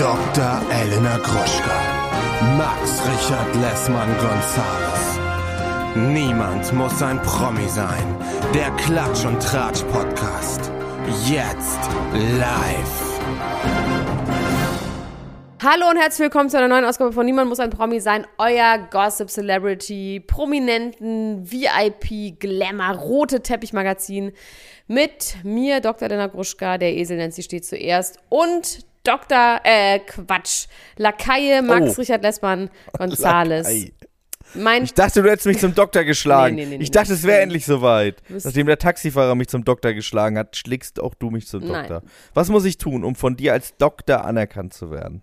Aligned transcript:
Dr. 0.00 0.62
Elena 0.72 1.18
Gruschka. 1.18 1.78
Max 2.56 3.02
Richard 3.06 3.54
Lessmann 3.56 4.08
Gonzales. 4.16 5.18
Niemand 5.94 6.72
muss 6.72 7.02
ein 7.02 7.20
Promi 7.20 7.68
sein. 7.68 8.16
Der 8.54 8.70
Klatsch 8.78 9.26
und 9.26 9.42
Tratsch 9.42 9.82
Podcast. 9.92 10.72
Jetzt 11.28 11.80
live. 12.14 13.20
Hallo 15.62 15.90
und 15.90 15.98
herzlich 15.98 16.20
willkommen 16.20 16.48
zu 16.48 16.56
einer 16.56 16.68
neuen 16.68 16.86
Ausgabe 16.86 17.12
von 17.12 17.26
Niemand 17.26 17.50
muss 17.50 17.60
ein 17.60 17.68
Promi 17.68 18.00
sein. 18.00 18.26
Euer 18.38 18.78
Gossip 18.90 19.28
Celebrity, 19.28 20.24
Prominenten, 20.26 21.42
VIP, 21.44 22.40
Glamour, 22.40 22.94
rote 22.96 23.42
Teppichmagazin. 23.42 24.32
Mit 24.86 25.34
mir, 25.44 25.80
Dr. 25.80 26.08
Elena 26.08 26.28
Gruschka, 26.28 26.78
der 26.78 26.96
Esel 26.96 27.18
nennt 27.18 27.34
sie 27.34 27.42
steht 27.42 27.66
zuerst. 27.66 28.18
Und 28.30 28.89
Dr. 29.04 29.60
Äh, 29.64 30.00
Quatsch. 30.00 30.66
Lakaie 30.96 31.62
Max 31.62 31.96
Oh. 31.96 32.00
Richard 32.00 32.22
Lessmann 32.22 32.70
Gonzales. 32.98 33.66
Ei. 33.66 33.92
Mein 34.54 34.82
Ich 34.82 34.94
dachte, 34.94 35.22
du 35.22 35.30
hättest 35.30 35.46
mich 35.46 35.58
zum 35.58 35.74
Doktor 35.76 36.02
geschlagen. 36.02 36.56
Nee, 36.56 36.66
nee, 36.66 36.76
nee, 36.78 36.82
ich 36.82 36.90
dachte, 36.90 37.12
es 37.12 37.22
wäre 37.22 37.40
endlich 37.40 37.64
soweit. 37.64 38.20
Nachdem 38.28 38.66
der 38.66 38.78
Taxifahrer 38.78 39.36
mich 39.36 39.48
zum 39.48 39.64
Doktor 39.64 39.92
geschlagen 39.92 40.36
hat, 40.36 40.56
schlägst 40.56 40.98
auch 41.00 41.14
du 41.14 41.30
mich 41.30 41.46
zum 41.46 41.64
Nein. 41.66 41.88
Doktor. 41.88 42.02
Was 42.34 42.48
muss 42.48 42.64
ich 42.64 42.76
tun, 42.76 43.04
um 43.04 43.14
von 43.14 43.36
dir 43.36 43.52
als 43.52 43.76
Doktor 43.76 44.24
anerkannt 44.24 44.74
zu 44.74 44.90
werden? 44.90 45.22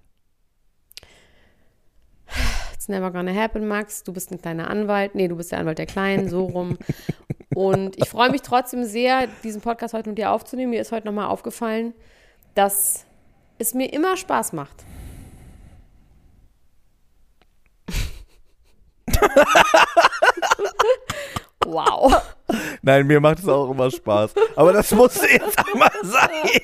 It's 2.74 2.88
never 2.88 3.12
gonna 3.12 3.34
happen, 3.34 3.68
Max. 3.68 4.04
Du 4.04 4.14
bist 4.14 4.32
ein 4.32 4.42
kleiner 4.42 4.70
Anwalt. 4.70 5.14
Nee, 5.16 5.28
du 5.28 5.36
bist 5.36 5.52
der 5.52 5.60
Anwalt 5.60 5.78
der 5.78 5.88
Kleinen, 5.88 6.30
so 6.30 6.46
rum. 6.46 6.78
Und 7.56 7.98
ich 7.98 8.08
freue 8.08 8.30
mich 8.32 8.44
trotzdem 8.44 8.84
sehr, 8.86 9.28
diesen 9.44 9.62
Podcast 9.62 9.94
heute 9.94 10.10
mit 10.10 10.18
dir 10.18 10.32
aufzunehmen. 10.32 10.70
Mir 10.70 10.80
ist 10.82 10.92
heute 10.94 11.08
nochmal 11.08 11.28
aufgefallen, 11.28 11.94
dass 12.54 13.07
es 13.60 13.74
mir 13.74 13.92
immer 13.94 14.18
Spaß 14.18 14.54
macht. 14.54 14.86
wow. 21.66 22.22
Nein, 22.82 23.08
mir 23.08 23.20
macht 23.20 23.40
es 23.40 23.48
auch 23.48 23.72
immer 23.72 23.92
Spaß. 23.92 24.34
Aber 24.56 24.72
das 24.74 24.92
musste 24.92 25.28
jetzt 25.28 25.58
einmal 25.60 25.92
sein. 26.04 26.62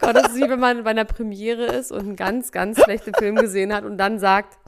Aber 0.00 0.12
das 0.12 0.32
ist 0.32 0.36
wie 0.36 0.48
wenn 0.48 0.60
man 0.60 0.84
bei 0.84 0.90
einer 0.90 1.04
Premiere 1.04 1.64
ist 1.66 1.90
und 1.90 2.00
einen 2.00 2.16
ganz, 2.16 2.52
ganz 2.52 2.82
schlechten 2.82 3.14
Film 3.14 3.36
gesehen 3.36 3.74
hat 3.74 3.84
und 3.84 3.98
dann 3.98 4.18
sagt, 4.18 4.58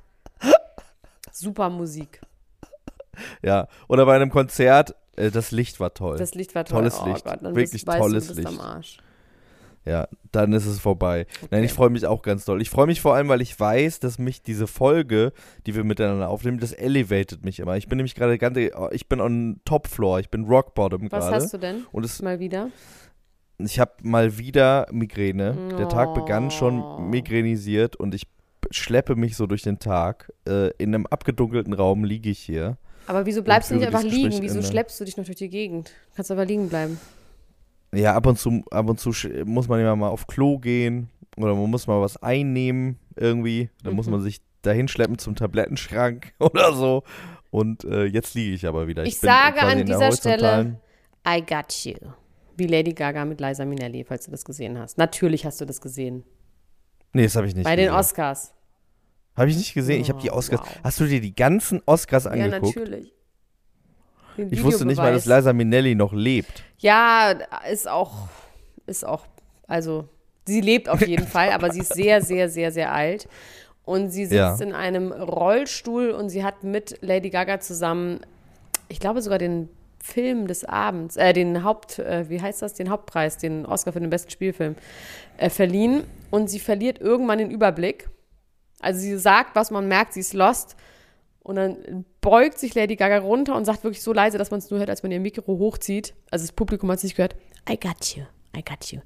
super 1.33 1.71
Musik. 1.71 2.21
Ja, 3.43 3.69
oder 3.89 4.07
bei 4.07 4.15
einem 4.17 4.31
Konzert, 4.31 4.95
äh, 5.17 5.31
das 5.31 5.51
Licht 5.51 5.81
war 5.81 5.95
toll. 5.95 6.17
Das 6.19 6.35
Licht 6.35 6.55
war 6.55 6.65
toll. 6.65 6.79
Tolles 6.79 7.01
oh 7.03 7.07
Licht. 7.07 7.25
Gott, 7.25 7.39
dann 7.43 7.55
Wirklich 7.55 7.85
bist, 7.85 7.87
weißt 7.87 7.99
tolles 7.99 8.29
du, 8.29 8.35
du 8.35 8.43
bist 8.43 8.51
Licht. 8.51 9.03
Ja, 9.89 10.07
dann 10.33 10.53
ist 10.53 10.67
es 10.67 10.79
vorbei. 10.81 11.27
Nein, 11.51 11.65
ich 11.65 11.73
freue 11.73 11.89
mich 11.89 12.05
auch 12.05 12.21
ganz 12.23 12.45
doll. 12.45 12.61
Ich 12.61 12.69
freue 12.69 12.87
mich 12.87 13.01
vor 13.01 13.15
allem, 13.15 13.29
weil 13.29 13.41
ich 13.41 13.59
weiß, 13.59 14.01
dass 14.01 14.19
mich 14.19 14.43
diese 14.43 14.67
Folge, 14.67 15.33
die 15.67 15.75
wir 15.75 15.83
miteinander 15.85 16.29
aufnehmen, 16.29 16.59
das 16.61 16.73
elevated 16.73 17.45
mich 17.45 17.59
immer. 17.59 17.77
Ich 17.79 17.89
bin 17.89 17.97
nämlich 17.97 18.15
gerade 18.15 18.37
ganz, 18.37 18.59
ich 18.93 19.09
bin 19.09 19.21
on 19.21 19.61
Top 19.65 19.87
Floor, 19.87 20.21
ich 20.21 20.29
bin 20.29 20.45
Rock 20.45 20.75
Bottom 20.75 21.11
Was 21.11 21.25
gerade. 21.25 21.37
hast 21.37 21.55
du 21.55 21.59
denn? 21.59 21.87
Und 21.93 22.05
es, 22.05 22.21
Mal 22.21 22.39
wieder? 22.39 22.71
ich 23.59 23.81
habe 23.81 23.93
mal 24.03 24.37
wieder 24.37 24.87
Migräne. 24.93 25.57
Der 25.79 25.89
Tag 25.89 26.13
begann 26.15 26.49
Oh. 26.49 26.51
schon 26.51 27.09
migränisiert 27.11 27.97
und 27.97 28.15
ich 28.15 28.27
schleppe 28.71 29.17
mich 29.17 29.37
so 29.37 29.47
durch 29.47 29.63
den 29.63 29.79
Tag. 29.79 30.31
Äh, 30.47 30.69
in 30.77 30.95
einem 30.95 31.07
abgedunkelten 31.07 31.73
Raum 31.73 32.05
liege 32.05 32.29
ich 32.29 32.39
hier. 32.41 32.77
Aber 33.07 33.25
wieso 33.25 33.43
bleibst 33.43 33.71
du 33.71 33.77
nicht 33.77 33.87
einfach 33.87 34.03
liegen? 34.03 34.43
Wieso 34.43 34.61
schleppst 34.63 35.01
du 35.01 35.05
dich 35.07 35.17
noch 35.17 35.25
durch 35.25 35.39
die 35.39 35.49
Gegend? 35.49 35.93
Kannst 36.15 36.31
aber 36.31 36.45
liegen 36.45 36.69
bleiben. 36.69 37.01
Ja, 37.95 38.15
ab 38.15 38.27
und 38.27 38.39
zu, 38.39 38.63
ab 38.71 38.89
und 38.89 39.01
zu 39.01 39.11
muss 39.45 39.69
man 39.69 39.81
immer 39.81 39.97
mal 39.97 40.09
auf 40.09 40.27
Klo 40.27 40.59
gehen 40.59 41.09
oder 41.37 41.55
man 41.55 41.71
muss 41.71 41.87
mal 41.87 42.01
was 42.01 42.17
einnehmen 42.23 42.99
irgendwie. 43.17 43.71
Dann 43.83 43.95
muss 43.95 44.07
Mhm. 44.07 44.13
man 44.13 44.21
sich 44.23 44.41
dahin 44.63 44.89
schleppen 44.89 45.19
zum 45.19 45.37
Tablettenschrank 45.37 46.33
oder 46.39 46.73
so. 46.75 47.03
Und 47.51 47.85
äh, 47.85 48.05
jetzt 48.05 48.35
liege 48.35 48.55
ich 48.55 48.67
aber 48.67 48.87
wieder. 48.89 49.05
Ich 49.05 49.19
bin 49.21 49.29
sage 49.31 49.61
an 49.63 49.87
dieser 49.87 50.13
Stelle, 50.13 50.77
I 51.27 51.41
got 51.41 51.73
you. 51.85 51.95
Wie 52.59 52.67
Lady 52.67 52.93
Gaga 52.93 53.25
mit 53.25 53.41
Liza 53.41 53.65
Minnelli, 53.65 54.05
falls 54.05 54.25
du 54.27 54.31
das 54.33 54.45
gesehen 54.45 54.77
hast. 54.79 54.99
Natürlich 54.99 55.47
hast 55.47 55.61
du 55.61 55.65
das 55.65 55.81
gesehen. 55.81 56.25
Nee, 57.15 57.23
das 57.23 57.37
habe 57.37 57.47
ich 57.47 57.55
nicht 57.55 57.65
Bei 57.65 57.77
den 57.77 57.87
gesehen. 57.87 57.99
Oscars. 57.99 58.53
Habe 59.37 59.49
ich 59.49 59.57
nicht 59.57 59.73
gesehen. 59.73 60.01
Ich 60.03 60.11
habe 60.11 60.21
die 60.21 60.31
Oh, 60.31 60.35
Oscars. 60.35 60.61
wow. 60.63 60.81
Hast 60.85 61.01
du 61.01 61.07
dir 61.07 61.21
die 61.21 61.35
ganzen 61.35 61.81
Oscars 61.87 62.25
Ja, 62.25 62.33
angeguckt? 62.33 62.77
natürlich. 62.77 63.15
Den 64.39 64.53
ich 64.53 64.63
wusste 64.65 64.85
nicht 64.87 64.97
mal, 64.99 65.13
dass. 65.13 65.27
Liza 65.27 65.53
Minnelli 65.53 65.95
noch 65.95 66.13
lebt. 66.13 66.63
Ja, 66.79 67.35
ist 67.71 67.89
auch, 67.89 68.29
ist 68.87 69.05
auch, 69.05 69.27
also 69.67 70.09
sie 70.47 70.61
lebt 70.61 70.89
auf 70.89 71.07
jeden 71.07 71.27
Fall, 71.37 71.51
aber 71.51 71.71
sie 71.73 71.81
ist 71.81 71.95
sehr, 71.95 72.23
sehr, 72.23 72.49
sehr, 72.49 72.73
sehr 72.73 72.93
alt. 72.93 73.29
Und 73.85 74.11
sie 74.11 74.25
sitzt 74.27 74.35
Ja. 74.35 74.57
in 74.61 74.73
einem 74.75 75.13
Rollstuhl 75.13 76.11
und 76.11 76.29
sie 76.29 76.45
hat 76.45 76.63
mit 76.63 76.99
Lady 77.01 77.31
Gaga 77.31 77.59
zusammen, 77.61 78.21
ich 78.89 79.01
glaube 79.01 79.23
sogar 79.23 79.39
den 79.39 79.69
Film 80.01 80.47
des 80.47 80.65
Abends, 80.65 81.17
äh, 81.17 81.33
den 81.33 81.65
Haupt, 81.65 81.99
äh, 81.99 82.29
wie 82.29 82.41
heißt 82.41 82.63
das, 82.63 82.75
den 82.75 82.89
Hauptpreis, 82.91 83.37
den 83.39 83.67
Oscar 83.67 83.93
für 83.93 84.01
den 84.01 84.11
besten 84.11 84.31
Spielfilm, 84.31 84.77
äh, 85.39 85.51
verliehen. 85.51 86.05
Und 86.31 86.49
sie 86.49 86.61
verliert 86.61 87.01
irgendwann 87.01 87.39
den 87.39 87.51
Überblick. 87.51 88.09
Also 88.81 89.01
sie 89.01 89.19
sagt, 89.19 89.57
was 89.57 89.71
man 89.71 89.89
merkt, 89.89 90.13
sie 90.13 90.21
ist 90.21 90.35
lost. 90.35 90.77
Und 91.49 91.57
dann 91.57 92.05
beugt 92.21 92.59
sich 92.59 92.75
Lady 92.75 92.95
Gaga 92.97 93.19
runter 93.19 93.55
und 93.57 93.65
sagt 93.65 93.83
wirklich 93.83 94.03
so 94.03 94.13
leise, 94.13 94.37
dass 94.37 94.51
man 94.51 94.59
es 94.59 94.69
nur 94.71 94.79
hört, 94.81 94.91
als 94.91 95.03
man 95.03 95.11
ihr 95.13 95.19
Mikro 95.21 95.47
hochzieht. 95.59 96.13
Also 96.31 96.45
das 96.45 96.53
Publikum 96.53 96.91
hat 96.91 96.99
es 96.99 97.05
nicht 97.05 97.17
gehört. 97.17 97.37
I 97.69 97.79
got 97.81 98.15
you, 98.15 98.25
I 98.55 98.63
got 98.63 98.85
you. 98.93 99.01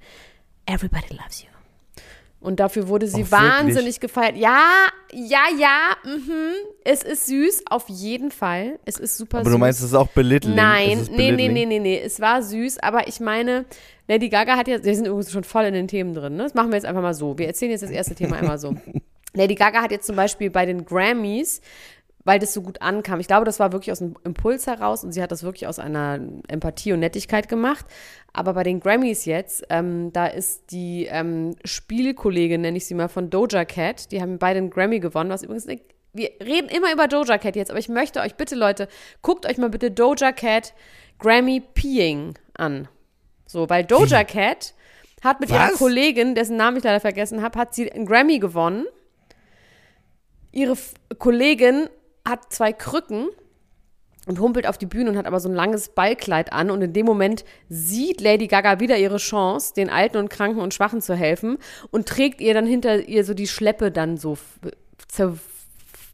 Everybody 0.66 1.14
loves 1.14 1.42
you. 1.42 1.48
Und 2.41 2.58
dafür 2.58 2.88
wurde 2.88 3.06
sie 3.06 3.22
Oh, 3.22 3.31
wahnsinnig 3.31 4.00
gefeiert. 4.00 4.36
Ja, 4.36 4.88
ja, 5.12 5.44
ja, 5.56 5.97
mhm. 6.04 6.54
Es 6.84 7.04
ist 7.04 7.26
süß, 7.26 7.62
auf 7.70 7.88
jeden 7.88 8.32
Fall. 8.32 8.81
Es 8.84 8.97
ist 8.98 9.16
super 9.16 9.38
Aber 9.38 9.44
süß. 9.44 9.52
du 9.52 9.58
meinst, 9.58 9.78
es 9.78 9.86
ist 9.86 9.94
auch 9.94 10.08
belittling? 10.08 10.56
Nein, 10.56 10.98
Es 10.98 11.02
ist 11.02 11.10
nee, 11.12 11.31
nee, 11.31 11.31
belittling? 11.47 11.52
nee, 11.52 11.66
nee, 11.66 11.78
nee. 11.78 12.00
Es 12.00 12.19
war 12.19 12.42
süß, 12.42 12.78
aber 12.81 13.06
ich 13.06 13.20
meine, 13.20 13.64
Lady 14.08 14.28
Gaga 14.28 14.56
hat 14.56 14.66
ja, 14.66 14.82
wir 14.82 14.97
sind 14.97 15.06
übrigens 15.06 15.31
schon 15.31 15.44
voll 15.44 15.66
in 15.66 15.75
den 15.75 15.86
Themen 15.86 16.14
drin, 16.14 16.34
ne? 16.34 16.42
Das 16.42 16.54
machen 16.54 16.70
wir 16.70 16.75
jetzt 16.76 16.86
einfach 16.86 17.02
mal 17.02 17.14
so. 17.14 17.38
Wir 17.38 17.47
erzählen 17.47 17.70
jetzt 17.70 17.82
das 17.84 17.91
erste 17.91 18.16
Thema 18.16 18.36
einmal 18.38 18.58
so. 18.58 18.75
Lady 19.34 19.54
Gaga 19.54 19.81
hat 19.81 19.92
jetzt 19.92 20.06
zum 20.08 20.16
Beispiel 20.16 20.50
bei 20.50 20.66
den 20.66 20.84
Grammys, 20.84 21.60
weil 22.25 22.38
das 22.38 22.55
so 22.55 22.62
gut 22.62 22.83
ankam, 22.83 23.21
ich 23.21 23.27
glaube, 23.27 23.44
das 23.44 23.59
war 23.59 23.72
wirklich 23.72 23.93
aus 23.93 24.00
einem 24.00 24.16
Impuls 24.25 24.66
heraus 24.66 25.05
und 25.05 25.12
sie 25.12 25.22
hat 25.22 25.33
das 25.33 25.43
wirklich 25.43 25.66
aus 25.66 25.78
einer 25.78 26.21
Empathie 26.49 26.93
und 26.93 27.00
Nettigkeit 27.00 27.49
gemacht. 27.49 27.84
Aber 28.33 28.55
bei 28.55 28.62
den 28.62 28.81
Grammys 28.81 29.25
jetzt, 29.25 29.65
ähm, 29.71 30.12
da 30.12 30.27
ist 30.27 30.71
die 30.71 31.06
ähm, 31.11 31.56
Spielkollegin, 31.65 32.61
nenne 32.61 32.77
ich 32.77 32.87
sie 32.87 32.94
mal, 32.94 33.09
von 33.09 33.31
Doja 33.31 33.65
Cat, 33.65 34.12
die 34.12 34.22
haben 34.22 34.38
beide 34.38 34.59
einen 34.59 34.71
Grammy 34.71 35.00
gewonnen, 35.00 35.31
was 35.31 35.43
übrigens 35.43 35.66
eine 35.66 35.81
wir 36.15 36.31
reden 36.44 36.69
immer 36.69 36.93
über 36.93 37.09
Doja 37.09 37.38
Cat 37.38 37.56
jetzt, 37.56 37.71
aber 37.71 37.81
ich 37.81 37.88
möchte 37.88 38.21
euch 38.21 38.34
bitte, 38.34 38.55
Leute, 38.55 38.87
guckt 39.22 39.47
euch 39.47 39.56
mal 39.56 39.71
bitte 39.71 39.91
Doja 39.91 40.32
Cat 40.32 40.75
Grammy 41.19 41.61
Peeing 41.61 42.34
an. 42.55 42.88
So, 43.47 43.69
weil 43.71 43.84
Doja 43.84 44.25
Cat 44.25 44.75
hat 45.22 45.41
mit 45.41 45.50
ihrer 45.50 45.71
Was? 45.71 45.78
Kollegin, 45.78 46.34
dessen 46.34 46.56
Namen 46.56 46.77
ich 46.77 46.84
leider 46.84 47.00
vergessen 47.00 47.43
habe, 47.43 47.59
hat 47.59 47.75
sie 47.75 47.91
einen 47.91 48.06
Grammy 48.06 48.38
gewonnen. 48.38 48.87
Ihre 50.50 50.72
F 50.72 50.94
Kollegin 51.19 51.88
hat 52.27 52.53
zwei 52.53 52.72
Krücken 52.72 53.28
und 54.27 54.38
humpelt 54.38 54.69
auf 54.69 54.78
die 54.78 54.87
Bühne 54.87 55.10
und 55.10 55.16
hat 55.16 55.27
aber 55.27 55.41
so 55.41 55.49
ein 55.49 55.55
langes 55.55 55.88
Ballkleid 55.88 56.53
an. 56.53 56.71
Und 56.71 56.81
in 56.83 56.93
dem 56.93 57.05
Moment 57.06 57.44
sieht 57.69 58.21
Lady 58.21 58.47
Gaga 58.47 58.78
wieder 58.78 58.97
ihre 58.97 59.16
Chance, 59.16 59.75
den 59.75 59.91
Alten 59.91 60.16
und 60.19 60.28
Kranken 60.31 60.61
und 60.61 60.72
Schwachen 60.75 61.03
zu 61.03 61.15
helfen 61.16 61.59
und 61.91 62.06
trägt 62.09 62.41
ihr 62.41 62.55
dann 62.55 62.66
hinter 62.66 63.09
ihr 63.09 63.25
so 63.25 63.34
die 63.34 63.49
Schleppe 63.49 63.91
dann 63.91 64.16
so, 64.16 64.38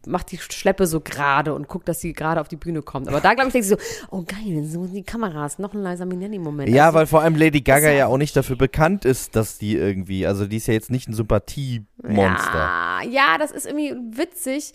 macht 0.06 0.32
die 0.32 0.38
Schleppe 0.38 0.86
so 0.86 1.00
gerade 1.00 1.52
und 1.52 1.68
guckt, 1.68 1.86
dass 1.86 2.00
sie 2.00 2.14
gerade 2.14 2.40
auf 2.40 2.48
die 2.48 2.56
Bühne 2.56 2.80
kommt. 2.80 3.08
Aber 3.08 3.20
da, 3.20 3.34
glaube 3.34 3.48
ich, 3.48 3.52
denkt 3.52 3.68
sie 3.68 3.74
so, 3.74 4.06
oh 4.10 4.22
geil, 4.26 4.64
so 4.64 4.86
die 4.86 5.02
Kameras, 5.02 5.58
noch 5.58 5.74
ein 5.74 5.82
leiser 5.82 6.06
Minnelli-Moment. 6.06 6.70
Ja, 6.70 6.86
Also, 6.86 6.98
weil 6.98 7.06
vor 7.06 7.20
allem 7.20 7.34
Lady 7.34 7.60
Gaga 7.60 7.88
ja- 7.88 7.92
ja 7.94 8.06
auch 8.06 8.16
nicht 8.16 8.34
dafür 8.34 8.56
bekannt 8.56 9.04
ist, 9.04 9.36
dass 9.36 9.58
die 9.58 9.76
irgendwie, 9.76 10.26
also 10.26 10.46
die 10.46 10.56
ist 10.56 10.66
ja 10.66 10.72
jetzt 10.72 10.90
nicht 10.90 11.08
ein 11.10 11.14
Sympathiemonster. 11.14 12.52
Ja, 12.54 13.00
ja, 13.10 13.36
das 13.38 13.50
ist 13.50 13.66
irgendwie 13.66 13.94
witzig, 14.16 14.72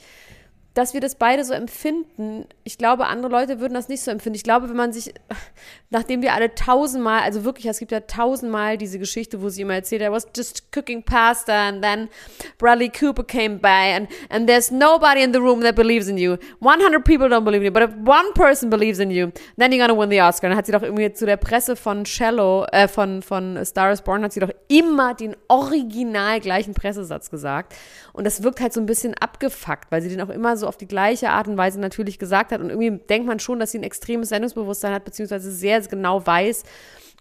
dass 0.74 0.94
wir 0.94 1.02
das 1.02 1.16
beide 1.16 1.44
so 1.44 1.54
empfinden. 1.54 2.46
Ich 2.64 2.78
glaube, 2.78 3.06
andere 3.06 3.31
Leute 3.31 3.60
würden 3.60 3.75
das 3.75 3.90
nicht 3.90 4.02
so 4.02 4.10
empfinden. 4.10 4.36
Ich 4.36 4.44
glaube, 4.44 4.70
wenn 4.70 4.75
man 4.75 4.92
sich, 4.92 5.14
nachdem 5.92 6.22
wir 6.22 6.34
alle 6.34 6.56
tausendmal, 6.56 7.22
also 7.22 7.44
wirklich, 7.46 7.68
es 7.68 7.80
gibt 7.80 7.92
ja 7.92 8.00
tausendmal 8.02 8.78
diese 8.78 8.98
Geschichte, 8.98 9.42
wo 9.42 9.50
sie 9.50 9.62
immer 9.62 9.75
erzählt, 9.75 10.02
I 10.02 10.10
was 10.12 10.28
just 10.36 10.72
cooking 10.72 11.04
pasta 11.04 11.68
and 11.68 11.84
then 11.84 12.10
Bradley 12.58 12.90
Cooper 12.90 13.24
came 13.24 13.60
by 13.60 13.96
and, 13.96 14.08
and 14.30 14.48
there's 14.48 14.72
nobody 14.72 15.22
in 15.22 15.31
the 15.31 15.40
room 15.40 15.62
that 15.62 15.75
believes 15.75 16.08
in 16.08 16.18
you. 16.18 16.38
100 16.60 17.06
people 17.06 17.28
don't 17.28 17.46
believe 17.46 17.62
in 17.62 17.66
you, 17.66 17.72
but 17.72 17.84
if 17.84 17.96
one 18.04 18.34
person 18.34 18.69
believes 18.69 19.00
in 19.00 19.12
you, 19.12 19.31
then 19.58 19.72
you're 19.72 19.86
gonna 19.86 20.00
win 20.00 20.10
the 20.10 20.22
Oscar. 20.22 20.50
Dann 20.50 20.58
hat 20.58 20.66
sie 20.66 20.72
doch 20.72 20.81
irgendwie 20.81 21.14
zu 21.14 21.28
der 21.28 21.38
Presse 21.38 21.76
von 21.76 22.06
Shallow, 22.06 22.66
äh, 22.72 22.88
von, 22.88 23.22
von 23.22 23.64
Star 23.64 23.92
is 23.92 24.02
Born, 24.02 24.24
hat 24.24 24.34
sie 24.34 24.40
doch 24.40 24.52
immer 24.69 25.14
den 25.14 25.36
original 25.50 26.40
gleichen 26.40 26.74
Pressesatz 26.74 27.30
gesagt. 27.30 27.76
Und 28.14 28.26
das 28.26 28.44
wirkt 28.44 28.60
halt 28.60 28.74
so 28.74 28.80
ein 28.80 28.86
bisschen 28.86 29.14
abgefuckt, 29.16 29.92
weil 29.92 30.02
sie 30.02 30.10
den 30.10 30.22
auch 30.22 30.30
immer 30.30 30.58
so 30.58 30.62
auf 30.68 30.77
die 30.77 30.88
gleiche 30.88 31.30
Art 31.30 31.48
und 31.48 31.57
Weise 31.57 31.80
natürlich 31.80 32.19
gesagt 32.19 32.51
hat. 32.51 32.62
Und 32.62 32.69
irgendwie 32.69 33.00
denkt 33.10 33.27
man 33.27 33.39
schon, 33.39 33.60
dass 33.60 33.71
sie 33.71 33.80
ein 33.80 33.83
extremes 33.83 34.30
Sendungsbewusstsein 34.30 34.94
hat, 34.94 35.04
beziehungsweise 35.06 35.51
sehr 35.51 35.81
genau 35.81 36.25
weiß, 36.25 36.63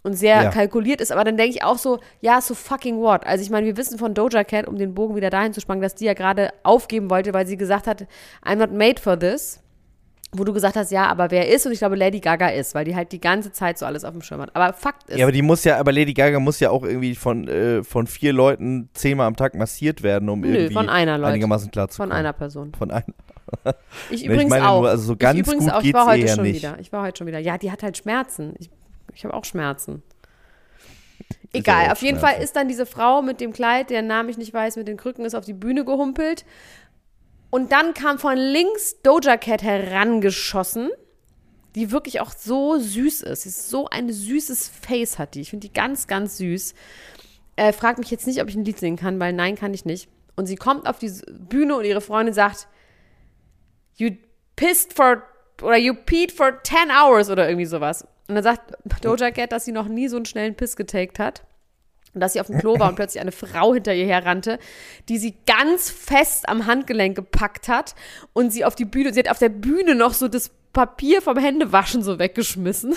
und 0.04 0.14
sehr 0.14 0.42
Ja. 0.42 0.50
kalkuliert 0.50 1.00
ist. 1.00 1.12
Aber 1.12 1.22
dann 1.22 1.36
denke 1.36 1.54
ich 1.56 1.62
auch 1.62 1.78
so, 1.78 2.00
ja, 2.20 2.40
so 2.40 2.54
fucking 2.54 2.98
what? 2.98 3.24
Also 3.24 3.44
ich 3.44 3.50
meine, 3.50 3.66
wir 3.66 3.76
wissen 3.76 3.98
von 3.98 4.14
Doja 4.14 4.42
Cat, 4.42 4.66
um 4.66 4.76
den 4.76 4.94
Bogen 4.94 5.14
wieder 5.14 5.30
dahin 5.30 5.52
zu 5.52 5.60
spannen, 5.60 5.80
dass 5.80 5.94
die 5.94 6.06
ja 6.06 6.14
gerade 6.14 6.52
aufgeben 6.64 7.08
wollte, 7.08 7.32
weil 7.32 7.46
sie 7.46 7.56
gesagt 7.56 7.86
hat, 7.86 8.06
I'm 8.44 8.56
not 8.56 8.72
made 8.72 9.00
for 9.00 9.16
this. 9.18 9.60
Wo 10.34 10.44
du 10.44 10.54
gesagt 10.54 10.76
hast, 10.76 10.90
ja, 10.90 11.08
aber 11.08 11.30
wer 11.30 11.50
ist? 11.50 11.66
Und 11.66 11.72
ich 11.72 11.78
glaube, 11.78 11.94
Lady 11.94 12.18
Gaga 12.18 12.48
ist, 12.48 12.74
weil 12.74 12.86
die 12.86 12.96
halt 12.96 13.12
die 13.12 13.20
ganze 13.20 13.52
Zeit 13.52 13.78
so 13.78 13.84
alles 13.84 14.02
auf 14.02 14.12
dem 14.12 14.22
Schirm 14.22 14.40
hat. 14.40 14.56
Aber 14.56 14.72
Fakt 14.72 15.10
ist, 15.10 15.18
Ja, 15.18 15.26
aber 15.26 15.32
die 15.32 15.42
muss 15.42 15.62
ja, 15.64 15.78
aber 15.78 15.92
Lady 15.92 16.14
Gaga 16.14 16.40
muss 16.40 16.58
ja 16.58 16.70
auch 16.70 16.84
irgendwie 16.84 17.14
von, 17.14 17.46
äh, 17.48 17.84
von 17.84 18.06
vier 18.06 18.32
Leuten 18.32 18.88
zehnmal 18.94 19.26
am 19.26 19.36
Tag 19.36 19.54
massiert 19.54 20.02
werden, 20.02 20.30
um 20.30 20.40
Nö, 20.40 20.48
irgendwie 20.54 20.72
von 20.72 20.88
einer, 20.88 21.18
Leute. 21.18 21.32
einigermaßen 21.34 21.70
klar 21.70 21.88
zu 21.88 21.98
von 21.98 22.08
kommen. 22.08 22.18
einer 22.18 22.32
Person. 22.32 22.72
Von 22.78 22.90
einer. 22.90 23.04
Ich 24.08 24.22
ich 24.22 24.24
übrigens 24.24 24.48
meine 24.48 24.68
auch. 24.70 24.80
nur, 24.80 24.88
also 24.90 25.02
so 25.04 25.16
ganz 25.16 25.38
ich 25.38 25.46
übrigens 25.46 25.64
gut 25.66 25.74
auch. 25.74 25.82
Ich 25.82 25.92
war 25.92 26.06
heute 26.06 26.28
schon 26.28 26.42
nicht. 26.44 26.56
wieder. 26.62 26.78
Ich 26.80 26.90
war 26.92 27.02
heute 27.02 27.18
schon 27.18 27.26
wieder. 27.26 27.38
Ja, 27.38 27.58
die 27.58 27.70
hat 27.70 27.82
halt 27.82 27.98
Schmerzen. 27.98 28.54
Ich, 28.58 28.70
ich 29.14 29.24
habe 29.24 29.34
auch 29.34 29.44
Schmerzen. 29.44 30.02
Egal, 31.52 31.90
auf 31.92 32.00
jeden. 32.00 32.18
Fall 32.18 32.42
ist 32.42 32.56
dann 32.56 32.68
diese 32.68 32.86
Frau 32.86 33.20
mit 33.20 33.40
dem 33.40 33.52
Kleid, 33.52 33.90
deren 33.90 34.06
Namen 34.06 34.30
ich 34.30 34.38
nicht 34.38 34.54
weiß, 34.54 34.76
mit 34.76 34.88
den 34.88 34.96
Krücken 34.96 35.26
ist 35.26 35.34
auf 35.34 35.44
die 35.44 35.52
Bühne 35.52 35.84
gehumpelt. 35.84 36.46
Und 37.52 37.70
dann 37.70 37.92
kam 37.92 38.18
von 38.18 38.38
links 38.38 39.02
Doja 39.02 39.36
Cat 39.36 39.62
herangeschossen, 39.62 40.88
die 41.74 41.90
wirklich 41.90 42.22
auch 42.22 42.32
so 42.32 42.78
süß 42.78 43.20
ist. 43.20 43.42
Sie 43.42 43.50
ist 43.50 43.68
so 43.68 43.88
ein 43.90 44.10
süßes 44.10 44.68
Face 44.68 45.18
hat 45.18 45.34
die. 45.34 45.42
Ich 45.42 45.50
finde 45.50 45.68
die 45.68 45.72
ganz, 45.74 46.06
ganz 46.06 46.38
süß. 46.38 46.72
Äh, 47.56 47.74
frag 47.74 47.98
mich 47.98 48.10
jetzt 48.10 48.26
nicht, 48.26 48.40
ob 48.40 48.48
ich 48.48 48.54
ein 48.54 48.64
Lied 48.64 48.78
singen 48.78 48.96
kann, 48.96 49.20
weil 49.20 49.34
nein, 49.34 49.56
kann 49.56 49.74
ich 49.74 49.84
nicht. 49.84 50.08
Und 50.34 50.46
sie 50.46 50.56
kommt 50.56 50.86
auf 50.86 50.98
die 50.98 51.12
Bühne 51.30 51.76
und 51.76 51.84
ihre 51.84 52.00
Freundin 52.00 52.32
sagt, 52.34 52.68
you 53.96 54.12
pissed 54.56 54.94
for, 54.94 55.22
oder 55.60 55.76
you 55.76 55.92
peed 55.92 56.32
for 56.32 56.58
10 56.62 56.90
hours 56.90 57.28
oder 57.28 57.46
irgendwie 57.46 57.66
sowas. 57.66 58.08
Und 58.28 58.36
dann 58.36 58.44
sagt 58.44 58.72
Doja 59.02 59.30
Cat, 59.30 59.52
dass 59.52 59.66
sie 59.66 59.72
noch 59.72 59.88
nie 59.88 60.08
so 60.08 60.16
einen 60.16 60.24
schnellen 60.24 60.54
Piss 60.54 60.74
getaked 60.74 61.18
hat. 61.18 61.44
Und 62.14 62.20
dass 62.20 62.34
sie 62.34 62.40
auf 62.40 62.46
dem 62.48 62.58
Klo 62.58 62.78
war 62.78 62.88
und 62.90 62.94
plötzlich 62.96 63.20
eine 63.20 63.32
Frau 63.32 63.72
hinter 63.74 63.94
ihr 63.94 64.06
herrannte, 64.06 64.58
die 65.08 65.18
sie 65.18 65.34
ganz 65.46 65.90
fest 65.90 66.48
am 66.48 66.66
Handgelenk 66.66 67.16
gepackt 67.16 67.68
hat 67.68 67.94
und 68.32 68.52
sie 68.52 68.64
auf 68.64 68.74
die 68.74 68.84
Bühne, 68.84 69.12
sie 69.14 69.20
hat 69.20 69.30
auf 69.30 69.38
der 69.38 69.48
Bühne 69.48 69.94
noch 69.94 70.12
so 70.14 70.28
das 70.28 70.50
Papier 70.72 71.22
vom 71.22 71.38
Händewaschen 71.38 72.02
so 72.02 72.18
weggeschmissen. 72.18 72.94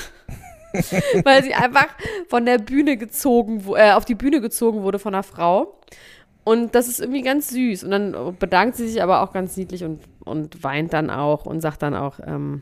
weil 1.23 1.41
sie 1.41 1.53
einfach 1.53 1.87
von 2.27 2.45
der 2.45 2.57
Bühne 2.57 2.97
gezogen, 2.97 3.63
äh, 3.75 3.91
auf 3.91 4.03
die 4.03 4.15
Bühne 4.15 4.41
gezogen 4.41 4.81
wurde 4.83 4.99
von 4.99 5.13
einer 5.13 5.23
Frau. 5.23 5.79
Und 6.43 6.75
das 6.75 6.87
ist 6.89 6.99
irgendwie 6.99 7.21
ganz 7.21 7.49
süß. 7.49 7.85
Und 7.85 7.91
dann 7.91 8.35
bedankt 8.37 8.75
sie 8.75 8.87
sich 8.87 9.01
aber 9.01 9.21
auch 9.23 9.31
ganz 9.31 9.55
niedlich 9.55 9.83
und, 9.85 10.01
und 10.25 10.63
weint 10.63 10.91
dann 10.91 11.09
auch 11.09 11.45
und 11.45 11.61
sagt 11.61 11.81
dann 11.81 11.95
auch, 11.95 12.19
ähm, 12.25 12.61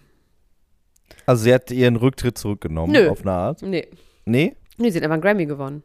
Also 1.26 1.44
sie 1.46 1.54
hat 1.54 1.72
ihren 1.72 1.96
Rücktritt 1.96 2.38
zurückgenommen, 2.38 2.94
Nö. 2.94 3.10
auf 3.10 3.22
eine 3.22 3.32
Art. 3.32 3.62
nee, 3.64 3.88
Nee? 4.26 4.56
nee, 4.78 4.90
sie 4.92 4.98
hat 5.00 5.04
einfach 5.04 5.14
einen 5.16 5.22
Grammy 5.24 5.46
gewonnen. 5.48 5.84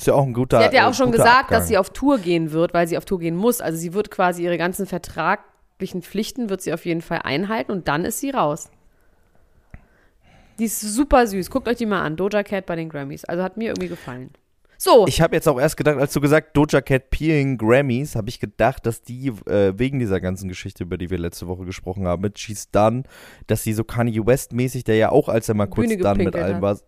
Ist 0.00 0.06
ja 0.06 0.14
auch 0.14 0.24
ein 0.24 0.32
guter 0.32 0.60
Sie 0.60 0.64
hat 0.64 0.72
ja 0.72 0.84
äh, 0.84 0.88
auch 0.88 0.94
schon 0.94 1.12
gesagt, 1.12 1.28
Abgang. 1.28 1.58
dass 1.58 1.68
sie 1.68 1.76
auf 1.76 1.90
Tour 1.90 2.16
gehen 2.16 2.52
wird, 2.52 2.72
weil 2.72 2.88
sie 2.88 2.96
auf 2.96 3.04
Tour 3.04 3.18
gehen 3.18 3.36
muss. 3.36 3.60
Also 3.60 3.78
sie 3.78 3.92
wird 3.92 4.10
quasi 4.10 4.42
ihre 4.42 4.56
ganzen 4.56 4.86
vertraglichen 4.86 6.00
Pflichten 6.00 6.48
wird 6.48 6.62
sie 6.62 6.72
auf 6.72 6.86
jeden 6.86 7.02
Fall 7.02 7.20
einhalten 7.22 7.70
und 7.70 7.86
dann 7.86 8.06
ist 8.06 8.18
sie 8.18 8.30
raus. 8.30 8.70
Die 10.58 10.64
ist 10.64 10.80
super 10.80 11.26
süß. 11.26 11.50
Guckt 11.50 11.68
euch 11.68 11.76
die 11.76 11.84
mal 11.84 12.00
an. 12.00 12.16
Doja 12.16 12.42
Cat 12.42 12.64
bei 12.64 12.76
den 12.76 12.88
Grammys. 12.88 13.26
Also 13.26 13.42
hat 13.42 13.58
mir 13.58 13.68
irgendwie 13.68 13.88
gefallen. 13.88 14.30
So, 14.78 15.06
Ich 15.06 15.20
habe 15.20 15.36
jetzt 15.36 15.46
auch 15.46 15.60
erst 15.60 15.76
gedacht, 15.76 15.98
als 15.98 16.14
du 16.14 16.22
gesagt 16.22 16.56
Doja 16.56 16.80
Cat 16.80 17.10
peeing 17.10 17.58
Grammys, 17.58 18.16
habe 18.16 18.30
ich 18.30 18.40
gedacht, 18.40 18.86
dass 18.86 19.02
die 19.02 19.28
äh, 19.44 19.74
wegen 19.78 19.98
dieser 19.98 20.22
ganzen 20.22 20.48
Geschichte, 20.48 20.84
über 20.84 20.96
die 20.96 21.10
wir 21.10 21.18
letzte 21.18 21.46
Woche 21.46 21.66
gesprochen 21.66 22.06
haben, 22.06 22.22
mit 22.22 22.38
She's 22.38 22.70
Done, 22.70 23.02
dass 23.46 23.62
sie 23.62 23.74
so 23.74 23.84
Kanye 23.84 24.24
West 24.24 24.54
mäßig, 24.54 24.84
der 24.84 24.96
ja 24.96 25.10
auch, 25.10 25.28
als 25.28 25.50
er 25.50 25.54
mal 25.56 25.66
kurz 25.66 25.94
dann 25.98 26.16
mit 26.16 26.34
allem 26.34 26.62
war, 26.62 26.78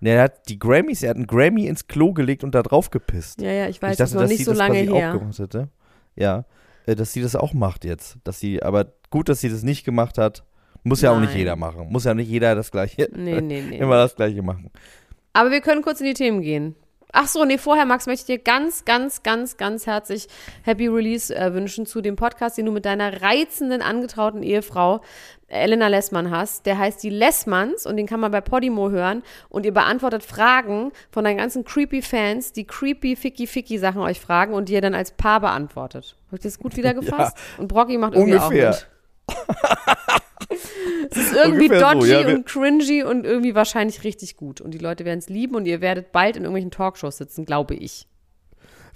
ne, 0.00 0.10
er 0.10 0.22
hat 0.24 0.48
die 0.48 0.58
Grammys, 0.58 1.02
er 1.02 1.10
hat 1.10 1.16
einen 1.16 1.26
Grammy 1.26 1.66
ins 1.66 1.86
Klo 1.86 2.12
gelegt 2.12 2.44
und 2.44 2.54
da 2.54 2.62
drauf 2.62 2.90
gepisst. 2.90 3.40
ja, 3.40 3.50
ja, 3.50 3.68
ich 3.68 3.80
weiß, 3.80 3.92
ich 3.92 3.98
das 3.98 4.10
dachte, 4.10 4.14
noch 4.16 4.22
dass 4.22 4.30
nicht 4.30 4.38
sie 4.38 4.44
so 4.44 4.50
das 4.52 4.58
lange 4.58 4.84
quasi 4.84 4.92
her. 4.98 5.14
auch 5.14 5.18
gemacht 5.18 5.38
hätte. 5.38 5.68
Ja, 6.16 6.44
äh, 6.86 6.94
dass 6.94 7.12
sie 7.12 7.22
das 7.22 7.36
auch 7.36 7.52
macht 7.52 7.84
jetzt. 7.84 8.18
Dass 8.24 8.40
sie, 8.40 8.62
aber 8.62 8.92
gut, 9.10 9.28
dass 9.28 9.40
sie 9.40 9.48
das 9.48 9.62
nicht 9.62 9.84
gemacht 9.84 10.18
hat. 10.18 10.44
Muss 10.82 11.00
ja 11.00 11.10
auch 11.10 11.18
nicht 11.18 11.34
jeder 11.34 11.56
machen. 11.56 11.88
Muss 11.90 12.04
ja 12.04 12.14
nicht 12.14 12.28
jeder 12.28 12.54
das 12.54 12.70
gleiche, 12.70 13.08
Nee, 13.12 13.40
nee, 13.40 13.60
nee. 13.60 13.78
immer 13.80 13.96
das 13.96 14.14
gleiche 14.14 14.40
machen. 14.40 14.70
Aber 15.32 15.50
wir 15.50 15.60
können 15.60 15.82
kurz 15.82 16.00
in 16.00 16.06
die 16.06 16.14
Themen 16.14 16.40
gehen. 16.42 16.76
Ach 17.12 17.28
so, 17.28 17.44
nee, 17.44 17.56
vorher, 17.56 17.86
Max, 17.86 18.06
möchte 18.06 18.32
ich 18.32 18.38
dir 18.38 18.42
ganz, 18.42 18.84
ganz, 18.84 19.22
ganz, 19.22 19.56
ganz 19.56 19.86
herzlich 19.86 20.26
Happy 20.62 20.88
Release 20.88 21.34
äh, 21.34 21.54
wünschen 21.54 21.86
zu 21.86 22.00
dem 22.00 22.16
Podcast, 22.16 22.58
den 22.58 22.66
du 22.66 22.72
mit 22.72 22.84
deiner 22.84 23.22
reizenden, 23.22 23.80
angetrauten 23.80 24.42
Ehefrau 24.42 25.00
äh, 25.48 25.60
Elena 25.60 25.88
Lessmann 25.88 26.30
hast. 26.30 26.66
Der 26.66 26.78
heißt 26.78 27.02
die 27.02 27.10
Lessmanns 27.10 27.86
und 27.86 27.96
den 27.96 28.06
kann 28.06 28.20
man 28.20 28.32
bei 28.32 28.40
Podimo 28.40 28.90
hören. 28.90 29.22
Und 29.48 29.64
ihr 29.64 29.72
beantwortet 29.72 30.24
Fragen 30.24 30.92
von 31.10 31.24
deinen 31.24 31.38
ganzen 31.38 31.64
creepy 31.64 32.02
Fans, 32.02 32.52
die 32.52 32.64
creepy, 32.64 33.16
ficky, 33.16 33.46
ficky 33.46 33.78
Sachen 33.78 34.02
euch 34.02 34.20
fragen 34.20 34.52
und 34.52 34.68
die 34.68 34.74
ihr 34.74 34.82
dann 34.82 34.94
als 34.94 35.12
Paar 35.12 35.40
beantwortet. 35.40 36.16
Habe 36.26 36.36
ich 36.36 36.42
das 36.42 36.58
gut 36.58 36.76
wiedergefasst? 36.76 37.36
Und 37.58 37.68
Brocky 37.68 37.98
macht 37.98 38.14
irgendwie 38.14 38.34
Ungefähr. 38.34 38.70
auch 38.70 38.74
mit. 38.74 38.88
Es 41.10 41.16
ist 41.16 41.32
irgendwie 41.34 41.66
Ungefähr 41.70 41.80
so, 41.80 41.94
dodgy 41.94 42.10
ja, 42.12 42.26
wir- 42.26 42.34
und 42.36 42.46
cringy 42.46 43.02
und 43.04 43.24
irgendwie 43.24 43.54
wahrscheinlich 43.54 44.04
richtig 44.04 44.36
gut. 44.36 44.60
Und 44.60 44.72
die 44.72 44.78
Leute 44.78 45.04
werden 45.04 45.18
es 45.18 45.28
lieben 45.28 45.54
und 45.54 45.66
ihr 45.66 45.80
werdet 45.80 46.12
bald 46.12 46.36
in 46.36 46.42
irgendwelchen 46.42 46.70
Talkshows 46.70 47.16
sitzen, 47.16 47.44
glaube 47.44 47.74
ich. 47.74 48.06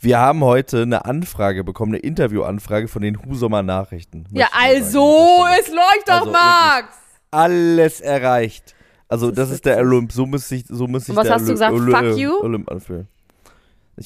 Wir 0.01 0.19
haben 0.19 0.43
heute 0.45 0.83
eine 0.83 1.05
Anfrage 1.05 1.63
bekommen, 1.65 1.93
eine 1.93 2.01
Interviewanfrage 2.03 2.89
von 2.89 3.03
den 3.03 3.23
Husumer 3.25 3.63
Nachrichten. 3.63 4.25
Ja, 4.33 4.49
also, 4.53 5.45
es 5.61 5.69
läuft 5.69 6.09
doch, 6.09 6.13
Also 6.21 6.31
Max! 6.33 6.97
Alles 7.31 8.01
erreicht. 8.01 8.75
Also, 9.09 9.29
Das 9.29 9.37
das, 9.37 9.49
ist 9.49 9.55
ist 9.57 9.65
der. 9.67 9.79
Olymp. 9.79 10.13
So 10.13 10.27
muss 10.27 10.49
sich, 10.49 10.65
so 10.69 10.87
muss 10.87 11.05
sich 11.05 11.11
Und 11.11 11.17
was 11.17 11.27
der 11.27 11.35
hast 11.35 11.43
du 11.49 11.53
Olymp- 11.53 11.55
gesagt? 11.55 11.73
Olymp- 11.75 12.09
Fuck 12.11 12.19
you? 12.19 12.33
Olymp 12.41 12.71
anfühlen. 12.71 13.09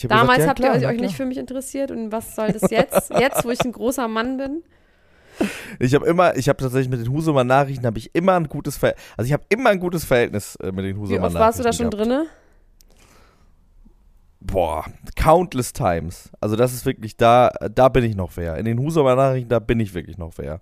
Damals 0.09 0.39
gesagt, 0.39 0.41
ja, 0.41 0.47
habt 0.49 0.59
klar, 0.59 0.83
ihr 0.83 0.89
euch 0.89 0.97
klar. 0.97 1.07
nicht 1.07 1.17
für 1.17 1.25
mich 1.27 1.39
interessiert 1.39 1.91
und 1.93 2.11
was 2.11 2.35
soll 2.35 2.49
das 2.53 2.69
jetzt? 2.71 3.11
Jetzt, 3.19 3.45
wo 3.45 3.51
ich 3.51 3.61
ein 3.61 3.71
großer 3.73 4.09
Mann 4.09 4.37
bin? 4.37 4.65
Ich 5.81 5.95
habe 5.95 6.07
immer, 6.07 6.37
ich 6.37 6.49
habe 6.49 6.63
tatsächlich 6.63 6.89
mit 6.89 7.01
den 7.01 7.11
Husumer 7.13 7.43
Nachrichten 7.45 7.85
habe 7.87 7.99
ich 7.99 8.15
immer 8.15 8.35
ein 8.35 8.49
gutes 8.49 8.77
Verhältnis. 8.77 9.05
Also 9.17 9.27
ich 9.27 9.33
habe 9.33 9.45
immer 9.49 9.71
ein 9.71 9.81
gutes 9.81 10.05
Verhältnis 10.05 10.57
äh, 10.57 10.71
mit 10.73 10.85
den 10.85 10.97
Wie 10.97 11.01
Husumer 11.01 11.19
Nachrichten. 11.21 11.37
oft 11.37 11.45
warst 11.45 11.59
du 11.59 11.63
da 11.65 11.73
schon 11.73 11.91
gehabt. 11.91 12.09
drinne? 12.09 12.27
Boah, 14.41 14.85
countless 15.17 15.73
times. 15.73 16.31
Also 16.41 16.55
das 16.55 16.75
ist 16.75 16.85
wirklich 16.85 17.17
da, 17.17 17.51
da 17.75 17.89
bin 17.89 18.05
ich 18.05 18.15
noch 18.15 18.33
wer. 18.37 18.57
In 18.59 18.67
den 18.67 18.79
Husumer 18.79 19.17
Nachrichten, 19.17 19.49
da 19.49 19.59
bin 19.59 19.81
ich 19.81 19.95
wirklich 19.95 20.19
noch 20.19 20.33
wer. 20.37 20.61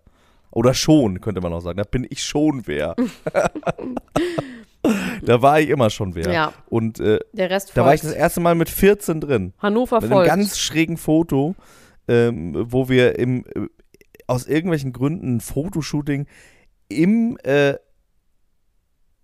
Oder 0.53 0.73
schon, 0.75 1.21
könnte 1.21 1.41
man 1.41 1.53
auch 1.53 1.61
sagen. 1.61 1.79
Da 1.79 1.85
bin 1.85 2.07
ich 2.09 2.23
schon 2.23 2.63
wer. 2.67 2.95
da 5.23 5.43
war 5.43 5.61
ich 5.61 5.69
immer 5.71 5.91
schon 5.91 6.15
wer. 6.15 6.33
Ja. 6.33 6.53
Und 6.69 7.01
äh, 7.01 7.19
Der 7.33 7.51
Rest 7.51 7.73
da 7.75 7.85
war 7.85 7.95
ich 7.95 8.03
folgt. 8.03 8.15
das 8.15 8.21
erste 8.21 8.41
Mal 8.41 8.55
mit 8.55 8.69
14 8.69 9.21
drin. 9.21 9.53
Hannover 9.59 9.97
Mit 9.97 10.05
einem 10.05 10.13
folgt. 10.13 10.29
ganz 10.29 10.59
schrägen 10.59 10.97
Foto, 10.97 11.57
ähm, 12.07 12.55
wo 12.71 12.89
wir 12.89 13.19
im, 13.19 13.45
aus 14.33 14.47
irgendwelchen 14.47 14.93
Gründen 14.93 15.37
ein 15.37 15.41
Fotoshooting 15.41 16.27
im, 16.89 17.37
äh, 17.45 17.75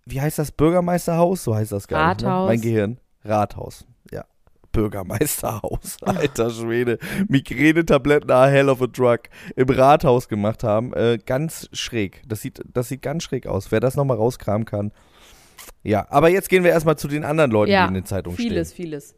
wie 0.04 0.20
heißt 0.20 0.38
das, 0.38 0.52
Bürgermeisterhaus? 0.52 1.44
So 1.44 1.54
heißt 1.54 1.72
das 1.72 1.88
gar 1.88 2.10
nicht. 2.10 2.22
Ne? 2.22 2.28
Rathaus. 2.28 2.48
Mein 2.48 2.60
Gehirn. 2.60 2.98
Rathaus, 3.24 3.86
ja. 4.12 4.24
Bürgermeisterhaus, 4.70 5.96
alter 6.02 6.50
Schwede. 6.50 6.98
Migräne-Tabletten, 7.28 8.30
a 8.30 8.46
hell 8.48 8.68
of 8.68 8.82
a 8.82 8.86
drug. 8.86 9.20
Im 9.56 9.68
Rathaus 9.70 10.28
gemacht 10.28 10.62
haben. 10.62 10.92
Äh, 10.92 11.18
ganz 11.24 11.70
schräg. 11.72 12.22
Das 12.26 12.42
sieht, 12.42 12.60
das 12.72 12.88
sieht 12.88 13.00
ganz 13.00 13.22
schräg 13.22 13.46
aus. 13.46 13.72
Wer 13.72 13.80
das 13.80 13.96
nochmal 13.96 14.18
rauskramen 14.18 14.66
kann. 14.66 14.92
Ja, 15.82 16.06
aber 16.10 16.28
jetzt 16.28 16.50
gehen 16.50 16.64
wir 16.64 16.70
erstmal 16.70 16.98
zu 16.98 17.08
den 17.08 17.24
anderen 17.24 17.50
Leuten, 17.50 17.72
ja, 17.72 17.84
die 17.84 17.88
in 17.88 17.94
den 17.94 18.04
Zeitungen 18.04 18.36
vieles, 18.36 18.72
stehen. 18.72 18.84
vieles. 18.84 19.14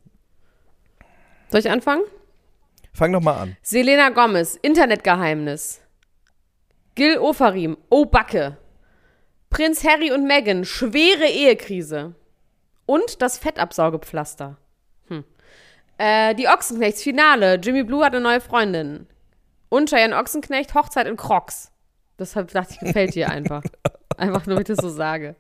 Soll 1.49 1.61
ich 1.61 1.71
anfangen? 1.71 2.05
Fang 2.93 3.13
doch 3.13 3.21
mal 3.21 3.37
an. 3.37 3.57
Selena 3.63 4.11
Gomez, 4.11 4.59
Internetgeheimnis. 4.63 5.81
Gil 6.95 7.19
Ofarim, 7.19 7.77
oh 7.89 8.05
Backe. 8.05 8.57
Prinz 9.49 9.85
Harry 9.85 10.13
und 10.13 10.27
Meghan, 10.27 10.65
schwere 10.65 11.27
Ehekrise. 11.27 12.15
Und 12.87 13.23
das 13.23 13.39
Fettabsaugepflaster. 13.39 14.57
Hm. 15.09 15.25
Äh, 15.99 16.35
die 16.35 16.49
Ochsenknechts, 16.49 17.03
Finale. 17.03 17.57
Jimmy 17.57 17.85
Blue 17.85 18.05
hat 18.05 18.15
eine 18.15 18.23
neue 18.23 18.41
Freundin. 18.41 19.07
Und 19.69 19.91
Cheyenne 19.91 20.17
Ochsenknecht, 20.17 20.75
Hochzeit 20.75 21.07
in 21.07 21.17
Crocs. 21.17 21.71
Deshalb 22.19 22.51
dachte 22.53 22.75
ich, 22.75 22.81
gefällt 22.81 23.15
dir 23.15 23.31
einfach. 23.31 23.63
einfach 24.17 24.47
nur, 24.47 24.57
wenn 24.57 24.63
ich 24.63 24.69
das 24.69 24.79
so 24.79 24.89
sage. 24.89 25.37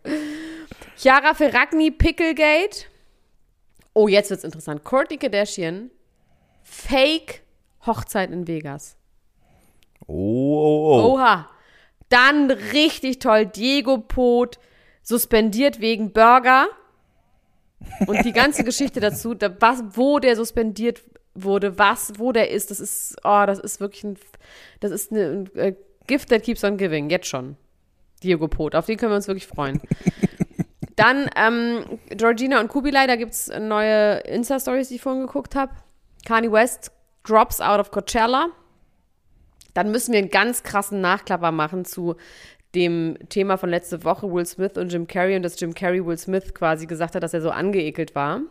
Chiara 0.96 1.34
Ferragni, 1.34 1.90
Picklegate. 1.90 2.86
Oh, 3.92 4.08
jetzt 4.08 4.30
wird's 4.30 4.44
interessant. 4.44 4.84
Kourtney 4.84 5.18
Kardashian, 5.18 5.90
Fake 6.70 7.42
Hochzeit 7.84 8.30
in 8.30 8.46
Vegas. 8.46 8.96
Oh, 10.06 10.14
oh, 10.14 10.86
oh. 10.86 11.14
Oha. 11.14 11.50
Dann 12.08 12.50
richtig 12.50 13.18
toll. 13.18 13.46
Diego 13.46 13.98
Pot 13.98 14.58
suspendiert 15.02 15.80
wegen 15.80 16.12
Burger. 16.12 16.68
Und 18.06 18.24
die 18.24 18.32
ganze 18.32 18.62
Geschichte 18.70 19.00
dazu, 19.00 19.34
da, 19.34 19.50
was, 19.60 19.82
wo 19.92 20.20
der 20.20 20.36
suspendiert 20.36 21.02
wurde, 21.34 21.76
was, 21.78 22.12
wo 22.18 22.30
der 22.30 22.50
ist, 22.50 22.70
das 22.70 22.78
ist, 22.78 23.16
oh, 23.24 23.44
das 23.46 23.58
ist 23.58 23.80
wirklich 23.80 24.04
ein, 24.04 24.16
das 24.78 24.92
ist 24.92 25.10
eine, 25.10 25.24
ein 25.24 25.56
äh, 25.56 25.74
Gift 26.06 26.28
that 26.28 26.42
keeps 26.42 26.62
on 26.62 26.76
giving, 26.76 27.10
jetzt 27.10 27.26
schon. 27.26 27.56
Diego 28.22 28.48
Pot, 28.48 28.74
auf 28.74 28.86
den 28.86 28.96
können 28.96 29.12
wir 29.12 29.16
uns 29.16 29.28
wirklich 29.28 29.46
freuen. 29.46 29.80
Dann 30.96 31.30
ähm, 31.34 31.98
Georgina 32.10 32.60
und 32.60 32.68
Kubilai, 32.68 33.06
da 33.06 33.16
gibt 33.16 33.32
es 33.32 33.48
neue 33.58 34.18
Insta-Stories, 34.18 34.88
die 34.88 34.96
ich 34.96 35.00
vorhin 35.00 35.22
geguckt 35.22 35.54
habe. 35.54 35.72
Kanye 36.24 36.50
West 36.50 36.92
drops 37.24 37.60
out 37.60 37.80
of 37.80 37.90
Coachella. 37.90 38.48
Dann 39.74 39.90
müssen 39.90 40.12
wir 40.12 40.18
einen 40.18 40.30
ganz 40.30 40.62
krassen 40.62 41.00
Nachklapper 41.00 41.52
machen 41.52 41.84
zu 41.84 42.16
dem 42.74 43.16
Thema 43.28 43.56
von 43.56 43.70
letzte 43.70 44.04
Woche, 44.04 44.30
Will 44.30 44.46
Smith 44.46 44.76
und 44.76 44.92
Jim 44.92 45.06
Carrey, 45.06 45.36
und 45.36 45.42
dass 45.42 45.58
Jim 45.58 45.74
Carrey 45.74 46.04
Will 46.04 46.18
Smith 46.18 46.54
quasi 46.54 46.86
gesagt 46.86 47.14
hat, 47.14 47.22
dass 47.22 47.34
er 47.34 47.40
so 47.40 47.50
angeekelt 47.50 48.14
war. 48.14 48.42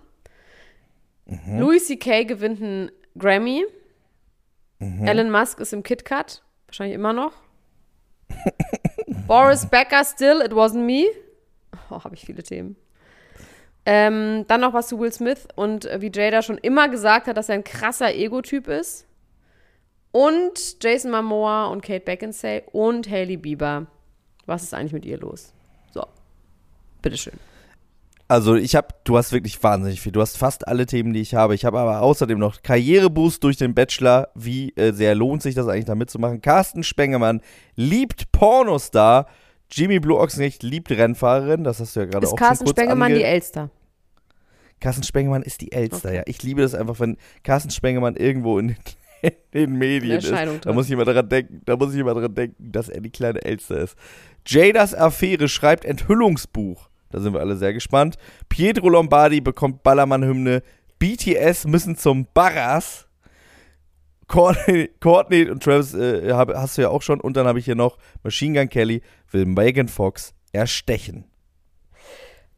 Mhm. 1.25 1.59
Louis 1.59 1.85
C.K. 1.88 2.25
gewinnt 2.25 2.61
einen 2.61 2.91
Grammy. 3.17 3.65
Mhm. 4.79 5.05
Elon 5.05 5.31
Musk 5.31 5.59
ist 5.59 5.73
im 5.73 5.83
KitKat, 5.83 6.41
wahrscheinlich 6.67 6.95
immer 6.95 7.13
noch. 7.13 7.33
Boris 9.27 9.65
Becker, 9.65 10.03
still, 10.03 10.41
it 10.43 10.51
wasn't 10.51 10.85
me. 10.85 11.07
Oh, 11.89 12.03
habe 12.03 12.15
ich 12.15 12.25
viele 12.25 12.43
Themen. 12.43 12.75
Ähm, 13.91 14.46
dann 14.48 14.62
noch 14.62 14.75
was 14.75 14.88
zu 14.88 15.00
Will 15.00 15.12
Smith 15.12 15.48
und 15.55 15.86
äh, 15.86 16.00
wie 16.00 16.12
Jada 16.13 16.43
schon 16.43 16.60
immer 16.60 16.89
gesagt 16.89 17.25
hat, 17.25 17.36
dass 17.38 17.50
er 17.50 17.55
ein 17.55 17.63
krasser 17.63 18.13
Ego-Typ 18.13 18.67
ist. 18.67 19.08
Und 20.12 20.84
Jason 20.84 21.10
Momoa 21.10 21.65
und 21.65 21.81
Kate 21.81 22.05
Beckinsale 22.05 22.62
und 22.72 23.10
Hailey 23.10 23.38
Bieber. 23.38 23.88
Was 24.46 24.62
ist 24.62 24.75
eigentlich 24.75 24.93
mit 24.93 25.05
ihr 25.05 25.17
los? 25.17 25.53
So, 25.91 26.05
bitteschön. 27.01 27.34
Also 28.27 28.53
ich 28.53 28.75
habe, 28.75 28.89
du 29.05 29.17
hast 29.17 29.31
wirklich 29.31 29.62
wahnsinnig 29.63 30.01
viel. 30.01 30.12
Du 30.12 30.22
hast 30.22 30.38
fast 30.38 30.67
alle 30.67 30.86
Themen, 30.86 31.12
die 31.13 31.22
ich 31.22 31.34
habe. 31.34 31.55
Ich 31.55 31.65
habe 31.65 31.79
aber 31.79 32.03
außerdem 32.03 32.38
noch 32.38 32.62
Karriereboost 32.62 33.43
durch 33.43 33.58
den 33.58 33.74
Bachelor. 33.74 34.29
Wie 34.36 34.72
äh, 34.75 34.91
sehr 34.91 35.15
lohnt 35.15 35.41
sich 35.41 35.55
das 35.55 35.67
eigentlich 35.67 35.86
da 35.86 35.96
mitzumachen? 35.96 36.43
Carsten 36.43 36.84
Spengemann 36.84 37.41
liebt 37.75 38.31
Pornostar. 38.31 39.25
Jimmy 39.72 40.00
Blue 40.00 40.19
Ochsenknecht 40.19 40.62
liebt 40.62 40.91
Rennfahrerin. 40.91 41.63
Das 41.63 41.79
hast 41.79 41.96
du 41.96 42.01
ja 42.01 42.05
gerade 42.05 42.27
Ist 42.27 42.34
auch 42.34 42.38
Carsten 42.38 42.67
schon 42.67 42.75
kurz 42.75 42.77
Spengemann 42.77 43.15
die 43.15 43.24
Elster? 43.24 43.72
Carsten 44.79 45.03
Spengemann 45.03 45.41
ist 45.43 45.62
die 45.62 45.71
Elster, 45.71 46.09
Okay. 46.09 46.15
ja. 46.17 46.24
Ich 46.25 46.41
liebe 46.43 46.62
das 46.62 46.74
einfach, 46.75 47.00
wenn 47.00 47.17
Carsten 47.43 47.69
Spengemann 47.71 48.15
irgendwo 48.15 48.59
in 48.59 48.69
den, 48.69 48.77
in 49.21 49.31
den 49.71 49.74
Medien 49.77 50.17
ist. 50.17 50.29
Erscheinung 50.29 50.55
Da 50.55 50.62
tritt. 50.62 50.75
muss 50.75 50.86
ich 50.88 50.91
immer 50.91 51.05
daran 51.05 51.27
denken, 51.29 51.62
da 51.65 51.75
muss 51.75 51.93
ich 51.93 52.00
immer 52.00 52.13
daran 52.13 52.33
denken, 52.33 52.71
dass 52.71 52.89
er 52.89 53.01
die 53.01 53.09
kleine 53.09 53.41
Elster 53.43 53.77
ist. 53.79 53.95
Jadas 54.48 54.93
Affäre 54.95 55.48
schreibt 55.50 55.86
Enthüllungsbuch. 55.86 56.89
Da 57.12 57.19
sind 57.19 57.33
wir 57.33 57.39
alle 57.39 57.57
sehr 57.57 57.74
gespannt. 57.74 58.17
Pietro 58.50 58.88
Lombardi 58.89 59.41
bekommt 59.41 59.83
Ballermann-Hymne. 59.83 60.62
BTS 61.00 61.65
müssen 61.65 61.95
zum 61.98 62.27
Barras. 62.33 63.07
Courtney, 64.27 64.89
Courtney 65.00 65.50
und 65.50 65.63
Travis 65.63 65.95
äh, 65.95 66.31
hab, 66.33 66.53
hast 66.53 66.77
du 66.77 66.83
ja 66.83 66.89
auch 66.89 67.01
schon. 67.01 67.19
Und 67.19 67.36
dann 67.36 67.48
habe 67.48 67.57
ich 67.57 67.65
hier 67.65 67.74
noch 67.75 67.98
Machine 68.24 68.59
Gun 68.59 68.69
Kelly 68.69 69.01
will 69.31 69.45
Megan 69.45 69.88
Fox 69.88 70.33
erstechen. 70.51 71.25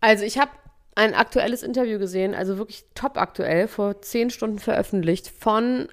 Also 0.02 0.26
ich 0.26 0.38
habe 0.38 0.52
ein 0.96 1.14
aktuelles 1.14 1.64
Interview 1.64 2.00
gesehen, 2.00 2.36
also 2.36 2.58
wirklich 2.58 2.86
top 2.96 3.18
aktuell, 3.18 3.68
vor 3.68 4.02
zehn 4.02 4.30
Stunden 4.30 4.60
veröffentlicht, 4.60 5.28
von 5.30 5.88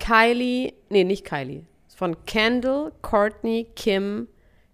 Kylie, 0.00 0.72
nee, 0.90 1.04
nicht 1.04 1.24
Kylie, 1.24 1.64
von 1.94 2.16
Kendall, 2.26 2.92
Courtney, 3.02 3.68
Kim, 3.76 4.26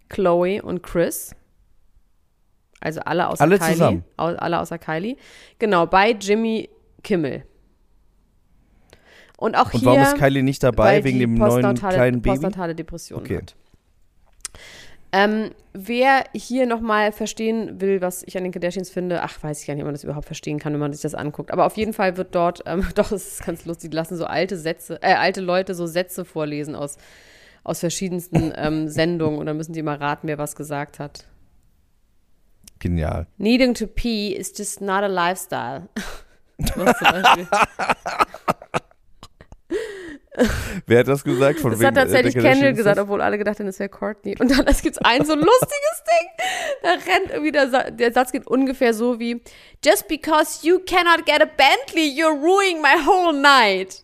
Chloe 0.09 0.63
und 0.63 0.83
Chris. 0.83 1.35
Also 2.81 3.01
alle 3.01 3.29
außer 3.29 3.43
Alle 3.43 3.59
Kylie. 3.59 3.73
zusammen? 3.73 4.05
Au, 4.17 4.27
alle 4.29 4.59
außer 4.61 4.79
Kylie. 4.79 5.17
Genau, 5.59 5.87
bei 5.87 6.13
Jimmy 6.13 6.71
Kimmel. 7.03 7.45
Und 9.37 9.57
auch 9.57 9.73
Und 9.73 9.81
hier, 9.81 9.87
warum 9.87 10.03
ist 10.03 10.17
Kylie 10.17 10.43
nicht 10.43 10.63
dabei? 10.63 11.05
Wegen 11.05 11.19
dem 11.19 11.35
neuen 11.35 11.75
kleinen 11.75 12.23
Baby? 12.23 12.31
postnatale 12.31 12.75
Depression 12.75 13.21
Okay. 13.21 13.39
hat. 13.39 13.57
Ähm, 15.13 15.51
wer 15.73 16.25
hier 16.35 16.67
nochmal 16.67 17.11
verstehen 17.11 17.81
will, 17.81 18.01
was 18.01 18.23
ich 18.23 18.37
an 18.37 18.45
den 18.45 18.53
Kardashians 18.53 18.91
finde, 18.91 19.23
ach, 19.23 19.43
weiß 19.43 19.61
ich 19.61 19.67
gar 19.67 19.75
nicht, 19.75 19.83
ob 19.83 19.87
man 19.87 19.95
das 19.95 20.05
überhaupt 20.05 20.27
verstehen 20.27 20.59
kann, 20.59 20.73
wenn 20.73 20.81
man 20.81 20.93
sich 20.93 21.03
das 21.03 21.15
anguckt. 21.15 21.51
Aber 21.51 21.67
auf 21.67 21.77
jeden 21.77 21.93
Fall 21.93 22.17
wird 22.17 22.35
dort, 22.35 22.63
ähm, 22.67 22.87
doch, 22.95 23.11
es 23.11 23.35
ist 23.35 23.45
ganz 23.45 23.65
lustig, 23.65 23.91
die 23.91 23.97
lassen 23.97 24.17
so 24.17 24.27
alte 24.27 24.57
Sätze, 24.57 25.03
äh, 25.03 25.15
alte 25.15 25.41
Leute 25.41 25.75
so 25.75 25.87
Sätze 25.87 26.25
vorlesen 26.25 26.77
aus, 26.77 26.97
aus 27.65 27.81
verschiedensten 27.81 28.53
ähm, 28.57 28.89
Sendungen 28.89 29.39
und 29.39 29.47
dann 29.47 29.57
müssen 29.57 29.73
die 29.73 29.81
immer 29.81 30.01
raten, 30.01 30.29
wer 30.29 30.39
was 30.39 30.55
gesagt 30.55 30.99
hat. 30.99 31.27
Genial. 32.79 33.27
Needing 33.37 33.75
to 33.75 33.87
pee 33.87 34.33
is 34.33 34.53
just 34.57 34.81
not 34.81 35.03
a 35.03 35.09
lifestyle. 35.09 35.89
Was 36.77 36.99
zum 36.99 37.09
Beispiel. 37.09 37.47
Wer 40.87 41.01
hat 41.01 41.09
das 41.09 41.25
gesagt? 41.25 41.61
Von 41.61 41.73
Das 41.73 41.81
wem, 41.81 41.89
hat 41.89 41.95
tatsächlich 41.97 42.35
äh, 42.35 42.39
Kardashians 42.39 42.59
Kendall 42.61 42.75
gesagt, 42.75 42.97
das? 42.99 43.03
obwohl 43.05 43.21
alle 43.21 43.39
gedacht 43.39 43.59
haben, 43.59 43.67
es 43.67 43.79
wäre 43.79 43.89
Courtney. 43.89 44.37
Und 44.39 44.51
dann 44.51 44.65
gibt 44.65 44.97
es 44.97 44.99
ein 44.99 45.25
so 45.25 45.35
lustiges 45.35 46.03
Ding. 46.09 46.29
Da 46.83 46.91
rennt 46.91 47.31
irgendwie 47.31 47.53
der, 47.53 47.69
Sa 47.71 47.91
der 47.91 48.13
Satz 48.13 48.33
geht 48.33 48.47
ungefähr 48.47 48.95
so 48.95 49.19
wie 49.19 49.43
Just 49.85 50.09
because 50.09 50.67
you 50.67 50.79
cannot 50.81 51.27
get 51.27 51.41
a 51.43 51.47
Bentley, 51.47 52.09
you're 52.09 52.35
ruining 52.39 52.81
my 52.83 52.97
whole 53.07 53.33
night. 53.33 54.03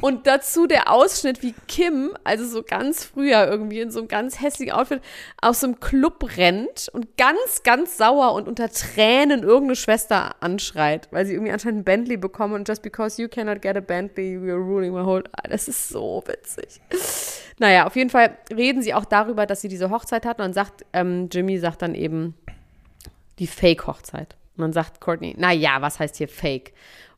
Und 0.00 0.26
dazu 0.26 0.66
der 0.66 0.90
Ausschnitt, 0.90 1.42
wie 1.42 1.54
Kim, 1.68 2.16
also 2.24 2.46
so 2.46 2.62
ganz 2.62 3.04
früher 3.04 3.46
irgendwie 3.46 3.80
in 3.80 3.90
so 3.90 4.00
einem 4.00 4.08
ganz 4.08 4.40
hässlichen 4.40 4.74
Outfit, 4.74 5.00
aus 5.40 5.60
so 5.60 5.66
einem 5.66 5.80
Club 5.80 6.36
rennt 6.36 6.88
und 6.92 7.16
ganz, 7.16 7.62
ganz 7.62 7.96
sauer 7.96 8.34
und 8.34 8.48
unter 8.48 8.68
Tränen 8.68 9.42
irgendeine 9.42 9.76
Schwester 9.76 10.36
anschreit, 10.40 11.08
weil 11.10 11.26
sie 11.26 11.34
irgendwie 11.34 11.52
anscheinend 11.52 11.80
ein 11.80 11.84
Bentley 11.84 12.16
bekommen 12.16 12.54
und 12.54 12.68
just 12.68 12.82
because 12.82 13.20
you 13.20 13.28
cannot 13.28 13.62
get 13.62 13.76
a 13.76 13.80
Bentley, 13.80 14.36
you're 14.36 14.54
ruining 14.54 14.92
my 14.92 15.04
whole. 15.04 15.24
Das 15.48 15.68
ist 15.68 15.88
so 15.88 16.22
witzig. 16.26 16.80
Naja, 17.58 17.86
auf 17.86 17.96
jeden 17.96 18.10
Fall 18.10 18.36
reden 18.50 18.82
sie 18.82 18.94
auch 18.94 19.04
darüber, 19.04 19.46
dass 19.46 19.60
sie 19.60 19.68
diese 19.68 19.90
Hochzeit 19.90 20.26
hatten 20.26 20.42
und 20.42 20.48
dann 20.48 20.52
sagt, 20.52 20.84
ähm, 20.92 21.28
Jimmy 21.30 21.58
sagt 21.58 21.82
dann 21.82 21.94
eben 21.94 22.34
die 23.38 23.46
Fake-Hochzeit. 23.46 24.36
Und 24.56 24.62
dann 24.62 24.72
sagt 24.72 25.00
Courtney, 25.00 25.34
naja, 25.36 25.80
was 25.80 25.98
heißt 25.98 26.16
hier 26.16 26.28
Fake? 26.28 26.72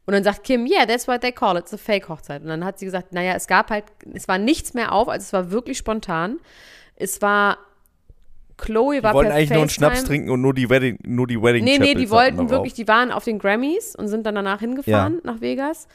Und 0.07 0.13
dann 0.15 0.23
sagt 0.23 0.45
Kim, 0.45 0.67
yeah, 0.67 0.87
that's 0.87 1.09
what 1.09 1.21
they 1.21 1.33
call 1.33 1.57
it, 1.57 1.65
it's 1.65 1.75
a 1.75 1.77
Fake-Hochzeit. 1.77 2.43
Und 2.43 2.49
dann 2.49 2.65
hat 2.65 2.79
sie 2.79 2.85
gesagt, 2.85 3.13
naja, 3.13 3.35
es 3.35 3.49
gab 3.49 3.71
halt, 3.71 3.85
es 4.15 4.29
war 4.29 4.39
nichts 4.39 4.73
mehr 4.73 4.93
auf, 4.93 5.09
also 5.09 5.23
es 5.23 5.33
war 5.33 5.51
wirklich 5.51 5.77
spontan. 5.79 6.39
Es 6.95 7.21
war, 7.23 7.59
Chloe 8.57 9.03
war 9.03 9.11
Die 9.11 9.17
wollten 9.17 9.29
per 9.31 9.37
eigentlich 9.37 9.51
nur 9.51 9.59
einen 9.59 9.69
FaceTime. 9.69 9.91
Schnaps 9.91 10.05
trinken 10.05 10.31
und 10.31 10.41
nur 10.41 10.55
die 10.55 10.71
Wedding, 10.71 10.99
nur 11.05 11.27
die 11.27 11.43
Wedding 11.43 11.65
Nee, 11.65 11.79
nee, 11.79 11.95
die 11.95 12.09
wollten 12.11 12.39
wirklich, 12.49 12.73
darauf. 12.73 12.73
die 12.75 12.89
waren 12.89 13.11
auf 13.11 13.25
den 13.25 13.39
Grammys 13.41 13.97
und 13.97 14.07
sind 14.09 14.25
dann 14.25 14.37
danach 14.37 14.61
hingefahren 14.61 15.21
nach 15.25 15.41
Vegas 15.41 15.89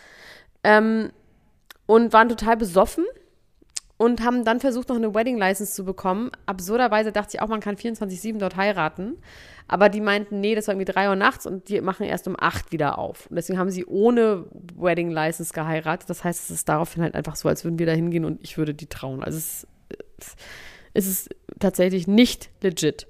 ähm, 0.63 1.11
und 1.85 2.11
waren 2.11 2.27
total 2.27 2.57
besoffen 2.57 3.05
und 4.01 4.23
haben 4.23 4.43
dann 4.43 4.59
versucht, 4.59 4.89
noch 4.89 4.95
eine 4.95 5.13
Wedding 5.13 5.37
License 5.37 5.73
zu 5.73 5.85
bekommen. 5.85 6.31
Absurderweise 6.47 7.11
dachte 7.11 7.35
ich 7.35 7.41
auch, 7.43 7.49
man 7.49 7.59
kann 7.59 7.75
24-7 7.75 8.39
dort 8.39 8.55
heiraten. 8.55 9.17
Aber 9.67 9.89
die 9.89 10.01
meinten, 10.01 10.39
nee, 10.39 10.55
das 10.55 10.67
war 10.67 10.73
irgendwie 10.73 10.91
3 10.91 11.09
Uhr 11.09 11.15
nachts 11.15 11.45
und 11.45 11.69
die 11.69 11.79
machen 11.81 12.07
erst 12.07 12.27
um 12.27 12.35
8 12.35 12.71
wieder 12.71 12.97
auf. 12.97 13.27
Und 13.27 13.35
deswegen 13.35 13.59
haben 13.59 13.69
sie 13.69 13.85
ohne 13.85 14.45
Wedding 14.75 15.11
License 15.11 15.53
geheiratet. 15.53 16.09
Das 16.09 16.23
heißt, 16.23 16.45
es 16.45 16.49
ist 16.49 16.67
daraufhin 16.67 17.03
halt 17.03 17.13
einfach 17.13 17.35
so, 17.35 17.47
als 17.47 17.63
würden 17.63 17.77
wir 17.77 17.85
da 17.85 17.91
hingehen 17.91 18.25
und 18.25 18.41
ich 18.41 18.57
würde 18.57 18.73
die 18.73 18.87
trauen. 18.87 19.23
Also 19.23 19.37
es 19.37 19.67
ist, 20.17 20.35
es 20.95 21.07
ist 21.07 21.35
tatsächlich 21.59 22.07
nicht 22.07 22.49
legit. 22.63 23.05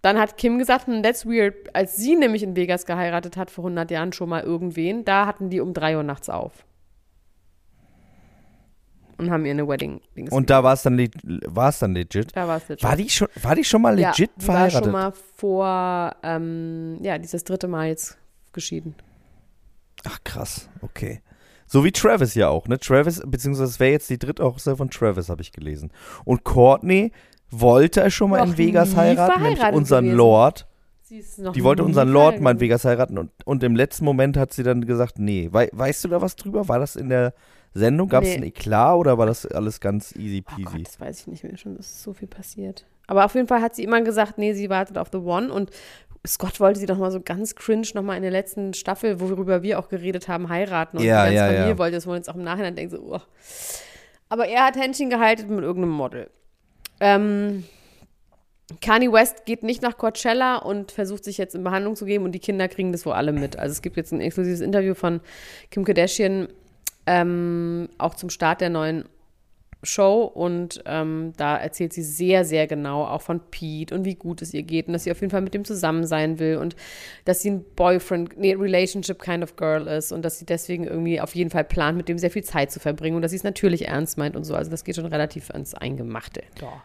Dann 0.00 0.16
hat 0.16 0.36
Kim 0.36 0.60
gesagt, 0.60 0.86
hm, 0.86 1.02
that's 1.02 1.26
weird, 1.26 1.74
als 1.74 1.96
sie 1.96 2.14
nämlich 2.14 2.44
in 2.44 2.54
Vegas 2.54 2.86
geheiratet 2.86 3.36
hat, 3.36 3.50
vor 3.50 3.64
100 3.64 3.90
Jahren 3.90 4.12
schon 4.12 4.28
mal 4.28 4.44
irgendwen, 4.44 5.04
da 5.04 5.26
hatten 5.26 5.50
die 5.50 5.58
um 5.58 5.74
3 5.74 5.96
Uhr 5.96 6.04
nachts 6.04 6.28
auf. 6.30 6.64
Und 9.18 9.30
haben 9.30 9.46
ihr 9.46 9.52
eine 9.52 9.66
wedding 9.66 10.00
-Dings 10.14 10.30
Und 10.30 10.50
da 10.50 10.62
war 10.62 10.74
es 10.74 10.82
dann, 10.82 10.98
war 11.46 11.70
es 11.70 11.78
dann 11.78 11.94
legit. 11.94 12.36
da 12.36 12.46
war 12.46 12.58
es 12.58 12.68
legit. 12.68 12.84
War 12.84 12.96
die 12.96 13.08
schon, 13.08 13.28
war 13.42 13.54
die 13.54 13.64
schon 13.64 13.82
mal 13.82 13.98
ja, 13.98 14.10
legit 14.10 14.30
die 14.36 14.46
war 14.46 14.54
verheiratet? 14.54 14.84
schon 14.84 14.92
mal 14.92 15.12
vor, 15.36 16.16
ähm, 16.22 16.98
ja, 17.00 17.18
dieses 17.18 17.44
dritte 17.44 17.68
Mal 17.68 17.88
jetzt 17.88 18.18
geschieden. 18.52 18.94
Ach 20.04 20.18
krass, 20.22 20.68
okay. 20.82 21.20
So 21.66 21.84
wie 21.84 21.90
Travis 21.92 22.34
ja 22.34 22.48
auch, 22.48 22.68
ne? 22.68 22.78
Travis, 22.78 23.20
beziehungsweise 23.26 23.70
es 23.70 23.80
wäre 23.80 23.92
jetzt 23.92 24.08
die 24.08 24.18
dritte 24.18 24.44
Hochzeit 24.44 24.76
von 24.76 24.88
Travis, 24.88 25.28
habe 25.28 25.42
ich 25.42 25.50
gelesen. 25.50 25.90
Und 26.24 26.44
Courtney 26.44 27.12
wollte 27.50 28.00
er 28.00 28.10
schon 28.10 28.30
mal 28.30 28.38
Noch 28.38 28.52
in 28.52 28.58
Vegas 28.58 28.94
heiraten, 28.94 29.42
nämlich 29.42 29.62
unseren 29.72 30.04
gewesen. 30.04 30.16
Lord. 30.16 30.66
Sie 31.02 31.18
ist 31.18 31.38
noch 31.38 31.52
Die 31.52 31.62
wollte 31.64 31.84
unseren 31.84 32.08
Lord 32.08 32.40
mal 32.40 32.52
in. 32.52 32.60
Vegas 32.60 32.84
heiraten 32.84 33.18
und, 33.18 33.30
und 33.44 33.62
im 33.62 33.76
letzten 33.76 34.04
Moment 34.04 34.36
hat 34.36 34.52
sie 34.52 34.62
dann 34.62 34.84
gesagt, 34.86 35.18
nee. 35.18 35.48
Wei 35.52 35.68
weißt 35.72 36.04
du 36.04 36.08
da 36.08 36.20
was 36.20 36.36
drüber? 36.36 36.68
War 36.68 36.78
das 36.78 36.96
in 36.96 37.08
der 37.08 37.34
Sendung? 37.76 38.08
Gab 38.08 38.22
es 38.24 38.30
Nee. 38.30 38.36
ein 38.36 38.42
Eklat 38.44 38.96
oder 38.96 39.18
war 39.18 39.26
das 39.26 39.46
alles 39.46 39.80
ganz 39.80 40.14
easy 40.16 40.42
Oh 40.46 40.54
peasy? 40.56 40.78
Gott, 40.78 40.86
das 40.86 41.00
weiß 41.00 41.20
ich 41.20 41.26
nicht 41.28 41.44
mehr 41.44 41.56
schon, 41.56 41.76
ist 41.76 42.02
so 42.02 42.12
viel 42.12 42.28
passiert. 42.28 42.84
Aber 43.06 43.24
auf 43.24 43.34
jeden 43.34 43.46
Fall 43.48 43.60
hat 43.62 43.74
sie 43.76 43.84
immer 43.84 44.00
gesagt, 44.02 44.38
nee, 44.38 44.52
sie 44.54 44.68
wartet 44.70 44.98
auf 44.98 45.08
The 45.12 45.18
One 45.18 45.52
und 45.52 45.70
Scott 46.26 46.58
wollte 46.58 46.80
sie 46.80 46.86
doch 46.86 46.98
mal 46.98 47.12
so 47.12 47.20
ganz 47.20 47.54
cringe 47.54 47.86
nochmal 47.94 48.16
in 48.16 48.22
der 48.22 48.32
letzten 48.32 48.74
Staffel, 48.74 49.20
worüber 49.20 49.62
wir 49.62 49.78
auch 49.78 49.88
geredet 49.88 50.26
haben, 50.26 50.48
heiraten 50.48 50.96
und 50.98 51.04
Ja, 51.04 51.28
die 51.28 51.34
ganze 51.34 51.36
ja, 51.36 51.46
Familie 51.46 51.68
ja. 51.74 51.78
wollte 51.78 51.94
das, 51.96 52.06
wo 52.06 52.10
man 52.10 52.16
jetzt 52.18 52.28
auch 52.28 52.34
im 52.34 52.42
Nachhinein 52.42 52.74
denkt, 52.74 52.92
so, 52.92 52.98
oh. 52.98 53.20
Aber 54.28 54.48
er 54.48 54.64
hat 54.66 54.76
Händchen 54.76 55.08
gehalten 55.08 55.54
mit 55.54 55.64
irgendeinem 55.64 55.92
Model. 55.94 56.30
Ähm, 56.98 57.62
Kanye 58.80 59.12
West 59.12 59.44
geht 59.44 59.62
nicht 59.62 59.82
nach 59.82 59.96
Coachella 59.96 60.56
und 60.56 60.90
versucht 60.90 61.22
sich 61.22 61.38
jetzt 61.38 61.54
in 61.54 61.62
Behandlung 61.62 61.94
zu 61.94 62.04
geben 62.04 62.24
und 62.24 62.32
die 62.32 62.40
Kinder 62.40 62.66
kriegen 62.66 62.90
das 62.90 63.06
wohl 63.06 63.12
alle 63.12 63.30
mit. 63.32 63.56
Also 63.56 63.72
es 63.72 63.82
gibt 63.82 63.96
jetzt 63.96 64.12
ein 64.12 64.20
exklusives 64.20 64.60
Interview 64.60 64.94
von 64.94 65.20
Kim 65.70 65.84
Kardashian, 65.84 66.48
ähm, 67.06 67.88
auch 67.98 68.14
zum 68.14 68.30
Start 68.30 68.60
der 68.60 68.70
neuen 68.70 69.04
Show 69.82 70.24
und 70.24 70.82
ähm, 70.86 71.32
da 71.36 71.56
erzählt 71.56 71.92
sie 71.92 72.02
sehr, 72.02 72.44
sehr 72.44 72.66
genau 72.66 73.04
auch 73.04 73.22
von 73.22 73.40
Pete 73.50 73.94
und 73.94 74.04
wie 74.04 74.14
gut 74.14 74.42
es 74.42 74.52
ihr 74.52 74.62
geht 74.62 74.88
und 74.88 74.94
dass 74.94 75.04
sie 75.04 75.12
auf 75.12 75.20
jeden 75.20 75.30
Fall 75.30 75.42
mit 75.42 75.54
dem 75.54 75.64
zusammen 75.64 76.06
sein 76.06 76.38
will 76.38 76.56
und 76.56 76.76
dass 77.24 77.42
sie 77.42 77.50
ein 77.50 77.64
Boyfriend, 77.76 78.38
nee, 78.38 78.54
Relationship 78.54 79.22
kind 79.22 79.44
of 79.44 79.56
girl 79.56 79.86
ist 79.86 80.12
und 80.12 80.24
dass 80.24 80.38
sie 80.38 80.46
deswegen 80.46 80.84
irgendwie 80.84 81.20
auf 81.20 81.34
jeden 81.34 81.50
Fall 81.50 81.64
plant, 81.64 81.96
mit 81.96 82.08
dem 82.08 82.18
sehr 82.18 82.30
viel 82.30 82.44
Zeit 82.44 82.72
zu 82.72 82.80
verbringen 82.80 83.16
und 83.16 83.22
dass 83.22 83.30
sie 83.30 83.36
es 83.36 83.44
natürlich 83.44 83.86
ernst 83.86 84.18
meint 84.18 84.36
und 84.36 84.44
so. 84.44 84.54
Also 84.54 84.70
das 84.70 84.84
geht 84.84 84.96
schon 84.96 85.06
relativ 85.06 85.50
ans 85.50 85.74
Eingemachte. 85.74 86.42
Ja. 86.60 86.82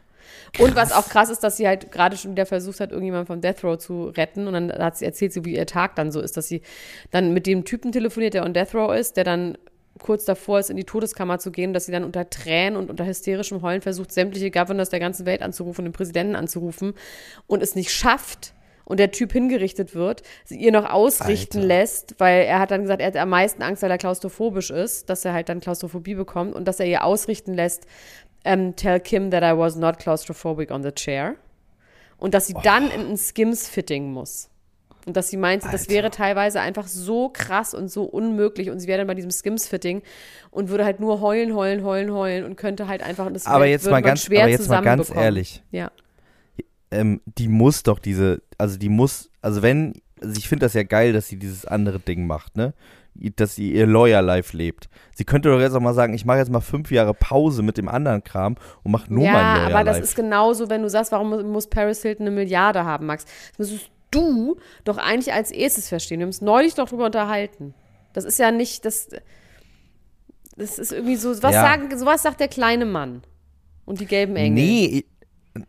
Und 0.60 0.76
was 0.76 0.92
auch 0.92 1.08
krass 1.08 1.30
ist, 1.30 1.40
dass 1.40 1.58
sie 1.58 1.68
halt 1.68 1.92
gerade 1.92 2.18
schon 2.18 2.32
wieder 2.32 2.46
versucht 2.46 2.80
hat, 2.80 2.92
irgendjemanden 2.92 3.28
vom 3.28 3.42
Death 3.42 3.64
Row 3.64 3.78
zu 3.78 4.08
retten. 4.10 4.48
Und 4.48 4.54
dann 4.54 4.72
hat 4.72 4.98
sie 4.98 5.06
erzählt, 5.06 5.34
sie, 5.34 5.46
wie 5.46 5.56
ihr 5.56 5.66
Tag 5.66 5.96
dann 5.96 6.12
so 6.12 6.20
ist, 6.20 6.38
dass 6.38 6.48
sie 6.48 6.62
dann 7.10 7.34
mit 7.34 7.48
dem 7.48 7.64
Typen 7.66 7.92
telefoniert, 7.92 8.34
der 8.34 8.44
on 8.44 8.54
Death 8.54 8.76
Row 8.76 8.94
ist, 8.94 9.18
der 9.18 9.24
dann 9.24 9.58
kurz 10.02 10.26
davor 10.26 10.60
ist, 10.60 10.70
in 10.70 10.78
die 10.78 10.84
Todeskammer 10.84 11.40
zu 11.40 11.52
gehen, 11.52 11.74
dass 11.74 11.86
sie 11.86 11.92
dann 11.92 12.04
unter 12.04 12.30
Tränen 12.30 12.76
und 12.76 12.90
unter 12.90 13.06
hysterischem 13.06 13.62
Heulen 13.62 13.82
versucht, 13.82 14.12
sämtliche 14.12 14.52
Governors 14.52 14.90
der 14.90 15.00
ganzen 15.00 15.26
Welt 15.26 15.42
anzurufen 15.42 15.82
und 15.82 15.92
den 15.92 15.94
Präsidenten 15.94 16.36
anzurufen 16.36 16.94
und 17.48 17.64
es 17.64 17.76
nicht 17.76 17.92
schafft 17.92 18.54
und 18.92 19.00
der 19.00 19.12
Typ 19.12 19.32
hingerichtet 19.32 19.96
wird, 19.96 20.22
sie 20.44 20.58
ihr 20.58 20.74
noch 20.74 20.90
ausrichten 20.90 21.60
Alter. 21.60 21.68
lässt, 21.68 22.16
weil 22.18 22.44
er 22.44 22.60
hat 22.60 22.72
dann 22.72 22.82
gesagt, 22.82 23.00
er 23.00 23.08
hat 23.08 23.16
am 23.16 23.30
meisten 23.30 23.64
Angst, 23.64 23.82
weil 23.84 23.90
er 23.90 23.98
klaustrophobisch 23.98 24.70
ist, 24.70 25.10
dass 25.10 25.24
er 25.24 25.32
halt 25.32 25.48
dann 25.48 25.62
Klaustrophobie 25.62 26.16
bekommt 26.16 26.54
und 26.54 26.66
dass 26.66 26.82
er 26.82 26.88
ihr 26.88 27.06
ausrichten 27.06 27.54
lässt, 27.54 27.86
ähm, 28.44 28.76
tell 28.76 29.00
Kim 29.00 29.32
that 29.32 29.44
I 29.44 29.58
was 29.58 29.78
not 29.78 29.98
claustrophobic 29.98 30.72
on 30.72 30.84
the 30.84 30.92
chair. 30.92 31.36
Und 32.18 32.34
dass 32.34 32.48
sie 32.48 32.56
dann 32.64 32.92
in 32.92 33.12
ein 33.12 33.18
Skims-Fitting 33.18 34.12
muss. 34.12 34.51
Und 35.06 35.18
dass 35.18 35.30
sie 35.30 35.38
meinte, 35.38 35.68
das 35.72 35.82
Alter. 35.82 35.94
wäre 35.94 36.10
teilweise 36.12 36.60
einfach 36.62 36.88
so 36.88 37.30
krass 37.30 37.74
und 37.74 37.90
so 37.90 38.04
unmöglich. 38.04 38.70
Und 38.70 38.80
sie 38.80 38.88
wäre 38.88 39.00
dann 39.00 39.08
bei 39.08 39.16
diesem 39.16 39.32
Skims-Fitting 39.32 40.04
und 40.52 40.70
würde 40.70 40.86
halt 40.86 41.00
nur 41.00 41.22
heulen, 41.22 41.56
heulen, 41.56 41.84
heulen, 41.84 42.12
heulen 42.14 42.46
und 42.46 42.56
könnte 42.56 42.88
halt 42.88 43.02
einfach. 43.02 43.32
Das 43.32 43.46
Aber 43.48 43.66
jetzt 43.66 43.90
mal 43.90 44.02
ganz, 44.02 44.24
schwer 44.26 44.42
aber 44.44 44.52
jetzt 44.52 44.70
mal 44.70 44.82
ganz 44.82 45.10
ehrlich. 45.10 45.64
Ja. 45.72 45.90
ähm, 46.92 47.22
die 47.26 47.48
muss 47.48 47.84
doch 47.84 48.00
diese, 48.00 48.42
also 48.58 48.78
die 48.78 48.90
muss, 48.90 49.30
also 49.42 49.62
wenn, 49.62 49.94
also 50.22 50.36
ich 50.38 50.48
finde 50.48 50.66
das 50.66 50.74
ja 50.74 50.84
geil, 50.84 51.14
dass 51.14 51.28
sie 51.28 51.38
dieses 51.38 51.66
andere 51.66 52.00
Ding 52.00 52.28
macht, 52.28 52.58
ne? 52.58 52.74
Dass 53.36 53.56
sie 53.56 53.74
ihr 53.74 53.88
Lawyer-Life 53.88 54.56
lebt. 54.56 54.88
Sie 55.16 55.26
könnte 55.26 55.50
doch 55.50 55.60
jetzt 55.60 55.74
auch 55.74 55.82
mal 55.82 55.94
sagen, 55.94 56.14
ich 56.14 56.24
mache 56.26 56.38
jetzt 56.38 56.50
mal 56.52 56.62
fünf 56.62 56.92
Jahre 56.92 57.14
Pause 57.14 57.62
mit 57.62 57.78
dem 57.78 57.90
anderen 57.90 58.24
Kram 58.24 58.56
und 58.84 58.92
mache 58.92 59.14
nur 59.14 59.26
ja, 59.26 59.34
mein 59.34 59.42
Lawyer-Life. 59.56 59.76
aber 59.78 59.84
das 59.84 60.00
ist 60.00 60.16
genauso, 60.16 60.70
wenn 60.70 60.82
du 60.82 60.90
sagst, 60.90 61.12
warum 61.12 61.30
mu- 61.30 61.44
muss 61.44 61.68
Paris 61.68 62.02
Hilton 62.04 62.28
eine 62.28 62.36
Milliarde 62.36 62.86
haben, 62.86 63.08
Max? 63.08 63.26
Das 63.58 63.70
müsstest 63.70 63.92
du 64.12 64.58
doch 64.84 64.98
eigentlich 64.98 65.34
als 65.34 65.52
erstes 65.52 65.90
verstehen. 65.90 66.20
Wir 66.20 66.26
haben 66.26 66.30
uns 66.30 66.42
neulich 66.42 66.76
doch 66.76 66.90
drüber 66.90 67.06
unterhalten. 67.06 67.74
Das 68.14 68.26
ist 68.26 68.38
ja 68.40 68.52
nicht, 68.52 68.86
das, 68.86 69.10
das 70.58 70.78
ist 70.80 70.92
irgendwie 70.92 71.16
so, 71.16 71.30
was 71.42 71.54
Ja. 71.54 71.62
sagen, 71.62 71.98
sowas 71.98 72.22
sagt 72.22 72.40
der 72.40 72.48
kleine 72.48 72.86
Mann. 72.86 73.24
Und 73.86 74.00
die 74.00 74.06
gelben 74.06 74.36
Engel. 74.36 74.64
Nee, 74.64 75.06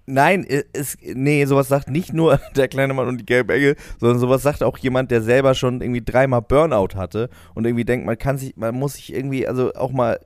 nein, 0.07 0.47
es, 0.73 0.97
nee, 1.03 1.45
sowas 1.47 1.69
sagt 1.69 1.89
nicht 1.89 2.13
nur 2.13 2.39
der 2.57 2.69
kleine 2.69 2.95
Mann 2.95 3.09
und 3.09 3.19
die 3.19 3.27
gelbe 3.27 3.55
Engel, 3.55 3.77
sondern 3.99 4.19
sowas 4.19 4.43
sagt 4.43 4.63
auch 4.63 4.79
jemand, 4.79 5.11
der 5.11 5.23
selber 5.23 5.55
schon 5.55 5.81
irgendwie 5.81 6.05
dreimal 6.05 6.43
Burnout 6.43 6.95
hatte 6.95 7.31
und 7.55 7.65
irgendwie 7.65 7.85
denkt, 7.85 8.07
man 8.07 8.19
kann 8.19 8.39
sich, 8.39 8.57
man 8.57 8.75
muss 8.75 8.95
sich 8.95 9.13
irgendwie, 9.15 9.47
also 9.47 9.73
auch 9.75 9.91
mal 9.93 10.21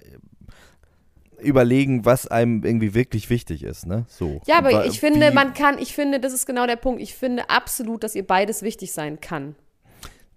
überlegen, 1.40 2.04
was 2.04 2.26
einem 2.26 2.64
irgendwie 2.64 2.94
wirklich 2.94 3.30
wichtig 3.30 3.62
ist, 3.62 3.86
ne? 3.86 4.06
So. 4.08 4.40
Ja, 4.46 4.58
aber 4.58 4.86
ich 4.86 5.00
finde, 5.00 5.30
wie- 5.30 5.34
man 5.34 5.54
kann, 5.54 5.78
ich 5.78 5.94
finde, 5.94 6.20
das 6.20 6.32
ist 6.32 6.46
genau 6.46 6.66
der 6.66 6.76
Punkt. 6.76 7.00
Ich 7.00 7.14
finde 7.14 7.50
absolut, 7.50 8.02
dass 8.04 8.14
ihr 8.14 8.26
beides 8.26 8.62
wichtig 8.62 8.92
sein 8.92 9.20
kann. 9.20 9.54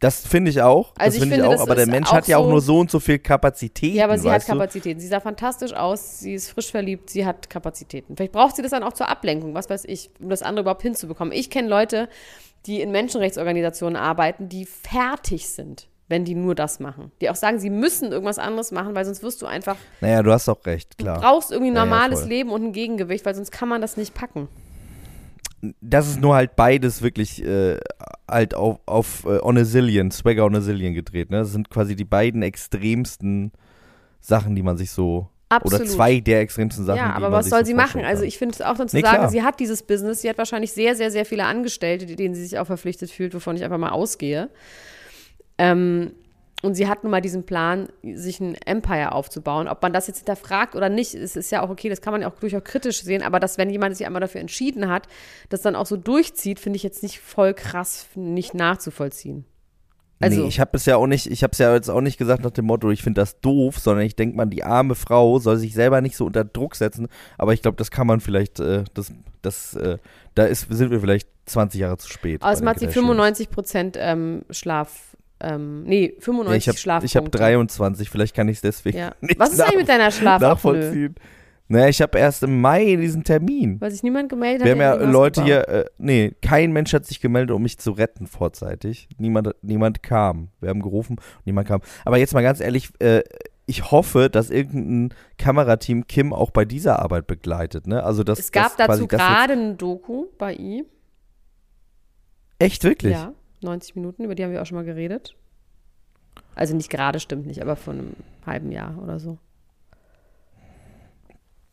Das 0.02 0.26
finde 0.26 0.50
ich 0.50 0.62
auch. 0.62 0.94
Also 0.98 1.08
das 1.08 1.16
ich 1.16 1.20
finde 1.22 1.36
ich 1.36 1.42
auch. 1.44 1.52
das 1.52 1.60
Aber 1.62 1.76
der 1.76 1.86
Mensch 1.86 2.10
hat 2.10 2.26
ja 2.30 2.38
auch 2.38 2.46
so- 2.46 2.50
nur 2.52 2.62
so 2.62 2.80
und 2.80 2.90
so 2.90 3.02
viel 3.02 3.20
Kapazitäten. 3.20 3.98
Ja, 3.98 4.06
aber 4.06 4.18
sie 4.18 4.30
hat 4.30 4.36
weißt 4.38 4.48
du? 4.48 4.54
Kapazitäten. 4.54 4.98
Sie 5.02 5.08
sah 5.08 5.20
fantastisch 5.20 5.74
aus, 5.74 6.20
sie 6.22 6.36
ist 6.36 6.50
frisch 6.52 6.72
verliebt, 6.72 7.10
sie 7.10 7.26
hat 7.26 7.50
Kapazitäten. 7.50 8.16
Vielleicht 8.16 8.32
braucht 8.32 8.56
sie 8.56 8.62
das 8.62 8.72
dann 8.72 8.84
auch 8.84 8.94
zur 8.94 9.10
Ablenkung, 9.10 9.54
was 9.56 9.70
weiß 9.70 9.84
ich, 9.86 10.10
um 10.22 10.30
das 10.30 10.42
andere 10.42 10.62
überhaupt 10.62 10.84
hinzubekommen. 10.84 11.34
Ich 11.34 11.50
kenne 11.50 11.68
Leute, 11.68 12.08
die 12.66 12.80
in 12.80 12.92
Menschenrechtsorganisationen 12.92 13.98
arbeiten, 13.98 14.48
die 14.48 14.66
fertig 14.66 15.50
sind, 15.50 15.89
wenn 16.10 16.26
die 16.26 16.36
nur 16.36 16.56
das 16.56 16.80
machen. 16.80 17.12
Die 17.22 17.30
auch 17.30 17.36
sagen, 17.36 17.60
sie 17.60 17.70
müssen 17.70 18.12
irgendwas 18.12 18.40
anderes 18.40 18.72
machen, 18.72 18.96
weil 18.96 19.06
sonst 19.06 19.24
wirst 19.24 19.42
du 19.42 19.46
einfach, 19.46 19.78
Naja, 20.02 20.22
du 20.24 20.32
hast 20.34 20.50
auch 20.50 20.66
recht, 20.66 20.96
du 20.98 21.04
klar. 21.06 21.22
brauchst 21.22 21.52
irgendwie 21.52 21.72
ein 21.72 21.76
Ja, 21.76 21.84
ja, 21.84 21.86
normales 21.86 22.22
voll. 22.22 22.30
Leben 22.30 22.50
und 22.50 22.64
ein 22.64 22.74
Gegengewicht, 22.74 23.26
weil 23.26 23.36
sonst 23.36 23.52
kann 23.52 23.70
man 23.70 23.80
das 23.80 23.96
nicht 23.96 24.14
packen. 24.14 24.48
Das 25.82 26.08
ist 26.08 26.22
nur 26.22 26.36
halt 26.36 26.56
beides 26.56 27.02
wirklich 27.02 27.44
äh, 27.44 27.78
halt 28.30 28.56
auf, 28.56 28.80
auf 28.86 29.26
äh, 29.26 29.40
On 29.44 29.58
a 29.58 29.64
Zillion, 29.66 30.10
Swagger 30.10 30.46
on 30.46 30.56
a 30.56 30.62
Zillion 30.62 30.94
gedreht. 30.94 31.30
Ne? 31.30 31.40
Das 31.40 31.52
sind 31.52 31.70
quasi 31.70 31.96
die 31.96 32.06
beiden 32.06 32.42
extremsten 32.44 33.52
Sachen, 34.22 34.56
die 34.56 34.64
man 34.64 34.78
sich 34.78 34.92
so. 34.92 35.28
Absolut. 35.50 35.82
Oder 35.82 35.90
zwei 35.90 36.20
der 36.20 36.42
extremsten 36.42 36.86
Sachen. 36.86 36.98
Ja, 37.00 37.14
aber 37.14 37.32
was 37.32 37.50
soll 37.50 37.60
so 37.62 37.66
sie 37.66 37.74
machen? 37.74 38.06
Also 38.06 38.22
kann. 38.22 38.28
ich 38.28 38.38
finde 38.38 38.54
es 38.54 38.62
auch 38.62 38.78
dann 38.78 38.88
zu 38.88 38.96
Nee, 38.96 39.02
sagen, 39.02 39.18
klar. 39.18 39.30
sie 39.30 39.42
hat 39.44 39.60
dieses 39.60 39.82
Business, 39.84 40.22
sie 40.22 40.30
hat 40.30 40.38
wahrscheinlich 40.38 40.72
sehr, 40.72 40.96
sehr, 40.96 41.10
sehr 41.12 41.26
viele 41.26 41.44
Angestellte, 41.46 42.06
denen 42.06 42.36
sie 42.36 42.44
sich 42.44 42.58
auch 42.60 42.68
verpflichtet 42.68 43.10
fühlt, 43.10 43.34
wovon 43.34 43.56
ich 43.56 43.64
einfach 43.64 43.80
mal 43.80 43.90
ausgehe. 43.90 44.50
Ähm, 45.60 46.14
und 46.62 46.76
sie 46.76 46.88
hat 46.88 47.04
nun 47.04 47.12
mal 47.12 47.22
diesen 47.22 47.46
Plan, 47.46 47.88
sich 48.04 48.42
ein 48.42 48.56
Empire 48.66 49.14
aufzubauen. 49.14 49.68
Ob 49.68 49.82
man 49.82 49.94
das 49.94 50.08
jetzt 50.08 50.18
hinterfragt 50.18 50.76
oder 50.76 50.90
nicht, 50.90 51.14
es 51.14 51.36
ist 51.38 51.52
ja 51.52 51.62
auch 51.62 51.70
okay, 51.70 51.88
das 51.88 52.02
kann 52.02 52.12
man 52.12 52.22
ja 52.22 52.30
auch 52.30 52.38
durchaus 52.38 52.64
kritisch 52.66 53.02
sehen, 53.02 53.24
aber 53.24 53.40
dass, 53.40 53.58
wenn 53.58 53.70
jemand 53.70 53.96
sich 53.96 54.06
einmal 54.06 54.20
dafür 54.20 54.42
entschieden 54.42 54.90
hat, 54.90 55.08
das 55.48 55.62
dann 55.62 55.76
auch 55.76 55.86
so 55.86 55.96
durchzieht, 55.96 56.60
finde 56.60 56.76
ich 56.76 56.84
jetzt 56.84 57.02
nicht 57.02 57.20
voll 57.22 57.54
krass, 57.54 58.08
nicht 58.16 58.56
nachzuvollziehen. 58.56 59.46
Also, 60.22 60.42
nee, 60.42 60.48
ich 60.50 60.60
habe 60.60 60.72
es 60.74 60.86
ja 60.86 60.98
auch 60.98 61.08
nicht, 61.08 61.28
ich 61.28 61.44
habe 61.44 61.52
es 61.52 61.60
ja 61.60 61.74
jetzt 61.74 61.90
auch 61.90 62.02
nicht 62.02 62.18
gesagt 62.18 62.44
nach 62.44 62.52
dem 62.52 62.66
Motto, 62.66 62.92
ich 62.92 63.04
finde 63.04 63.22
das 63.22 63.40
doof, 63.40 63.80
sondern 63.80 64.06
ich 64.06 64.18
denke 64.18 64.36
mal, 64.36 64.46
die 64.46 64.66
arme 64.66 64.96
Frau 64.96 65.40
soll 65.40 65.56
sich 65.56 65.74
selber 65.74 66.02
nicht 66.02 66.18
so 66.18 66.26
unter 66.26 66.44
Druck 66.44 66.76
setzen. 66.76 67.08
Aber 67.38 67.54
ich 67.54 67.62
glaube, 67.62 67.78
das 67.78 67.90
kann 67.90 68.06
man 68.06 68.20
vielleicht, 68.20 68.60
äh, 68.60 68.84
das, 68.94 69.14
das, 69.42 69.76
äh, 69.76 69.98
da 70.36 70.44
ist, 70.44 70.68
sind 70.70 70.92
wir 70.92 71.00
vielleicht 71.00 71.30
20 71.46 71.80
Jahre 71.80 71.98
zu 71.98 72.10
spät. 72.10 72.44
bei 72.66 72.72
hat 72.72 72.76
den 72.76 72.80
sie 72.80 72.86
Kardashians. 72.86 72.94
95 72.94 73.50
Prozent 73.50 73.98
ähm, 73.98 74.44
Schlaf, 74.50 75.09
ähm, 75.42 75.84
nee, 75.84 76.16
95 76.20 76.50
Ja, 76.50 76.56
ich 76.58 76.68
habe 76.68 76.78
Schlafpunkte. 76.78 77.06
ich 77.06 77.16
hab 77.18 77.32
23, 77.32 78.10
vielleicht 78.10 78.36
kann 78.36 78.48
ich 78.50 78.58
es 78.58 78.62
deswegen 78.62 78.98
Ja. 78.98 79.14
nicht 79.22 79.40
Was 79.40 79.52
ist 79.54 79.62
eigentlich 79.62 79.78
mit 79.78 79.90
deiner 79.90 80.12
Schlafapnoe? 80.12 80.50
nachvollziehen. 80.50 81.16
Naja, 81.72 81.88
ich 81.88 82.02
habe 82.02 82.18
erst 82.18 82.42
im 82.42 82.62
Mai 82.62 82.96
diesen 82.96 83.24
Termin. 83.24 83.80
Weil 83.80 83.92
sich 83.92 84.02
niemand 84.02 84.28
gemeldet 84.30 84.66
Wir 84.66 84.72
hat. 84.72 85.00
haben 85.00 85.02
ja 85.06 85.12
Leute 85.12 85.44
hier, 85.44 85.68
äh, 85.70 85.86
nee, 86.00 86.32
kein 86.42 86.72
Mensch 86.72 86.94
hat 86.94 87.06
sich 87.06 87.22
gemeldet, 87.22 87.56
um 87.56 87.62
mich 87.62 87.78
zu 87.78 87.92
retten 87.92 88.26
vorzeitig. 88.26 89.08
Niemand, 89.20 89.54
niemand 89.62 90.02
kam. 90.02 90.50
Wir 90.62 90.70
haben 90.70 90.82
gerufen, 90.82 91.18
niemand 91.46 91.68
kam. 91.68 91.82
Aber 92.06 92.18
jetzt 92.18 92.34
mal 92.34 92.42
ganz 92.42 92.60
ehrlich, 92.60 92.90
äh, 93.00 93.22
ich 93.68 93.92
hoffe, 93.92 94.32
dass 94.32 94.50
irgendein 94.50 95.14
Kamerateam 95.38 96.08
Kim 96.08 96.34
auch 96.34 96.50
bei 96.50 96.66
dieser 96.66 96.98
Arbeit 97.04 97.28
begleitet. 97.28 97.86
Ne? 97.86 98.04
Also 98.04 98.24
das, 98.24 98.40
Es 98.40 98.52
gab 98.52 98.76
das 98.76 98.88
dazu 98.88 99.06
gerade 99.06 99.54
eine 99.54 99.76
Doku 99.76 100.26
bei 100.40 100.54
ihm. 100.56 100.86
Echt, 102.58 102.84
wirklich? 102.84 103.14
Ja, 103.14 103.34
90 103.62 103.96
Minuten, 103.96 104.24
über 104.24 104.36
die 104.36 104.44
haben 104.44 104.52
wir 104.52 104.62
auch 104.62 104.66
schon 104.66 104.78
mal 104.78 104.86
geredet. 104.86 105.36
Also 106.56 106.76
nicht 106.76 106.90
gerade, 106.90 107.20
stimmt 107.20 107.48
nicht, 107.48 107.62
aber 107.62 107.76
vor 107.76 107.94
einem 107.94 108.14
halben 108.46 108.72
Jahr 108.72 109.02
oder 109.02 109.20
so. 109.20 109.38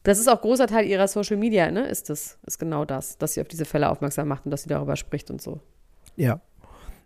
Das 0.03 0.21
ist 0.21 0.29
auch 0.29 0.41
großer 0.41 0.69
Teil 0.69 0.87
ihrer 0.87 1.09
Social 1.09 1.37
Media, 1.37 1.71
ne? 1.71 1.89
Ist 1.89 2.11
das, 2.11 2.39
ist 2.47 2.59
genau 2.59 2.85
das, 2.85 3.19
dass 3.19 3.35
sie 3.35 3.41
auf 3.41 3.49
diese 3.49 3.65
Fälle 3.65 3.91
aufmerksam 3.91 4.29
macht 4.29 4.45
und 4.45 4.53
dass 4.53 4.63
sie 4.63 4.69
darüber 4.69 4.95
spricht 4.95 5.31
und 5.31 5.43
so. 5.43 5.61
Ja. 6.15 6.41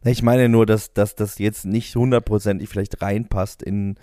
Ich 0.04 0.22
meine 0.22 0.48
nur, 0.48 0.66
dass, 0.66 0.92
dass 0.92 1.14
das 1.14 1.38
jetzt 1.38 1.64
nicht 1.64 1.94
hundertprozentig 1.94 2.68
vielleicht 2.68 3.00
reinpasst 3.00 3.62
in, 3.62 3.96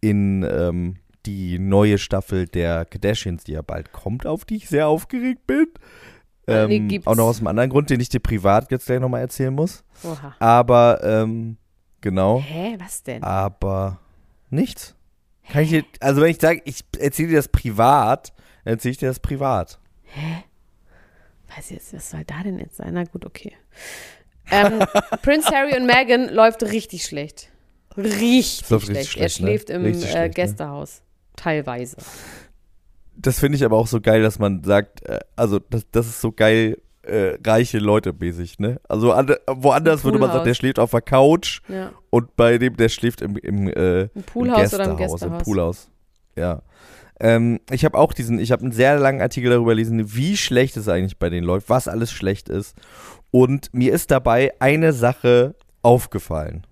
in 0.00 0.42
ähm, 0.42 0.96
die 1.24 1.58
neue 1.58 1.98
Staffel 1.98 2.46
der 2.46 2.84
Kardashians, 2.84 3.44
die 3.44 3.52
ja 3.52 3.62
bald 3.62 3.92
kommt, 3.92 4.26
auf 4.26 4.44
die 4.44 4.56
ich 4.56 4.68
sehr 4.68 4.88
aufgeregt 4.88 5.46
bin. 5.46 5.68
Äh, 6.46 6.66
nee, 6.66 6.76
Ähm, 6.76 6.88
gibt's. 6.88 7.06
auch 7.06 7.14
noch 7.14 7.26
aus 7.26 7.38
einem 7.38 7.46
anderen 7.48 7.70
Grund, 7.70 7.90
den 7.90 8.00
ich 8.00 8.08
dir 8.08 8.20
privat 8.20 8.70
jetzt 8.70 8.86
gleich 8.86 9.00
nochmal 9.00 9.20
erzählen 9.20 9.54
muss. 9.54 9.84
Oha. 10.02 10.34
Aber, 10.40 11.00
ähm, 11.04 11.56
genau, 12.00 12.40
Hä, 12.40 12.76
was 12.78 13.02
denn? 13.02 13.22
aber 13.22 13.98
nichts. 14.50 14.94
Kann 15.48 15.62
ich 15.64 15.70
dir, 15.70 15.84
also 16.00 16.20
wenn 16.20 16.30
ich 16.30 16.40
sage, 16.40 16.62
ich 16.64 16.84
erzähle 16.98 17.28
dir 17.30 17.36
das 17.36 17.48
privat, 17.48 18.32
dann 18.64 18.74
erzähle 18.74 18.92
ich 18.92 18.98
dir 18.98 19.08
das 19.08 19.20
privat. 19.20 19.78
Weiß 21.54 21.66
ich 21.66 21.76
jetzt, 21.76 21.92
was 21.94 22.10
soll 22.10 22.24
da 22.24 22.42
denn 22.42 22.58
jetzt 22.58 22.76
sein? 22.76 22.94
Na 22.94 23.04
gut, 23.04 23.26
okay. 23.26 23.52
Ähm, 24.50 24.80
Prince 25.22 25.48
Harry 25.54 25.76
und 25.76 25.86
Meghan 25.86 26.28
läuft 26.28 26.62
richtig 26.62 27.04
schlecht. 27.04 27.48
Richtig, 27.96 28.68
läuft 28.70 28.86
schlecht. 28.86 29.00
richtig 29.00 29.22
Er 29.22 29.28
schlecht, 29.28 29.40
ne? 29.40 29.46
schläft 29.48 29.70
im 29.70 29.82
Richtig 29.84 30.04
äh, 30.08 30.12
schlecht, 30.12 30.22
ne? 30.24 30.30
Gästehaus. 30.30 31.02
Teilweise. 31.36 31.96
Das 33.22 33.38
finde 33.38 33.56
ich 33.56 33.64
aber 33.64 33.76
auch 33.76 33.86
so 33.86 34.00
geil, 34.00 34.22
dass 34.22 34.38
man 34.38 34.62
sagt, 34.64 35.02
äh, 35.04 35.20
also 35.36 35.58
das, 35.58 35.86
das 35.90 36.06
ist 36.06 36.20
so 36.20 36.32
geil 36.32 36.78
äh, 37.02 37.36
reiche 37.44 37.78
Leute 37.78 38.12
mäßig, 38.12 38.58
ne? 38.58 38.80
Also 38.88 39.12
ande, 39.12 39.40
woanders 39.46 40.04
würde 40.04 40.18
man 40.18 40.30
sagen, 40.30 40.44
der 40.44 40.54
schläft 40.54 40.78
auf 40.78 40.90
der 40.92 41.02
Couch 41.02 41.60
Ja. 41.68 41.92
und 42.10 42.36
bei 42.36 42.58
dem, 42.58 42.76
der 42.76 42.88
schläft 42.88 43.20
im, 43.22 43.36
im, 43.36 43.68
äh, 43.68 44.02
Im 44.02 44.22
Poolhaus 44.24 44.74
oder 44.74 44.84
im 44.84 44.90
Im 44.92 44.96
Gästehaus? 44.98 45.42
Poolhaus. 45.42 45.90
Ja. 46.36 46.62
Ähm, 47.20 47.60
ich 47.70 47.84
habe 47.84 47.98
auch 47.98 48.12
diesen, 48.12 48.38
ich 48.38 48.50
habe 48.52 48.62
einen 48.62 48.72
sehr 48.72 48.98
langen 48.98 49.20
Artikel 49.20 49.50
darüber 49.50 49.70
gelesen, 49.72 50.14
wie 50.14 50.36
schlecht 50.36 50.76
es 50.76 50.88
eigentlich 50.88 51.18
bei 51.18 51.28
denen 51.30 51.46
läuft, 51.46 51.68
was 51.70 51.88
alles 51.88 52.10
schlecht 52.12 52.48
ist. 52.48 52.76
Und 53.30 53.72
mir 53.72 53.92
ist 53.92 54.10
dabei 54.10 54.52
eine 54.60 54.92
Sache 54.92 55.54
aufgefallen. 55.82 56.66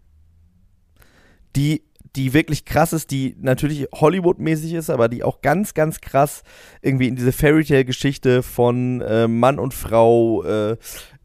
Die 1.57 1.83
die 2.17 2.33
wirklich 2.33 2.65
krass 2.65 2.93
ist, 2.93 3.11
die 3.11 3.37
natürlich 3.41 3.87
Hollywood-mäßig 3.95 4.75
ist, 4.75 4.91
aber 4.91 5.09
die 5.09 5.23
auch 5.23 5.43
ganz, 5.43 5.75
ganz 5.75 6.01
krass 6.01 6.43
irgendwie 6.83 7.09
in 7.09 7.17
diese 7.17 7.33
Fairytale-Geschichte 7.33 8.43
von 8.43 9.01
äh, 9.01 9.29
Mann 9.29 9.59
und 9.59 9.75
Frau 9.75 10.43
äh, 10.43 10.77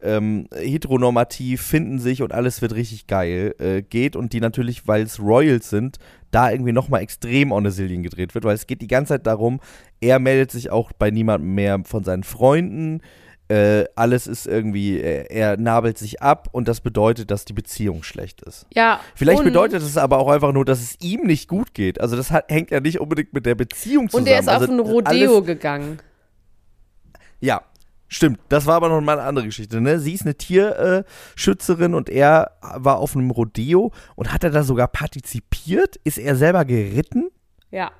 ähm, 0.02 0.48
heteronormativ 0.54 1.62
finden 1.62 1.98
sich 1.98 2.22
und 2.22 2.32
alles 2.32 2.62
wird 2.62 2.74
richtig 2.74 3.06
geil 3.06 3.54
äh, 3.58 3.82
geht 3.82 4.14
und 4.14 4.32
die 4.32 4.40
natürlich, 4.40 4.86
weil 4.86 5.02
es 5.02 5.18
Royals 5.18 5.70
sind, 5.70 5.98
da 6.30 6.50
irgendwie 6.50 6.72
nochmal 6.72 7.02
extrem 7.02 7.50
on 7.50 7.66
a 7.66 7.70
Zillion 7.70 8.02
gedreht 8.02 8.34
wird, 8.34 8.44
weil 8.44 8.54
es 8.54 8.66
geht 8.66 8.82
die 8.82 8.86
ganze 8.88 9.14
Zeit 9.14 9.26
darum, 9.26 9.60
er 10.00 10.18
meldet 10.18 10.50
sich 10.50 10.70
auch 10.70 10.92
bei 10.92 11.10
niemandem 11.10 11.54
mehr 11.54 11.80
von 11.84 12.04
seinen 12.04 12.24
Freunden, 12.24 13.00
äh, 13.00 13.25
alles 13.48 14.26
ist 14.26 14.46
irgendwie, 14.46 15.00
er, 15.00 15.30
er 15.30 15.56
nabelt 15.56 15.98
sich 15.98 16.20
ab 16.20 16.48
und 16.50 16.66
das 16.66 16.80
bedeutet, 16.80 17.30
dass 17.30 17.44
die 17.44 17.52
Beziehung 17.52 18.02
schlecht 18.02 18.42
ist. 18.42 18.66
Ja. 18.74 19.00
Vielleicht 19.14 19.44
bedeutet 19.44 19.82
es 19.82 19.96
aber 19.96 20.18
auch 20.18 20.28
einfach 20.28 20.52
nur, 20.52 20.64
dass 20.64 20.80
es 20.80 20.96
ihm 21.00 21.22
nicht 21.22 21.48
gut 21.48 21.72
geht. 21.72 22.00
Also 22.00 22.16
das 22.16 22.32
hat, 22.32 22.50
hängt 22.50 22.72
ja 22.72 22.80
nicht 22.80 22.98
unbedingt 22.98 23.32
mit 23.32 23.46
der 23.46 23.54
Beziehung 23.54 24.08
zusammen. 24.08 24.26
Und 24.26 24.32
er 24.32 24.40
ist 24.40 24.48
also 24.48 24.64
auf 24.64 24.70
ein 24.72 24.80
Rodeo 24.80 25.42
gegangen. 25.42 25.98
Ja, 27.40 27.62
stimmt. 28.08 28.40
Das 28.48 28.66
war 28.66 28.74
aber 28.74 28.88
noch 28.88 29.00
mal 29.00 29.18
eine 29.18 29.28
andere 29.28 29.46
Geschichte. 29.46 29.80
Ne? 29.80 30.00
Sie 30.00 30.14
ist 30.14 30.22
eine 30.22 30.34
Tierschützerin 30.34 31.94
und 31.94 32.08
er 32.10 32.52
war 32.60 32.98
auf 32.98 33.14
einem 33.14 33.30
Rodeo 33.30 33.92
und 34.16 34.32
hat 34.32 34.42
er 34.42 34.50
da 34.50 34.64
sogar 34.64 34.88
partizipiert? 34.88 35.96
Ist 36.02 36.18
er 36.18 36.34
selber 36.34 36.64
geritten? 36.64 37.30
Ja. 37.70 37.92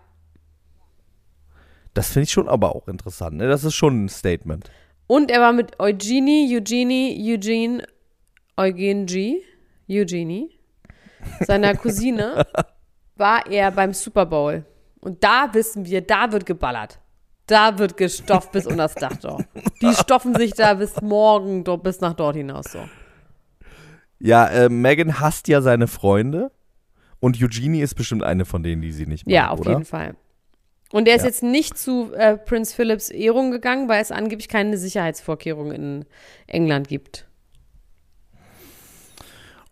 Das 1.94 2.08
finde 2.08 2.24
ich 2.24 2.32
schon 2.32 2.48
aber 2.48 2.74
auch 2.74 2.88
interessant. 2.88 3.36
Ne? 3.36 3.48
Das 3.48 3.62
ist 3.62 3.74
schon 3.74 4.04
ein 4.04 4.08
Statement. 4.08 4.70
Und 5.06 5.30
er 5.30 5.40
war 5.40 5.52
mit 5.52 5.78
Eugenie, 5.78 6.54
Eugenie, 6.56 7.16
Eugene, 7.34 7.86
Eugen 8.56 9.06
G, 9.06 9.42
Eugenie, 9.88 10.50
seiner 11.40 11.74
Cousine, 11.76 12.44
war 13.16 13.46
er 13.50 13.70
beim 13.70 13.92
Super 13.94 14.26
Bowl. 14.26 14.64
Und 15.00 15.22
da 15.22 15.48
wissen 15.52 15.84
wir, 15.86 16.00
da 16.00 16.32
wird 16.32 16.46
geballert. 16.46 16.98
Da 17.46 17.78
wird 17.78 17.96
gestofft 17.96 18.50
bis 18.50 18.66
unter 18.66 18.78
das 18.88 18.94
Dach 18.96 19.16
doch. 19.18 19.40
Die 19.80 19.94
stoffen 19.94 20.34
sich 20.34 20.52
da 20.52 20.74
bis 20.74 21.00
morgen, 21.00 21.62
do- 21.62 21.76
bis 21.76 22.00
nach 22.00 22.14
dort 22.14 22.34
hinaus 22.34 22.64
so. 22.72 22.80
Ja, 24.18 24.48
äh, 24.48 24.68
Megan 24.68 25.20
hasst 25.20 25.46
ja 25.46 25.60
seine 25.60 25.86
Freunde 25.86 26.50
und 27.20 27.40
Eugenie 27.40 27.82
ist 27.82 27.94
bestimmt 27.94 28.24
eine 28.24 28.44
von 28.44 28.64
denen, 28.64 28.82
die 28.82 28.90
sie 28.90 29.06
nicht 29.06 29.26
mag, 29.26 29.32
Ja, 29.32 29.50
auf 29.50 29.60
oder? 29.60 29.70
jeden 29.72 29.84
Fall. 29.84 30.16
Und 30.92 31.08
er 31.08 31.16
ist 31.16 31.22
Ja. 31.22 31.28
jetzt 31.28 31.42
nicht 31.42 31.76
zu 31.76 32.12
äh, 32.14 32.36
Prinz 32.36 32.72
Philips 32.72 33.08
Ehrung 33.10 33.50
gegangen, 33.50 33.88
weil 33.88 34.00
es 34.00 34.12
angeblich 34.12 34.48
keine 34.48 34.78
Sicherheitsvorkehrungen 34.78 35.72
in 35.74 36.04
England 36.46 36.88
gibt. 36.88 37.26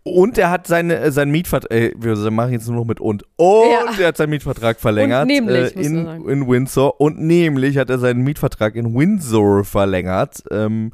Und 0.06 0.36
er 0.36 0.50
hat 0.50 0.66
seine, 0.66 0.98
äh, 0.98 1.10
seinen 1.10 1.30
Mietvertrag, 1.30 1.70
äh, 1.70 1.92
wir 1.96 2.14
machen 2.30 2.52
jetzt 2.52 2.66
nur 2.68 2.76
noch 2.76 2.84
mit 2.84 3.00
und. 3.00 3.24
Und 3.36 3.70
Ja. 3.70 4.00
er 4.02 4.08
hat 4.08 4.16
seinen 4.18 4.30
Mietvertrag 4.30 4.78
verlängert 4.78 5.22
Und 5.22 5.28
nämlich, 5.28 5.74
äh, 5.76 5.80
in, 5.80 6.06
in 6.28 6.46
Windsor. 6.46 7.00
Und 7.00 7.20
nämlich 7.20 7.78
hat 7.78 7.88
er 7.88 7.98
seinen 7.98 8.22
Mietvertrag 8.22 8.74
in 8.74 8.94
Windsor 8.94 9.64
verlängert. 9.64 10.42
Ähm, 10.50 10.92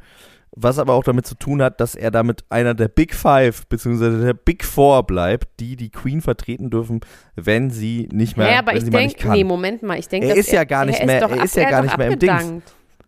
was 0.53 0.79
aber 0.79 0.93
auch 0.93 1.03
damit 1.03 1.25
zu 1.25 1.35
tun 1.35 1.61
hat, 1.61 1.79
dass 1.79 1.95
er 1.95 2.11
damit 2.11 2.43
einer 2.49 2.73
der 2.73 2.89
Big 2.89 3.15
Five, 3.15 3.67
beziehungsweise 3.67 4.21
der 4.25 4.33
Big 4.33 4.65
Four 4.65 5.03
bleibt, 5.07 5.59
die 5.59 5.75
die 5.77 5.89
Queen 5.89 6.21
vertreten 6.21 6.69
dürfen, 6.69 6.99
wenn 7.35 7.69
sie 7.69 8.09
nicht 8.11 8.35
mehr, 8.37 8.51
Ja, 8.51 8.59
aber 8.59 8.75
ich 8.75 8.83
denke, 8.89 9.15
kann. 9.15 9.31
nee, 9.31 9.43
Moment 9.45 9.81
mal, 9.81 9.97
ich 9.97 10.09
denke, 10.09 10.27
Er 10.27 10.35
ist 10.35 10.51
ja 10.51 10.63
gar 10.65 10.85
nicht 10.85 11.05
mehr- 11.05 11.21
er 11.21 11.43
ist 11.43 11.55
ja 11.55 11.69
gar 11.69 11.81
nicht 11.83 11.97
mehr 11.97 12.11
im 12.11 12.19
Dings. 12.19 12.63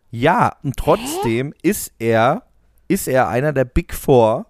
Ja, 0.10 0.54
und 0.64 0.78
trotzdem 0.78 1.54
ist 1.64 1.92
er, 2.00 2.44
ist 2.88 3.08
er 3.08 3.28
einer 3.28 3.52
der 3.52 3.66
Big 3.66 3.94
Four, 3.94 4.46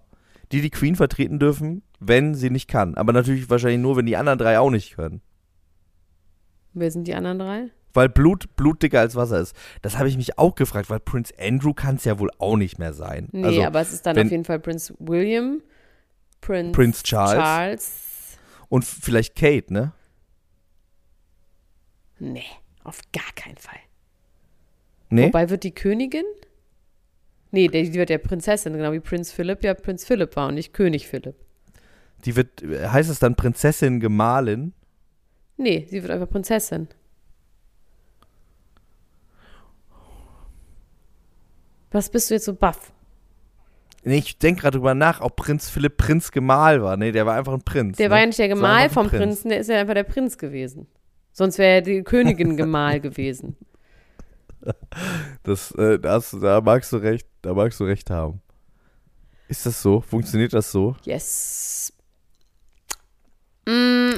die 0.51 0.61
die 0.61 0.69
Queen 0.69 0.95
vertreten 0.95 1.39
dürfen, 1.39 1.81
wenn 1.99 2.35
sie 2.35 2.49
nicht 2.51 2.67
kann. 2.67 2.95
Aber 2.95 3.11
natürlich 3.13 3.49
wahrscheinlich 3.49 3.79
nur, 3.79 3.95
wenn 3.97 4.05
die 4.05 4.17
anderen 4.17 4.37
drei 4.37 4.59
auch 4.59 4.69
nicht 4.69 4.95
können. 4.95 5.21
Wer 6.73 6.91
sind 6.91 7.07
die 7.07 7.15
anderen 7.15 7.39
drei? 7.39 7.69
Weil 7.93 8.09
Blut, 8.09 8.55
Blut 8.55 8.81
dicker 8.81 8.99
als 8.99 9.15
Wasser 9.15 9.39
ist. 9.39 9.55
Das 9.83 9.97
habe 9.97 10.09
ich 10.09 10.17
mich 10.17 10.37
auch 10.39 10.55
gefragt, 10.55 10.89
weil 10.89 10.99
Prince 10.99 11.33
Andrew 11.39 11.73
kann 11.73 11.95
es 11.97 12.05
ja 12.05 12.17
wohl 12.19 12.31
auch 12.39 12.57
nicht 12.57 12.79
mehr 12.79 12.93
sein. 12.93 13.29
Nee, 13.31 13.45
also 13.45 13.63
aber 13.65 13.81
es 13.81 13.93
ist 13.93 14.05
dann 14.05 14.15
wenn- 14.15 14.27
auf 14.27 14.31
jeden 14.31 14.45
Fall 14.45 14.59
Prinz 14.59 14.93
William, 14.99 15.61
Prinz, 16.41 16.75
Prince 16.75 17.03
Charles. 17.03 17.33
Charles. 17.35 18.37
und 18.69 18.83
vielleicht 18.83 19.35
Kate, 19.35 19.71
ne? 19.71 19.91
Nee, 22.19 22.43
auf 22.83 22.99
gar 23.11 23.31
keinen 23.35 23.57
Fall. 23.57 23.79
Nee? 25.09 25.25
Wobei 25.27 25.49
wird 25.49 25.63
die 25.63 25.73
Königin? 25.75 26.25
Nee, 27.51 27.67
die 27.67 27.83
die 27.91 27.93
wird 27.99 28.09
ja 28.09 28.17
Prinzessin, 28.17 28.73
genau 28.73 28.91
wie 28.93 28.99
Prinz 28.99 29.31
Philipp 29.31 29.63
ja 29.63 29.73
Prinz 29.75 30.05
Philipp 30.05 30.35
war 30.35 30.47
und 30.47 30.55
nicht 30.55 30.73
König 30.73 31.07
Philipp. 31.07 31.35
Die 32.25 32.35
wird, 32.35 32.63
heißt 32.63 33.09
es 33.09 33.19
dann 33.19 33.35
Prinzessin 33.35 33.99
Gemahlin? 33.99 34.73
Nee, 35.57 35.85
sie 35.89 36.01
wird 36.01 36.11
einfach 36.11 36.29
Prinzessin. 36.29 36.87
Was 41.93 42.09
bist 42.09 42.29
du 42.29 42.33
jetzt 42.33 42.45
so 42.45 42.53
baff? 42.53 42.91
Nee, 44.03 44.17
ich 44.17 44.37
denke 44.37 44.61
gerade 44.61 44.77
drüber 44.77 44.93
nach, 44.93 45.21
ob 45.21 45.37
Prinz 45.37 45.69
Philipp 45.69 45.95
Prinz 45.95 46.31
Gemahl 46.31 46.83
war. 46.83 46.97
Nee, 46.97 47.13
der 47.13 47.25
war 47.25 47.35
einfach 47.35 47.53
ein 47.53 47.61
Prinz. 47.61 47.97
Der 47.97 48.09
ne? 48.09 48.11
war 48.11 48.19
ja 48.19 48.25
nicht 48.25 48.39
der 48.39 48.49
Gemahl 48.49 48.89
vom 48.89 49.09
Prinzen, 49.09 49.49
der 49.49 49.59
ist 49.59 49.69
ja 49.69 49.79
einfach 49.79 49.93
der 49.93 50.03
Prinz 50.03 50.37
gewesen. 50.37 50.87
Sonst 51.31 51.57
wäre 51.57 51.75
ja 51.75 51.81
die 51.81 52.03
Königin 52.03 52.57
Gemahl 52.57 52.99
gewesen. 52.99 53.55
Das, 55.43 55.71
äh, 55.71 55.99
das, 55.99 56.35
da 56.39 56.61
magst 56.61 56.91
du 56.93 56.97
recht, 56.97 57.27
da 57.41 57.53
magst 57.53 57.79
du 57.79 57.85
recht 57.85 58.09
haben. 58.09 58.41
Ist 59.47 59.65
das 59.65 59.81
so? 59.81 60.01
Funktioniert 60.01 60.53
das 60.53 60.71
so? 60.71 60.95
Yes. 61.03 61.93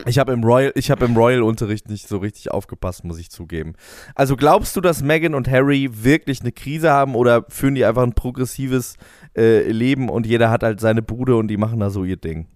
Ich 0.07 0.17
habe 0.17 0.33
im 0.33 0.43
Royal, 0.43 0.71
ich 0.75 0.89
habe 0.89 1.05
im 1.05 1.15
Royal-Unterricht 1.15 1.87
nicht 1.89 2.07
so 2.07 2.17
richtig 2.17 2.51
aufgepasst, 2.51 3.03
muss 3.03 3.19
ich 3.19 3.29
zugeben. 3.29 3.73
Also 4.15 4.35
glaubst 4.35 4.75
du, 4.75 4.81
dass 4.81 5.03
Meghan 5.03 5.35
und 5.35 5.47
Harry 5.49 5.87
wirklich 5.91 6.41
eine 6.41 6.51
Krise 6.51 6.89
haben 6.91 7.15
oder 7.15 7.45
führen 7.49 7.75
die 7.75 7.85
einfach 7.85 8.01
ein 8.03 8.13
progressives 8.13 8.95
äh, 9.37 9.61
Leben 9.69 10.09
und 10.09 10.25
jeder 10.25 10.49
hat 10.49 10.63
halt 10.63 10.79
seine 10.79 11.03
Bude 11.03 11.35
und 11.35 11.47
die 11.47 11.57
machen 11.57 11.79
da 11.79 11.91
so 11.91 12.03
ihr 12.03 12.17
Ding? 12.17 12.47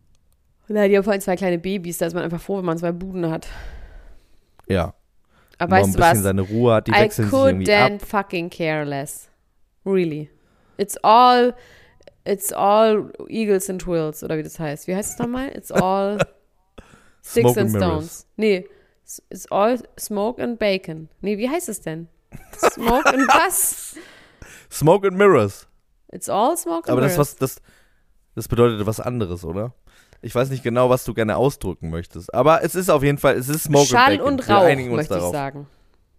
Na, 0.67 0.87
die 0.87 0.95
haben 0.97 1.03
vor 1.03 1.13
allem 1.13 1.21
zwei 1.21 1.35
kleine 1.35 1.59
Babys, 1.59 1.99
da 1.99 2.07
ist 2.07 2.13
man 2.13 2.23
einfach 2.23 2.41
froh, 2.41 2.57
wenn 2.57 2.65
man 2.65 2.77
zwei 2.77 2.91
Buden 2.91 3.29
hat. 3.29 3.47
Ja. 4.67 4.93
Aber 5.57 5.77
weißt 5.77 5.89
ein 5.89 5.93
du 5.93 5.99
was? 5.99 6.19
seine 6.19 6.41
Ruhe 6.41 6.73
hat, 6.73 6.87
die 6.87 6.91
I 6.91 7.01
wechseln 7.01 7.29
sich 7.29 7.39
irgendwie 7.39 7.71
ab. 7.73 7.91
couldn't 7.91 8.05
fucking 8.05 8.49
care 8.49 8.83
less. 8.83 9.29
Really. 9.85 10.29
It's 10.77 10.97
all, 11.03 11.53
it's 12.25 12.53
all 12.53 13.11
Eagles 13.27 13.69
and 13.69 13.81
Twills, 13.81 14.23
oder 14.23 14.37
wie 14.37 14.43
das 14.43 14.59
heißt. 14.59 14.87
Wie 14.87 14.95
heißt 14.95 15.13
es 15.13 15.19
nochmal? 15.19 15.49
It's 15.49 15.71
all 15.71 16.17
Sticks 17.21 17.51
Smoke 17.53 17.59
and 17.59 17.75
and 17.75 17.83
Stones. 17.83 18.27
Nee, 18.37 18.65
it's- 19.31 19.47
all 19.51 19.77
Smoke 19.99 20.41
and 20.41 20.57
Bacon. 20.59 21.09
Nee, 21.21 21.37
wie 21.37 21.49
heißt 21.49 21.69
es 21.69 21.81
denn? 21.81 22.07
Smoke 22.57 23.07
and 23.07 23.27
was? 23.27 23.95
Smoke 24.71 25.07
and 25.07 25.17
Mirrors. 25.17 25.67
It's 26.11 26.29
all 26.29 26.55
Smoke 26.57 26.87
and 26.87 26.89
Aber 26.91 27.01
das, 27.01 27.11
Mirrors. 27.13 27.17
was, 27.33 27.35
das, 27.37 27.61
das 28.35 28.47
bedeutet 28.47 28.85
was 28.85 28.99
anderes, 28.99 29.43
oder? 29.45 29.73
Ich 30.21 30.35
weiß 30.35 30.49
nicht 30.49 30.63
genau, 30.63 30.89
was 30.89 31.05
du 31.05 31.13
gerne 31.13 31.37
ausdrücken 31.37 31.89
möchtest. 31.89 32.33
Aber 32.33 32.63
es 32.63 32.75
ist 32.75 32.89
auf 32.89 33.03
jeden 33.03 33.17
Fall, 33.17 33.35
es 33.37 33.47
ist 33.49 33.63
Smoke 33.63 33.85
Schall 33.87 34.11
and 34.13 34.17
Bacon. 34.19 34.33
und 34.33 34.47
Wir 34.47 34.55
Rauch, 34.55 34.63
einigen 34.63 34.89
uns 34.89 34.97
möchte 34.97 35.13
ich 35.13 35.19
darauf. 35.19 35.31
sagen. 35.33 35.67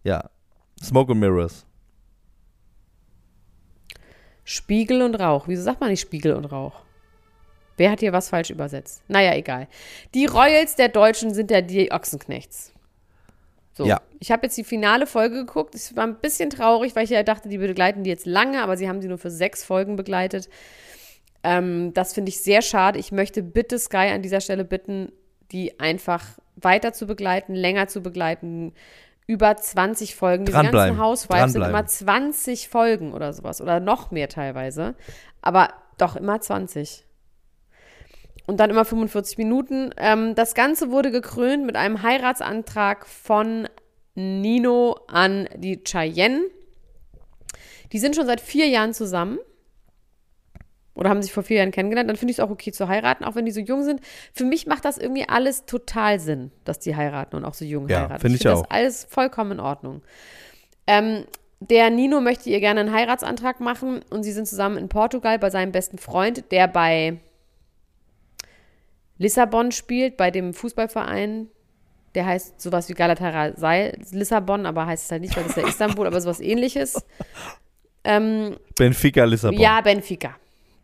Ja. 0.04 0.30
Smoke 0.82 1.12
and 1.12 1.20
Mirrors. 1.20 1.66
Spiegel 4.44 5.02
und 5.02 5.14
Rauch. 5.16 5.46
Wieso 5.48 5.62
sagt 5.62 5.80
man 5.80 5.90
nicht 5.90 6.00
Spiegel 6.00 6.32
und 6.34 6.46
Rauch? 6.46 6.80
Wer 7.76 7.90
hat 7.90 8.00
hier 8.00 8.12
was 8.12 8.28
falsch 8.28 8.50
übersetzt? 8.50 9.02
Naja, 9.08 9.34
egal. 9.34 9.68
Die 10.14 10.26
Royals 10.26 10.76
der 10.76 10.88
Deutschen 10.88 11.32
sind 11.32 11.50
ja 11.50 11.60
die 11.60 11.90
Ochsenknechts. 11.92 12.72
So. 13.72 13.86
Ja. 13.86 14.00
Ich 14.18 14.30
habe 14.30 14.42
jetzt 14.44 14.58
die 14.58 14.64
finale 14.64 15.06
Folge 15.06 15.36
geguckt. 15.36 15.74
Es 15.74 15.96
war 15.96 16.06
ein 16.06 16.16
bisschen 16.16 16.50
traurig, 16.50 16.94
weil 16.94 17.04
ich 17.04 17.10
ja 17.10 17.22
dachte, 17.22 17.48
die 17.48 17.58
begleiten 17.58 18.04
die 18.04 18.10
jetzt 18.10 18.26
lange, 18.26 18.62
aber 18.62 18.76
sie 18.76 18.88
haben 18.88 19.00
sie 19.00 19.08
nur 19.08 19.18
für 19.18 19.30
sechs 19.30 19.64
Folgen 19.64 19.96
begleitet. 19.96 20.50
Ähm, 21.42 21.94
das 21.94 22.12
finde 22.12 22.28
ich 22.28 22.42
sehr 22.42 22.60
schade. 22.60 22.98
Ich 22.98 23.12
möchte 23.12 23.42
bitte 23.42 23.78
Sky 23.78 24.10
an 24.12 24.22
dieser 24.22 24.40
Stelle 24.42 24.64
bitten, 24.64 25.12
die 25.52 25.80
einfach 25.80 26.24
weiter 26.56 26.92
zu 26.92 27.06
begleiten, 27.06 27.54
länger 27.54 27.88
zu 27.88 28.02
begleiten. 28.02 28.74
Über 29.26 29.56
20 29.56 30.16
Folgen. 30.16 30.44
Diese 30.44 30.60
ganzen. 30.60 31.00
Housewives 31.00 31.52
sind 31.52 31.62
immer 31.62 31.86
20 31.86 32.68
Folgen 32.68 33.14
oder 33.14 33.32
sowas. 33.32 33.60
Oder 33.60 33.78
noch 33.78 34.10
mehr 34.10 34.28
teilweise. 34.28 34.96
Aber 35.40 35.68
doch 35.98 36.16
immer 36.16 36.40
20. 36.40 37.06
Und 38.50 38.56
dann 38.56 38.68
immer 38.70 38.84
45 38.84 39.38
Minuten. 39.38 39.94
Ähm, 39.96 40.34
das 40.34 40.54
Ganze 40.54 40.90
wurde 40.90 41.12
gekrönt 41.12 41.64
mit 41.64 41.76
einem 41.76 42.02
Heiratsantrag 42.02 43.06
von 43.06 43.68
Nino 44.16 44.96
an 45.06 45.48
die 45.56 45.84
Cheyenne. 45.84 46.42
Die 47.92 48.00
sind 48.00 48.16
schon 48.16 48.26
seit 48.26 48.40
vier 48.40 48.66
Jahren 48.66 48.92
zusammen. 48.92 49.38
Oder 50.94 51.10
haben 51.10 51.22
sich 51.22 51.32
vor 51.32 51.44
vier 51.44 51.58
Jahren 51.58 51.70
kennengelernt. 51.70 52.10
Dann 52.10 52.16
finde 52.16 52.32
ich 52.32 52.38
es 52.38 52.44
auch 52.44 52.50
okay 52.50 52.72
zu 52.72 52.88
heiraten, 52.88 53.22
auch 53.22 53.36
wenn 53.36 53.44
die 53.46 53.52
so 53.52 53.60
jung 53.60 53.84
sind. 53.84 54.00
Für 54.34 54.44
mich 54.44 54.66
macht 54.66 54.84
das 54.84 54.98
irgendwie 54.98 55.28
alles 55.28 55.64
total 55.64 56.18
Sinn, 56.18 56.50
dass 56.64 56.80
die 56.80 56.96
heiraten 56.96 57.36
und 57.36 57.44
auch 57.44 57.54
so 57.54 57.64
jung 57.64 57.88
Ja, 57.88 58.00
heiraten. 58.00 58.20
finde 58.20 58.34
ich 58.34 58.42
find 58.42 58.52
auch. 58.54 58.62
Das 58.62 58.70
alles 58.72 59.06
vollkommen 59.08 59.52
in 59.52 59.60
Ordnung. 59.60 60.02
Ähm, 60.88 61.24
der 61.60 61.90
Nino 61.90 62.20
möchte 62.20 62.50
ihr 62.50 62.58
gerne 62.58 62.80
einen 62.80 62.92
Heiratsantrag 62.92 63.60
machen 63.60 64.00
und 64.10 64.24
sie 64.24 64.32
sind 64.32 64.48
zusammen 64.48 64.76
in 64.76 64.88
Portugal 64.88 65.38
bei 65.38 65.50
seinem 65.50 65.70
besten 65.70 65.98
Freund, 65.98 66.50
der 66.50 66.66
bei 66.66 67.20
Lissabon 69.20 69.70
spielt, 69.70 70.16
bei 70.16 70.30
dem 70.30 70.54
Fußballverein, 70.54 71.48
Der 72.14 72.26
heißt 72.26 72.60
sowas 72.60 72.88
wie 72.88 72.94
Galatasaray 72.94 73.92
Lissabon, 74.10 74.66
aber 74.66 74.86
heißt 74.86 75.04
es 75.04 75.10
halt 75.12 75.20
nicht, 75.22 75.36
weil 75.36 75.44
das 75.44 75.56
ist 75.56 75.62
ja 75.62 75.68
Istanbul, 75.68 76.06
aber 76.08 76.20
sowas 76.20 76.40
ähnliches. 76.40 77.04
Ähm, 78.02 78.56
Benfica 78.76 79.22
Lissabon. 79.24 79.60
ja, 79.60 79.80
Benfica. 79.82 80.34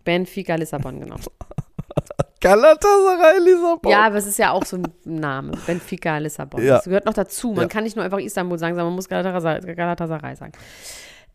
Benfica 0.05 0.55
Lissabon, 0.55 1.01
genau. 1.01 1.17
Galatasaray 2.41 3.39
Lissabon. 3.41 3.91
Ja, 3.91 4.07
aber 4.07 4.17
es 4.17 4.27
ist 4.27 4.39
ja 4.39 4.53
auch 4.53 4.65
so 4.65 4.77
ein 4.77 4.87
Name. 5.05 5.53
Benfica 5.67 6.19
Lissabon. 6.19 6.63
Ja. 6.63 6.77
Das 6.77 6.85
gehört 6.85 7.07
noch 7.07 7.15
dazu. 7.15 7.53
Man 7.53 7.63
Ja. 7.63 7.69
kann 7.69 7.85
nicht 7.85 7.97
nur 7.97 8.05
einfach 8.05 8.19
Istanbul 8.19 8.59
sagen, 8.59 8.75
sondern 8.75 8.89
man 8.89 8.95
muss 8.97 9.09
Galatasaray, 9.09 9.75
Galatasaray 9.75 10.37
sagen. 10.37 10.53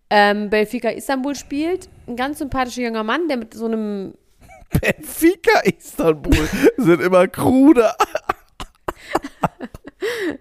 Ähm, 0.10 0.50
Benfica 0.50 0.90
Istanbul 0.90 1.36
spielt. 1.36 1.90
Ein 2.08 2.16
ganz 2.16 2.38
sympathischer 2.40 2.84
junger 2.84 3.04
Mann, 3.04 3.28
der 3.28 3.38
mit 3.38 3.54
so 3.54 3.66
einem 3.66 4.14
Benfica 4.80 5.60
Istanbul 5.66 6.48
sind 6.78 7.02
immer 7.02 7.28
krude. 7.28 7.92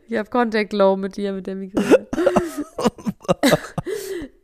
Ich 0.09 0.17
habe 0.17 0.29
Contact 0.31 0.73
Low 0.73 0.97
mit 0.97 1.17
dir, 1.17 1.33
mit 1.33 1.47
der 1.47 1.55
Migräne. 1.55 2.07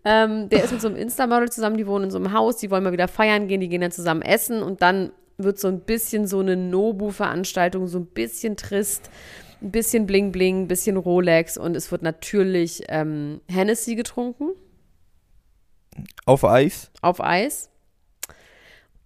ähm, 0.04 0.48
der 0.48 0.64
ist 0.64 0.72
mit 0.72 0.80
so 0.80 0.88
einem 0.88 0.96
Insta-Model 0.96 1.50
zusammen, 1.50 1.76
die 1.76 1.86
wohnen 1.86 2.04
in 2.04 2.10
so 2.10 2.18
einem 2.18 2.32
Haus, 2.32 2.58
die 2.58 2.70
wollen 2.70 2.84
mal 2.84 2.92
wieder 2.92 3.08
feiern 3.08 3.48
gehen, 3.48 3.60
die 3.60 3.68
gehen 3.68 3.80
dann 3.80 3.90
zusammen 3.90 4.22
essen 4.22 4.62
und 4.62 4.82
dann 4.82 5.12
wird 5.38 5.58
so 5.58 5.68
ein 5.68 5.80
bisschen 5.80 6.26
so 6.26 6.40
eine 6.40 6.56
Nobu-Veranstaltung, 6.56 7.86
so 7.88 7.98
ein 7.98 8.06
bisschen 8.06 8.56
trist, 8.56 9.10
ein 9.62 9.70
bisschen 9.70 10.06
Bling-Bling, 10.06 10.62
ein 10.62 10.68
bisschen 10.68 10.96
Rolex 10.96 11.56
und 11.58 11.76
es 11.76 11.90
wird 11.90 12.02
natürlich 12.02 12.82
ähm, 12.88 13.40
Hennessy 13.48 13.94
getrunken 13.94 14.50
Auf 16.24 16.44
Eis. 16.44 16.90
auf 17.02 17.22
Eis. 17.22 17.70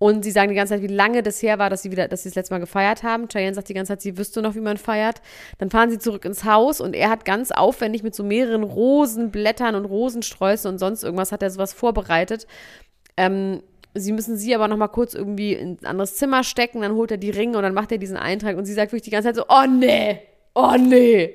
Und 0.01 0.25
sie 0.25 0.31
sagen 0.31 0.49
die 0.49 0.55
ganze 0.55 0.73
Zeit, 0.73 0.83
wie 0.83 0.87
lange 0.87 1.23
das 1.23 1.43
her 1.43 1.59
war, 1.59 1.69
dass 1.69 1.83
sie 1.83 1.91
wieder, 1.91 2.09
dass 2.09 2.23
sie 2.23 2.31
das 2.31 2.35
letzte 2.35 2.55
Mal 2.55 2.59
gefeiert 2.59 3.03
haben. 3.03 3.29
Cheyenne 3.29 3.55
sagt 3.55 3.69
die 3.69 3.75
ganze 3.75 3.93
Zeit, 3.93 4.01
sie 4.01 4.17
wüsste 4.17 4.41
noch, 4.41 4.55
wie 4.55 4.61
man 4.61 4.79
feiert. 4.79 5.21
Dann 5.59 5.69
fahren 5.69 5.91
sie 5.91 5.99
zurück 5.99 6.25
ins 6.25 6.45
Haus 6.45 6.81
und 6.81 6.97
er 6.97 7.11
hat 7.11 7.27
ganz 7.27 7.51
aufwendig 7.51 8.03
mit 8.03 8.15
so 8.15 8.25
mehreren 8.25 8.63
Rosenblättern 8.63 9.75
und 9.75 9.85
Rosensträußen 9.85 10.71
und 10.71 10.79
sonst 10.79 11.05
irgendwas 11.05 11.33
hat 11.33 11.43
er 11.43 11.51
sowas 11.51 11.75
vorbereitet. 11.75 12.47
Ähm, 13.19 13.63
sie 13.93 14.13
müssen 14.13 14.39
sie 14.39 14.55
aber 14.55 14.69
noch 14.69 14.79
mal 14.79 14.89
kurz 14.89 15.13
irgendwie 15.13 15.53
in 15.53 15.77
ein 15.83 15.87
anderes 15.87 16.17
Zimmer 16.17 16.45
stecken, 16.45 16.81
dann 16.81 16.95
holt 16.95 17.11
er 17.11 17.19
die 17.19 17.29
Ringe 17.29 17.59
und 17.59 17.63
dann 17.63 17.75
macht 17.75 17.93
er 17.93 17.99
diesen 17.99 18.17
Eintrag 18.17 18.57
und 18.57 18.65
sie 18.65 18.73
sagt 18.73 18.93
wirklich 18.93 19.03
die 19.03 19.11
ganze 19.11 19.29
Zeit 19.29 19.37
so, 19.37 19.45
oh 19.51 19.67
nee, 19.69 20.23
oh 20.55 20.77
nee. 20.79 21.35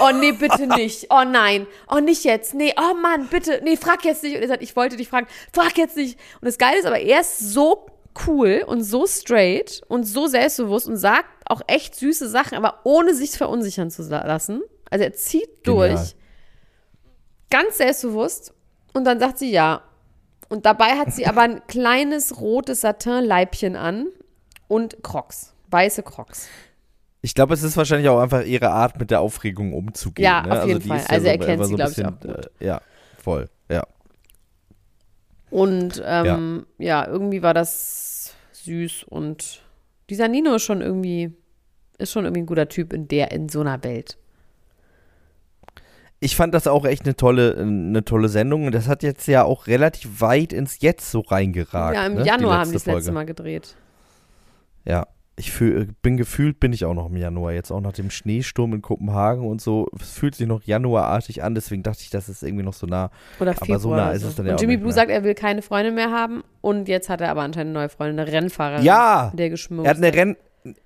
Oh 0.00 0.10
nee, 0.12 0.32
bitte 0.32 0.66
nicht. 0.66 1.06
Oh 1.10 1.24
nein. 1.24 1.66
Oh 1.90 1.98
nicht 1.98 2.24
jetzt. 2.24 2.54
Nee, 2.54 2.74
oh 2.78 2.94
Mann, 2.94 3.28
bitte. 3.28 3.60
Nee, 3.62 3.76
frag 3.76 4.04
jetzt 4.04 4.22
nicht. 4.22 4.36
Und 4.36 4.42
er 4.42 4.48
sagt, 4.48 4.62
ich 4.62 4.74
wollte 4.76 4.96
dich 4.96 5.08
fragen. 5.08 5.26
Frag 5.52 5.76
jetzt 5.78 5.96
nicht. 5.96 6.18
Und 6.40 6.46
das 6.46 6.58
Geile 6.58 6.78
ist 6.78 6.86
aber, 6.86 7.00
er 7.00 7.20
ist 7.20 7.38
so 7.38 7.86
cool 8.26 8.64
und 8.66 8.82
so 8.82 9.06
straight 9.06 9.82
und 9.88 10.04
so 10.04 10.26
selbstbewusst 10.26 10.88
und 10.88 10.96
sagt 10.96 11.28
auch 11.46 11.62
echt 11.66 11.94
süße 11.96 12.28
Sachen, 12.28 12.56
aber 12.56 12.80
ohne 12.84 13.14
sich 13.14 13.32
verunsichern 13.32 13.90
zu 13.90 14.02
lassen. 14.02 14.62
Also 14.90 15.04
er 15.04 15.12
zieht 15.14 15.66
durch. 15.66 15.88
Genial. 15.88 16.08
Ganz 17.50 17.78
selbstbewusst. 17.78 18.52
Und 18.92 19.04
dann 19.04 19.18
sagt 19.18 19.38
sie 19.38 19.50
ja. 19.50 19.82
Und 20.48 20.66
dabei 20.66 20.98
hat 20.98 21.12
sie 21.12 21.26
aber 21.26 21.42
ein 21.42 21.66
kleines 21.66 22.40
rotes 22.40 22.82
Satin-Leibchen 22.82 23.76
an 23.76 24.06
und 24.68 25.02
Crocs. 25.02 25.52
Weiße 25.70 26.02
Crocs. 26.02 26.48
Ich 27.24 27.34
glaube, 27.34 27.54
es 27.54 27.62
ist 27.62 27.74
wahrscheinlich 27.78 28.06
auch 28.10 28.20
einfach 28.20 28.44
ihre 28.44 28.68
Art, 28.68 29.00
mit 29.00 29.10
der 29.10 29.22
Aufregung 29.22 29.72
umzugehen. 29.72 30.26
Ja, 30.26 30.42
ne? 30.42 30.60
auf 30.60 30.68
jeden 30.68 30.80
die 30.80 30.88
Fall. 30.88 31.04
Also 31.08 31.26
er 31.26 31.38
so- 31.40 31.46
kennt 31.46 31.64
sie, 31.64 31.72
ein 31.72 31.76
glaub 31.76 31.90
ich, 31.90 32.04
auch 32.04 32.20
gut. 32.20 32.50
Äh, 32.60 32.66
ja, 32.66 32.82
voll. 33.16 33.48
Ja. 33.70 33.86
Und 35.48 36.02
ähm, 36.04 36.66
ja. 36.76 37.06
irgendwie 37.08 37.42
war 37.42 37.54
das 37.54 38.34
süß 38.52 39.04
und 39.04 39.62
dieser 40.10 40.28
Nino 40.28 40.56
ist 40.56 40.64
schon 40.64 40.82
irgendwie, 40.82 41.32
ist 41.96 42.12
schon 42.12 42.26
irgendwie 42.26 42.42
ein 42.42 42.46
guter 42.46 42.68
Typ 42.68 42.92
in 42.92 43.08
der, 43.08 43.32
in 43.32 43.48
so 43.48 43.62
einer 43.62 43.82
Welt. 43.82 44.18
Ich 46.20 46.36
fand 46.36 46.52
das 46.52 46.66
auch 46.66 46.84
echt 46.84 47.06
eine 47.06 47.16
tolle, 47.16 47.56
eine 47.56 48.04
tolle 48.04 48.28
Sendung. 48.28 48.66
Und 48.66 48.74
das 48.74 48.86
hat 48.86 49.02
jetzt 49.02 49.26
ja 49.28 49.44
auch 49.44 49.66
relativ 49.66 50.20
weit 50.20 50.52
ins 50.52 50.82
Jetzt 50.82 51.10
so 51.10 51.20
reingeragt. 51.20 51.96
ja, 51.96 52.04
im 52.04 52.16
ne? 52.16 52.26
Januar 52.26 52.58
haben 52.58 52.68
die 52.68 52.74
das 52.74 52.84
letzte. 52.84 53.12
Mal 53.12 53.24
gedreht. 53.24 53.76
Ja. 54.84 55.06
Ich 55.36 55.50
fühl, 55.50 55.88
bin 56.02 56.16
gefühlt, 56.16 56.60
bin 56.60 56.72
ich 56.72 56.84
auch 56.84 56.94
noch 56.94 57.10
im 57.10 57.16
Januar. 57.16 57.52
Jetzt 57.52 57.72
auch 57.72 57.80
nach 57.80 57.92
dem 57.92 58.10
Schneesturm 58.10 58.72
in 58.72 58.82
Kopenhagen 58.82 59.46
und 59.46 59.60
so. 59.60 59.88
Es 60.00 60.12
fühlt 60.12 60.36
sich 60.36 60.46
noch 60.46 60.62
januarartig 60.62 61.42
an, 61.42 61.56
deswegen 61.56 61.82
dachte 61.82 62.02
ich, 62.02 62.10
das 62.10 62.28
ist 62.28 62.42
irgendwie 62.42 62.64
noch 62.64 62.72
so 62.72 62.86
nah. 62.86 63.10
Oder 63.40 63.50
Aber 63.50 63.60
Februar 63.66 63.80
so 63.80 63.94
nah 63.94 64.10
ist 64.12 64.22
so. 64.22 64.28
es 64.28 64.36
dann 64.36 64.46
ja 64.46 64.52
Und 64.52 64.58
auch 64.58 64.62
Jimmy 64.62 64.76
Blue 64.76 64.92
sagt, 64.92 65.10
er 65.10 65.24
will 65.24 65.34
keine 65.34 65.62
Freunde 65.62 65.90
mehr 65.90 66.10
haben. 66.12 66.44
Und 66.60 66.88
jetzt 66.88 67.08
hat 67.08 67.20
er 67.20 67.30
aber 67.30 67.42
anscheinend 67.42 67.70
eine 67.70 67.80
neue 67.80 67.88
Freundin, 67.88 68.20
eine 68.20 68.30
Rennfahrerin. 68.30 68.84
Ja! 68.84 69.32
Der 69.34 69.50
geschmust. 69.50 69.86
Er 69.86 69.90
hat 69.90 69.96
eine 69.96 70.14
Renn 70.14 70.36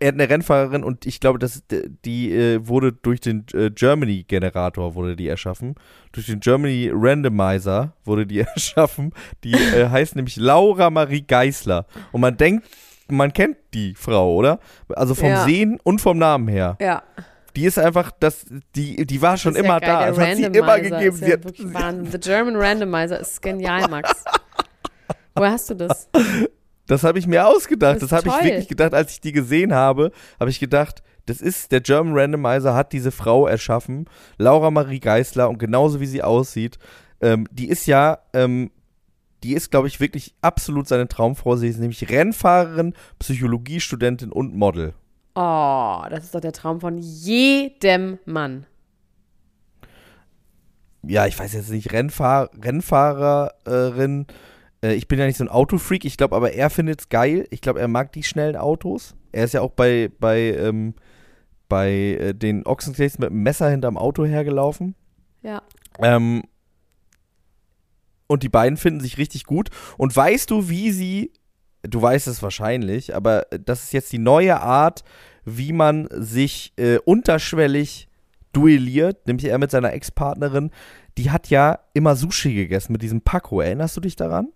er 0.01 0.09
hat 0.09 0.15
eine 0.15 0.29
Rennfahrerin 0.29 0.83
und 0.83 1.07
ich 1.07 1.21
glaube, 1.21 1.39
das, 1.39 1.63
die 2.05 2.33
äh, 2.33 2.67
wurde 2.67 2.93
durch 2.93 3.21
den 3.21 3.45
äh, 3.53 3.71
Germany-Generator 3.71 4.97
wurde 4.97 5.15
die 5.15 5.29
erschaffen. 5.29 5.77
Durch 6.11 6.27
den 6.27 6.41
Germany 6.41 6.91
Randomizer 6.93 7.93
wurde 8.05 8.27
die 8.27 8.41
erschaffen. 8.55 9.13
Die 9.45 9.53
äh, 9.53 9.89
heißt 9.89 10.17
nämlich 10.17 10.37
Laura 10.37 10.91
Marie 10.91 11.23
Geisler. 11.23 11.87
Und 12.11 12.23
man 12.23 12.37
denkt, 12.37 12.67
man 13.11 13.33
kennt 13.33 13.57
die 13.75 13.95
Frau, 13.95 14.35
oder? 14.35 14.59
Also 14.95 15.15
vom 15.15 15.29
Ja. 15.29 15.45
Sehen 15.45 15.79
und 15.83 16.01
vom 16.01 16.19
Namen 16.19 16.49
her. 16.49 16.77
Ja. 16.81 17.03
Die 17.57 17.65
ist 17.65 17.79
einfach, 17.79 18.13
das, 18.21 18.47
die, 18.77 19.05
die 19.05 19.23
war 19.23 19.37
schon 19.37 19.57
immer 19.57 19.75
ja 19.75 19.79
geil, 19.81 19.89
da. 19.89 20.07
Das 20.11 20.19
hat 20.19 20.37
sie 20.37 20.45
immer 20.45 20.79
gegeben. 20.79 21.15
Ist 21.15 21.25
Sie 21.25 21.31
ja 21.31 21.37
hat. 21.81 21.95
The 22.13 22.19
German 22.19 22.57
Randomizer 22.57 23.19
ist 23.19 23.43
genial, 23.43 23.89
Max. 23.89 24.25
Woher 25.35 25.53
hast 25.53 25.71
du 25.71 25.75
das? 25.75 26.09
Das 26.87 27.05
habe 27.05 27.19
ich 27.19 27.27
mir 27.27 27.47
ausgedacht. 27.47 28.03
Das 28.03 28.11
Das, 28.11 28.13
habe 28.13 28.29
ich 28.29 28.45
wirklich 28.45 28.69
gedacht, 28.69 28.95
als 28.95 29.13
ich 29.13 29.21
die 29.21 29.33
gesehen 29.33 29.75
habe, 29.75 30.11
habe 30.39 30.51
ich 30.51 30.61
gedacht, 30.61 31.03
das 31.27 31.41
ist 31.41 31.73
der 31.73 31.81
German 31.81 32.17
Randomizer 32.17 32.75
hat 32.75 32.93
diese 32.93 33.11
Frau 33.13 33.47
erschaffen, 33.47 34.07
Laura 34.39 34.71
Marie 34.71 35.01
Geisler 35.01 35.49
und 35.49 35.59
genauso 35.59 36.01
wie 36.01 36.07
sie 36.07 36.23
aussieht, 36.23 36.79
ähm, 37.21 37.47
die 37.51 37.69
ist 37.69 37.87
ja, 37.87 38.19
ähm, 38.33 38.71
die 39.43 39.55
ist 39.55 39.71
glaube 39.71 39.89
ich 39.89 40.01
wirklich 40.01 40.35
absolut 40.41 40.89
seine 40.89 41.09
Traumfrau. 41.09 41.57
Sie 41.57 41.69
ist 41.69 41.79
nämlich 41.79 42.09
Rennfahrerin, 42.11 42.95
Psychologiestudentin 43.19 44.33
und 44.33 44.55
Model. 44.55 44.95
Oh, 45.35 46.03
das 46.11 46.25
ist 46.25 46.35
doch 46.35 46.41
der 46.41 46.53
Traum 46.53 46.81
von 46.81 46.99
jedem 46.99 48.19
Mann. 48.25 48.67
Ja, 51.07 51.27
ich 51.27 51.39
weiß 51.39 51.53
jetzt 51.53 51.71
nicht 51.71 51.93
Rennfahr 51.93 52.51
Rennfahrerin. 52.61 54.27
Äh, 54.83 54.95
ich 54.95 55.07
bin 55.07 55.19
ja 55.19 55.27
nicht 55.27 55.39
so 55.39 55.45
ein 55.45 55.49
Autofreak. 55.49 56.05
Ich 56.05 56.17
glaube, 56.17 56.35
aber 56.35 56.53
er 56.53 56.71
findet 56.71 57.01
es 57.01 57.09
geil. 57.09 57.47
Ich 57.51 57.61
glaube, 57.61 57.81
er 57.81 57.89
mag 57.89 58.13
die 58.13 58.25
schnellen 58.25 58.57
Autos. 58.57 59.15
Er 59.31 59.45
ist 59.45 59.55
ja 59.55 59.61
auch 59.61 59.71
bei 59.71 60.11
bei 60.19 60.55
ähm, 60.55 60.95
bei 61.69 61.93
äh, 61.93 62.35
den 62.35 62.67
Ochsenknechts 62.67 63.19
mit 63.19 63.31
dem 63.31 63.43
Messer 63.43 63.71
hinterm 63.71 63.97
Auto 63.97 64.25
hergelaufen. 64.25 64.95
Ja. 65.43 65.63
Ähm, 66.01 66.43
und 68.29 68.45
die 68.45 68.49
beiden 68.49 68.77
finden 68.77 69.01
sich 69.01 69.19
richtig 69.19 69.45
gut. 69.45 69.71
Und 69.97 70.15
weißt 70.15 70.51
du, 70.51 70.69
wie 70.69 70.93
sie, 70.93 71.33
du 71.83 72.01
weißt 72.01 72.29
es 72.29 72.43
wahrscheinlich, 72.43 73.17
aber 73.17 73.47
das 73.51 73.83
ist 73.85 73.93
jetzt 73.93 74.13
die 74.13 74.19
neue 74.19 74.61
Art, 74.61 75.03
wie 75.45 75.73
man 75.73 76.09
sich 76.13 76.73
äh, 76.77 76.99
unterschwellig 76.99 78.09
duelliert, 78.53 79.27
nämlich 79.27 79.47
er 79.47 79.59
mit 79.59 79.71
seiner 79.71 79.93
Ex-Partnerin. 79.93 80.71
Die 81.17 81.31
hat 81.31 81.51
ja 81.51 81.81
immer 81.95 82.15
Sushi 82.15 82.55
gegessen 82.55 82.93
mit 82.93 83.03
diesem 83.03 83.23
Paco. 83.23 83.61
Erinnerst 83.61 83.97
du 83.97 84.01
dich 84.01 84.15
daran? 84.15 84.53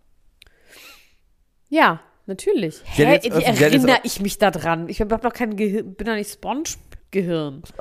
Ja, 1.69 2.01
natürlich. 2.27 2.77
Sie 2.95 3.05
Hä? 3.05 3.15
jetzt 3.15 3.25
jetzt 3.25 3.61
erinnere 3.61 3.99
ich 4.05 4.21
mich 4.21 4.39
da 4.39 4.51
dran? 4.51 4.89
Ich 4.89 5.01
habe 5.01 5.17
doch 5.19 5.33
kein 5.33 5.57
Gehirn, 5.57 5.95
bin 5.95 6.07
doch 6.07 6.15
nicht 6.15 6.31
Sponge-Gehirn. 6.31 7.63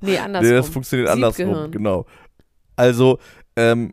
Nee, 0.00 0.18
andersrum. 0.18 0.48
Nee, 0.48 0.56
das 0.56 0.68
funktioniert 0.68 1.08
andersrum, 1.08 1.70
genau. 1.70 2.06
Also, 2.76 3.18
ähm, 3.56 3.92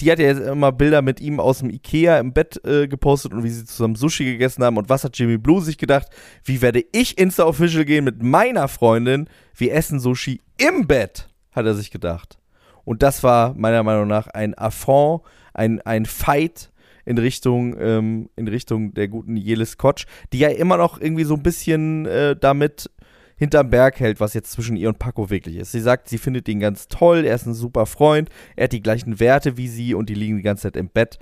die 0.00 0.12
hat 0.12 0.18
ja 0.18 0.26
jetzt 0.26 0.40
immer 0.40 0.72
Bilder 0.72 1.02
mit 1.02 1.20
ihm 1.20 1.40
aus 1.40 1.58
dem 1.58 1.70
Ikea 1.70 2.18
im 2.18 2.32
Bett 2.32 2.64
äh, 2.64 2.86
gepostet 2.86 3.32
und 3.32 3.42
wie 3.42 3.50
sie 3.50 3.64
zusammen 3.64 3.96
Sushi 3.96 4.24
gegessen 4.24 4.62
haben. 4.62 4.76
Und 4.76 4.88
was 4.88 5.04
hat 5.04 5.18
Jimmy 5.18 5.38
Blue 5.38 5.60
sich 5.60 5.78
gedacht? 5.78 6.08
Wie 6.44 6.62
werde 6.62 6.84
ich 6.92 7.18
Insta-Official 7.18 7.84
gehen 7.84 8.04
mit 8.04 8.22
meiner 8.22 8.68
Freundin? 8.68 9.28
Wir 9.54 9.74
essen 9.74 9.98
Sushi 9.98 10.40
im 10.56 10.86
Bett, 10.86 11.28
hat 11.52 11.66
er 11.66 11.74
sich 11.74 11.90
gedacht. 11.90 12.38
Und 12.84 13.02
das 13.02 13.22
war 13.22 13.54
meiner 13.54 13.82
Meinung 13.82 14.08
nach 14.08 14.28
ein 14.28 14.56
Affront, 14.56 15.22
ein, 15.52 15.80
ein 15.82 16.06
Fight 16.06 16.70
in 17.04 17.18
Richtung, 17.18 17.76
ähm, 17.80 18.30
in 18.36 18.48
Richtung 18.48 18.94
der 18.94 19.08
guten 19.08 19.36
Jelis 19.36 19.78
Kotsch, 19.78 20.06
die 20.32 20.38
ja 20.38 20.48
immer 20.48 20.76
noch 20.76 21.00
irgendwie 21.00 21.24
so 21.24 21.34
ein 21.34 21.42
bisschen 21.42 22.06
äh, 22.06 22.36
damit 22.36 22.90
hinterm 23.38 23.70
Berg 23.70 24.00
hält, 24.00 24.20
was 24.20 24.34
jetzt 24.34 24.50
zwischen 24.50 24.76
ihr 24.76 24.88
und 24.88 24.98
Paco 24.98 25.30
wirklich 25.30 25.56
ist. 25.56 25.72
Sie 25.72 25.80
sagt, 25.80 26.08
sie 26.08 26.18
findet 26.18 26.48
ihn 26.48 26.60
ganz 26.60 26.88
toll, 26.88 27.24
er 27.24 27.34
ist 27.34 27.46
ein 27.46 27.54
super 27.54 27.86
Freund, 27.86 28.28
er 28.56 28.64
hat 28.64 28.72
die 28.72 28.82
gleichen 28.82 29.20
Werte 29.20 29.56
wie 29.56 29.68
sie 29.68 29.94
und 29.94 30.08
die 30.08 30.14
liegen 30.14 30.36
die 30.36 30.42
ganze 30.42 30.64
Zeit 30.64 30.76
im 30.76 30.88
Bett. 30.88 31.18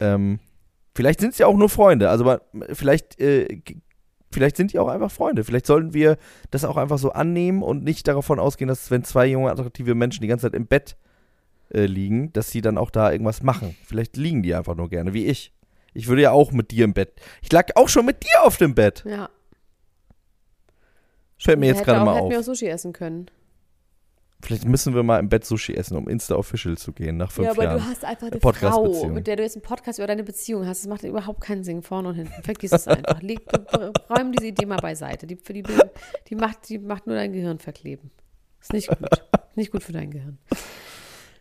Ähm, 0.00 0.40
vielleicht 0.94 1.20
sind 1.20 1.34
sie 1.34 1.44
auch 1.44 1.56
nur 1.56 1.68
Freunde, 1.68 2.10
also 2.10 2.38
vielleicht, 2.72 3.20
äh, 3.20 3.60
vielleicht 4.32 4.56
sind 4.56 4.72
die 4.72 4.78
auch 4.78 4.88
einfach 4.88 5.10
Freunde. 5.10 5.44
Vielleicht 5.44 5.66
sollten 5.66 5.94
wir 5.94 6.16
das 6.50 6.64
auch 6.64 6.76
einfach 6.76 6.98
so 6.98 7.12
annehmen 7.12 7.62
und 7.62 7.84
nicht 7.84 8.08
davon 8.08 8.38
ausgehen, 8.38 8.68
dass 8.68 8.90
wenn 8.90 9.04
zwei 9.04 9.26
junge, 9.26 9.50
attraktive 9.50 9.94
Menschen 9.94 10.22
die 10.22 10.28
ganze 10.28 10.46
Zeit 10.46 10.54
im 10.54 10.66
Bett 10.66 10.96
äh, 11.72 11.86
liegen, 11.86 12.32
dass 12.32 12.50
sie 12.50 12.60
dann 12.60 12.78
auch 12.78 12.90
da 12.90 13.12
irgendwas 13.12 13.42
machen. 13.42 13.76
Vielleicht 13.84 14.16
liegen 14.16 14.42
die 14.42 14.54
einfach 14.54 14.74
nur 14.74 14.88
gerne, 14.88 15.12
wie 15.12 15.26
ich. 15.26 15.52
Ich 15.94 16.06
würde 16.06 16.22
ja 16.22 16.32
auch 16.32 16.52
mit 16.52 16.70
dir 16.70 16.84
im 16.84 16.94
Bett. 16.94 17.12
Ich 17.42 17.50
lag 17.52 17.70
auch 17.74 17.88
schon 17.88 18.06
mit 18.06 18.22
dir 18.22 18.42
auf 18.44 18.56
dem 18.56 18.74
Bett. 18.74 19.04
Ja. 19.06 19.30
Fällt 21.38 21.58
mir 21.58 21.66
jetzt 21.66 21.84
gerade 21.84 22.04
mal 22.04 22.16
hätten 22.16 22.30
wir 22.30 22.36
auch 22.36 22.40
auf. 22.40 22.44
Sushi 22.44 22.66
essen 22.66 22.92
können. 22.92 23.30
Vielleicht 24.40 24.66
müssen 24.66 24.94
wir 24.94 25.02
mal 25.02 25.18
im 25.18 25.28
Bett 25.28 25.44
Sushi 25.44 25.74
essen, 25.74 25.96
um 25.96 26.08
Insta-Official 26.08 26.78
zu 26.78 26.92
gehen 26.92 27.16
nach 27.16 27.32
fünf 27.32 27.46
ja, 27.46 27.52
aber 27.52 27.64
Jahren. 27.64 27.78
du 27.78 27.84
hast 27.84 28.04
einfach 28.04 28.30
eine 28.30 28.40
Frau, 28.40 29.08
mit 29.08 29.26
der 29.26 29.34
du 29.34 29.42
jetzt 29.42 29.56
einen 29.56 29.62
Podcast 29.62 29.98
über 29.98 30.06
deine 30.06 30.22
Beziehung 30.22 30.64
hast. 30.64 30.84
Das 30.84 30.88
macht 30.88 31.02
überhaupt 31.02 31.40
keinen 31.40 31.64
Sinn, 31.64 31.82
vorne 31.82 32.10
und 32.10 32.14
hinten. 32.14 32.42
Vergiss 32.44 32.70
es 32.70 32.86
einfach. 32.86 33.20
Leg, 33.20 33.40
räum 34.08 34.30
diese 34.30 34.46
Idee 34.46 34.66
mal 34.66 34.76
beiseite. 34.78 35.26
Die, 35.26 35.36
die, 35.36 35.64
die, 36.28 36.34
macht, 36.36 36.68
die 36.68 36.78
macht 36.78 37.08
nur 37.08 37.16
dein 37.16 37.32
Gehirn 37.32 37.58
verkleben. 37.58 38.12
Ist 38.60 38.72
nicht 38.72 38.88
gut. 38.88 39.08
Nicht 39.56 39.72
gut 39.72 39.82
für 39.82 39.92
dein 39.92 40.12
Gehirn. 40.12 40.38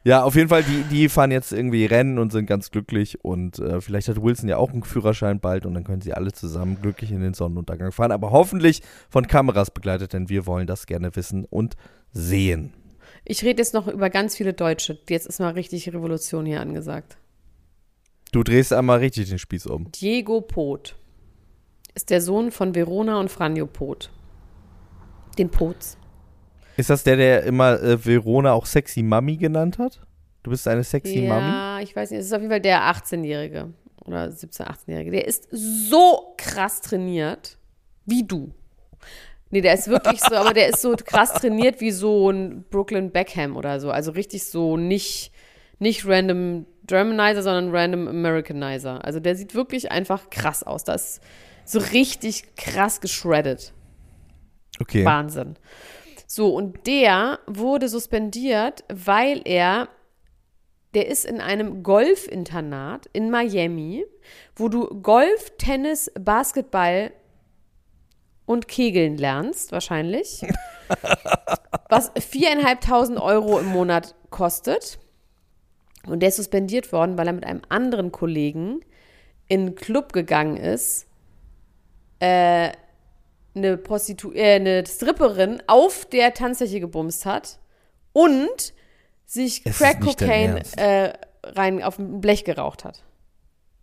Ja, 0.08 0.24
auf 0.24 0.36
jeden 0.36 0.48
Fall, 0.48 0.64
die, 0.64 0.84
die 0.84 1.10
fahren 1.10 1.32
jetzt 1.32 1.52
irgendwie 1.52 1.84
Rennen 1.84 2.18
und 2.18 2.32
sind 2.32 2.46
ganz 2.46 2.72
glücklich 2.72 3.26
und 3.26 3.60
äh, 3.60 3.82
vielleicht 3.82 4.08
hat 4.08 4.22
Wilson 4.22 4.48
ja 4.48 4.56
auch 4.56 4.72
einen 4.72 4.84
Führerschein 4.84 5.42
bald 5.42 5.66
und 5.66 5.74
dann 5.74 5.84
können 5.84 6.00
sie 6.00 6.14
alle 6.14 6.32
zusammen 6.32 6.78
glücklich 6.82 7.12
in 7.12 7.20
den 7.20 7.34
Sonnenuntergang 7.34 7.92
fahren, 7.92 8.14
aber 8.14 8.32
hoffentlich 8.32 8.82
von 9.10 9.28
Kameras 9.28 9.70
begleitet, 9.70 10.14
denn 10.14 10.30
wir 10.30 10.46
wollen 10.46 10.66
das 10.66 10.86
gerne 10.86 11.14
wissen 11.18 11.44
und 11.44 11.76
sehen. 12.14 12.72
Ich 13.26 13.44
rede 13.44 13.62
jetzt 13.62 13.74
noch 13.74 13.90
über 13.90 14.10
ganz 14.10 14.38
viele 14.38 14.54
Deutsche. 14.54 14.98
Jetzt 15.10 15.28
ist 15.28 15.42
mal 15.42 15.52
richtig 15.52 15.90
Revolution 15.90 16.46
hier 16.46 16.62
angesagt. 16.62 17.18
Du 18.32 18.44
drehst 18.44 18.72
einmal 18.72 19.00
richtig 19.00 19.28
den 19.28 19.40
Spieß 19.40 19.66
um. 19.68 19.92
Diego 19.92 20.40
Pot 20.40 20.96
ist 21.96 22.12
der 22.12 22.22
Sohn 22.22 22.52
von 22.52 22.74
Verona 22.76 23.20
und 23.20 23.30
Franjo 23.30 23.68
Pot. 23.68 24.10
Den 25.38 25.50
Pots. 25.50 25.98
Ist 26.78 26.90
das 26.90 27.04
der, 27.04 27.18
der 27.18 27.44
immer 27.44 27.82
äh, 27.82 28.06
Verona 28.06 28.54
auch 28.54 28.66
Sexy 28.66 29.04
Mami 29.04 29.38
genannt 29.38 29.80
hat? 29.80 30.00
Du 30.44 30.52
bist 30.52 30.68
eine 30.68 30.84
Sexy 30.84 31.26
ja, 31.26 31.34
Mami? 31.34 31.84
ich 31.84 31.96
weiß 31.96 32.12
nicht. 32.12 32.20
Es 32.20 32.28
ist 32.28 32.34
auf 32.34 32.40
jeden 32.40 32.52
Fall 32.52 32.62
der 32.62 32.84
18-Jährige 32.84 33.74
oder 34.06 34.26
17-, 34.28 34.62
18-Jährige. 34.62 35.12
Der 35.12 35.28
ist 35.28 35.48
so 35.52 36.34
krass 36.38 36.82
trainiert 36.82 37.58
wie 38.06 38.24
du. 38.24 38.54
Nee, 39.50 39.62
der 39.62 39.74
ist 39.74 39.88
wirklich 39.88 40.22
so, 40.22 40.36
aber 40.36 40.54
der 40.54 40.70
ist 40.70 40.82
so 40.82 40.96
krass 40.96 41.34
trainiert 41.34 41.82
wie 41.82 41.92
so 41.92 42.30
ein 42.30 42.64
Brooklyn 42.70 43.12
Beckham 43.12 43.56
oder 43.56 43.80
so. 43.80 43.92
Also 43.92 44.12
richtig 44.12 44.46
so 44.46 44.78
nicht, 44.78 45.32
nicht 45.80 46.06
random 46.06 46.66
Germanizer, 46.86 47.44
sondern 47.44 47.76
random 47.76 48.08
Americanizer. 48.08 49.04
Also 49.04 49.20
der 49.20 49.36
sieht 49.36 49.56
wirklich 49.56 49.92
einfach 49.92 50.30
krass 50.30 50.64
aus. 50.64 50.84
Das 50.84 51.18
ist 51.18 51.22
so 51.66 51.80
richtig 51.80 52.56
krass 52.56 53.02
geschreddet. 53.02 53.74
Okay. 54.80 55.04
Wahnsinn. 55.04 55.56
So, 56.28 56.54
und 56.54 56.86
der 56.86 57.40
wurde 57.48 57.88
suspendiert, 57.88 58.84
weil 58.90 59.42
er, 59.46 59.88
der 60.94 61.08
ist 61.08 61.26
in 61.26 61.40
einem 61.40 61.84
Golfinternat 61.84 63.08
in 63.14 63.32
Miami, 63.32 64.06
wo 64.56 64.68
du 64.68 65.02
Golf, 65.02 65.54
Tennis, 65.58 66.12
Basketball 66.20 67.12
und 68.46 68.68
Kegeln 68.68 69.18
lernst, 69.18 69.72
wahrscheinlich. 69.72 70.46
was 71.90 72.12
viereinhalbtausend 72.20 73.20
Euro 73.20 73.60
im 73.60 73.68
Monat 73.68 74.16
kostet. 74.30 75.00
Und 76.06 76.20
der 76.22 76.30
ist 76.30 76.38
suspendiert 76.38 76.92
worden, 76.92 77.18
weil 77.18 77.28
er 77.28 77.34
mit 77.34 77.46
einem 77.46 77.62
anderen 77.70 78.12
Kollegen 78.12 78.82
in 79.48 79.62
einen 79.62 79.76
Club 79.76 80.12
gegangen 80.12 80.58
ist, 80.58 81.08
äh, 82.20 82.72
eine, 83.58 83.78
Prostitu 83.78 84.32
äh, 84.32 84.56
eine 84.56 84.86
Stripperin 84.86 85.62
auf 85.68 86.06
der 86.06 86.34
Tanzfläche 86.34 86.80
gebumst 86.80 87.26
hat 87.26 87.60
und 88.14 88.74
sich 89.26 89.62
Es 89.66 89.78
Crack 89.78 90.02
Cocaine 90.02 90.62
äh, 90.78 91.14
rein 91.44 91.84
auf 91.84 92.00
ein 92.00 92.22
Blech 92.22 92.44
geraucht 92.44 92.84
hat. 92.84 93.04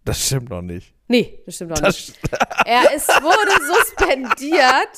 Das 0.05 0.27
stimmt 0.27 0.51
noch 0.51 0.63
nicht. 0.63 0.93
Nee, 1.09 1.39
das 1.47 1.57
stimmt 1.57 1.73
auch 1.73 1.81
Das, 1.81 2.09
nicht. 2.09 2.19
Er 2.67 2.95
ist, 2.95 3.09
wurde 3.09 3.65
suspendiert, 3.67 4.89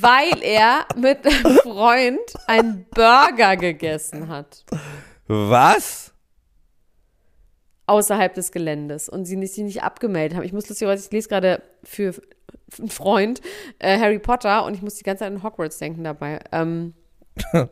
weil 0.00 0.42
er 0.42 0.86
mit 0.96 1.26
einem 1.26 1.56
Freund 1.58 2.20
einen 2.46 2.86
Burger 2.90 3.56
gegessen 3.56 4.28
hat. 4.28 4.64
was? 5.26 6.12
Außerhalb 7.86 8.32
des 8.34 8.52
Geländes 8.52 9.08
und 9.08 9.24
sie 9.26 9.36
nicht, 9.36 9.54
sie 9.54 9.64
nicht 9.64 9.82
abgemeldet 9.82 10.36
haben. 10.36 10.44
Ich 10.44 10.52
muss 10.52 10.68
lustigerweise, 10.68 11.04
ich 11.04 11.12
lese 11.12 11.28
gerade 11.28 11.62
für 11.82 12.14
einen 12.78 12.88
Freund 12.90 13.40
äh, 13.78 13.98
Harry 13.98 14.18
Potter 14.18 14.64
und 14.64 14.74
ich 14.74 14.82
muss 14.82 14.94
die 14.94 15.04
ganze 15.04 15.24
Zeit 15.24 15.32
an 15.32 15.42
Hogwarts 15.42 15.78
denken 15.78 16.04
dabei. 16.04 16.40
Ähm, 16.52 16.94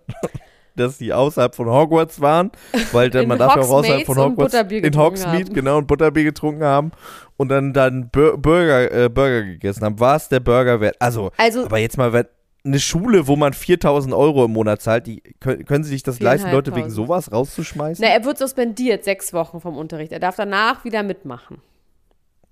dass 0.77 0.99
die 0.99 1.13
außerhalb 1.13 1.55
von 1.55 1.69
Hogwarts 1.69 2.21
waren, 2.21 2.51
weil 2.93 3.11
dann 3.11 3.29
man 3.29 3.39
darf 3.39 3.57
ja 3.57 3.63
auch 3.63 3.71
außerhalb 3.71 4.07
von 4.07 4.17
Hogwarts 4.19 4.55
in 4.55 4.69
getrunken 4.69 4.99
Hogsmeade 4.99 5.45
haben. 5.45 5.53
genau 5.55 5.79
und 5.79 5.87
Butterbier 5.87 6.25
getrunken 6.25 6.63
haben 6.65 6.93
und 7.37 7.49
dann 7.49 7.73
dann 7.73 8.09
Bur 8.09 8.39
Burger 8.39 8.91
äh, 8.91 9.09
Burger 9.09 9.43
gegessen 9.43 9.85
haben. 9.85 10.01
War 10.01 10.17
es 10.17 10.29
der 10.29 10.41
Burger 10.41 10.81
wert? 10.81 10.97
Also, 10.99 11.33
Also- 11.37 11.65
aber 11.65 11.79
jetzt 11.79 11.99
mal 11.99 12.13
wenn 12.13 12.27
eine 12.63 12.79
Schule, 12.79 13.27
wo 13.27 13.37
man 13.37 13.55
4000 13.55 14.15
Euro 14.15 14.45
im 14.45 14.53
Monat 14.53 14.83
zahlt, 14.83 15.07
die 15.07 15.23
können, 15.41 15.65
können 15.65 15.83
sie 15.83 15.91
sich 15.91 16.03
das 16.03 16.21
leisten, 16.21 16.51
Leute 16.53 16.75
wegen 16.77 16.89
4.500. 16.89 16.91
sowas 16.91 17.33
rauszuschmeißen? 17.33 18.05
Na, 18.07 18.13
er 18.13 18.25
wird 18.25 18.37
suspendiert 18.37 19.03
sechs 19.03 19.33
Wochen 19.33 19.61
vom 19.61 19.79
Unterricht. 19.79 20.13
Er 20.13 20.21
darf 20.21 20.37
danach 20.37 20.85
wieder 20.85 21.03
mitmachen. 21.03 21.63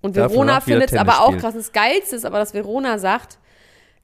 Und 0.01 0.15
Verona 0.15 0.61
findet 0.61 0.91
es 0.91 0.97
aber 0.97 1.21
auch 1.21 1.35
krass. 1.37 1.53
Das 1.53 1.71
Geilste 1.71 2.15
ist 2.15 2.25
aber, 2.25 2.39
dass 2.39 2.53
Verona 2.53 2.99
sagt, 2.99 3.37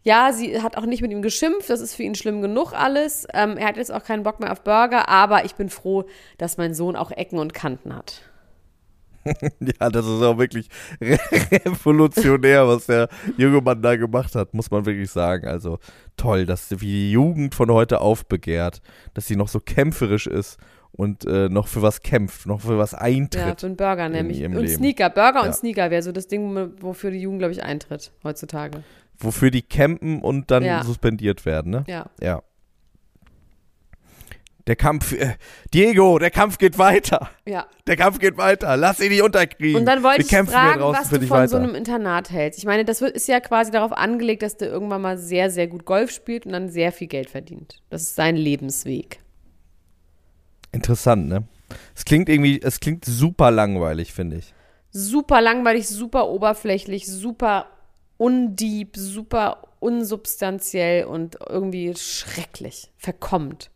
ja, 0.04 0.32
sie 0.34 0.62
hat 0.62 0.78
auch 0.78 0.86
nicht 0.86 1.02
mit 1.02 1.12
ihm 1.12 1.24
geschimpft, 1.24 1.70
das 1.70 1.82
ist 1.82 1.96
für 1.96 2.04
ihn 2.04 2.14
schlimm 2.14 2.42
genug 2.42 2.74
alles. 2.74 3.28
Ähm, 3.34 3.58
er 3.58 3.68
hat 3.68 3.78
jetzt 3.78 3.92
auch 3.92 4.04
keinen 4.04 4.22
Bock 4.22 4.40
mehr 4.40 4.52
auf 4.52 4.62
Burger, 4.62 5.10
aber 5.10 5.46
ich 5.46 5.56
bin 5.56 5.70
froh, 5.70 6.06
dass 6.38 6.58
mein 6.58 6.76
Sohn 6.76 6.96
auch 6.96 7.10
Ecken 7.12 7.40
und 7.40 7.54
Kanten 7.54 7.96
hat. 7.96 8.22
Ja, 9.60 9.90
das 9.90 10.06
ist 10.06 10.22
auch 10.22 10.38
wirklich 10.38 10.70
re 11.02 11.18
revolutionär, 11.66 12.68
was 12.68 12.86
der 12.86 13.10
junge 13.38 13.60
Mann 13.60 13.82
da 13.82 13.96
gemacht 13.96 14.36
hat, 14.36 14.54
muss 14.54 14.70
man 14.70 14.86
wirklich 14.86 15.10
sagen. 15.10 15.48
Also 15.48 15.80
toll, 16.16 16.46
dass 16.46 16.70
wie 16.70 16.86
die 16.86 17.12
Jugend 17.12 17.56
von 17.56 17.72
heute 17.72 18.02
aufbegehrt, 18.02 18.84
dass 19.16 19.26
sie 19.26 19.36
noch 19.36 19.48
so 19.48 19.60
kämpferisch 19.60 20.28
ist 20.28 20.60
und 20.96 21.26
äh, 21.26 21.50
noch 21.50 21.68
für 21.68 21.82
was 21.82 22.02
kämpft, 22.02 22.46
noch 22.46 22.62
für 22.62 22.78
was 22.78 22.92
Ja, 22.94 23.00
eintritt. 23.00 23.60
für 23.62 23.68
einen 23.68 23.76
Burger 23.76 24.10
nämlich. 24.10 24.44
Und 24.44 24.54
Leben. 24.54 24.68
Sneaker. 24.68 25.10
Burger 25.10 25.42
Ja. 25.42 25.46
und 25.48 25.54
Sneaker 25.56 25.92
wäre 25.92 26.02
so 26.02 26.12
das 26.12 26.28
Ding, 26.28 26.72
wofür 26.82 27.12
die 27.12 27.20
Jugend, 27.20 27.40
glaube 27.40 27.52
ich, 27.54 27.64
eintritt 27.64 28.12
heutzutage. 28.24 28.84
Wofür 29.18 29.52
die 29.52 29.62
campen 29.62 30.22
und 30.22 30.52
dann 30.52 30.64
Ja. 30.64 30.84
suspendiert 30.84 31.46
werden, 31.46 31.72
ne? 31.72 31.84
Ja. 31.88 32.06
Ja. 32.22 32.42
Der 34.68 34.76
Kampf, 34.76 35.12
äh, 35.12 35.36
Diego, 35.76 36.18
der 36.18 36.32
Kampf 36.32 36.58
geht 36.58 36.80
weiter. 36.80 37.30
Ja. 37.48 37.68
Der 37.86 37.96
Kampf 37.98 38.18
geht 38.18 38.36
weiter. 38.38 38.76
Lass 38.78 39.00
ihn 39.00 39.10
nicht 39.10 39.22
unterkriegen. 39.22 39.80
Und 39.80 39.86
dann 39.86 40.02
wollte 40.02 40.22
ich 40.24 40.28
fragen, 40.50 40.82
was 40.82 41.10
du 41.10 41.20
von 41.20 41.30
weiter. 41.30 41.48
so 41.50 41.58
einem 41.58 41.76
Internat 41.76 42.32
hältst. 42.32 42.58
Ich 42.58 42.66
meine, 42.66 42.84
das 42.84 43.00
ist 43.02 43.28
ja 43.28 43.40
quasi 43.42 43.70
darauf 43.70 43.92
angelegt, 43.94 44.42
dass 44.42 44.58
der 44.58 44.70
irgendwann 44.70 45.04
mal 45.04 45.20
sehr, 45.20 45.52
sehr 45.52 45.68
gut 45.68 45.86
Golf 45.86 46.10
spielt 46.10 46.48
und 46.48 46.52
dann 46.52 46.70
sehr 46.70 46.92
viel 46.92 47.06
Geld 47.08 47.30
verdient. 47.30 47.84
Das 47.92 48.02
ist 48.02 48.16
sein 48.16 48.36
Lebensweg. 48.36 49.20
Interessant, 50.76 51.28
ne? 51.28 51.44
Es 51.96 52.06
klingt 52.06 52.30
irgendwie, 52.30 52.62
es 52.62 52.80
klingt 52.80 53.06
super 53.06 53.50
langweilig, 53.50 54.14
finde 54.14 54.38
ich. 54.38 54.54
Super 54.92 55.42
langweilig, 55.42 55.88
super 55.88 56.28
oberflächlich, 56.30 57.08
super 57.08 57.68
undeep, 58.18 58.96
super 58.96 59.64
unsubstanziell 59.80 61.06
und 61.06 61.38
irgendwie 61.50 61.94
schrecklich. 61.96 62.92
Verkommt. 62.98 63.72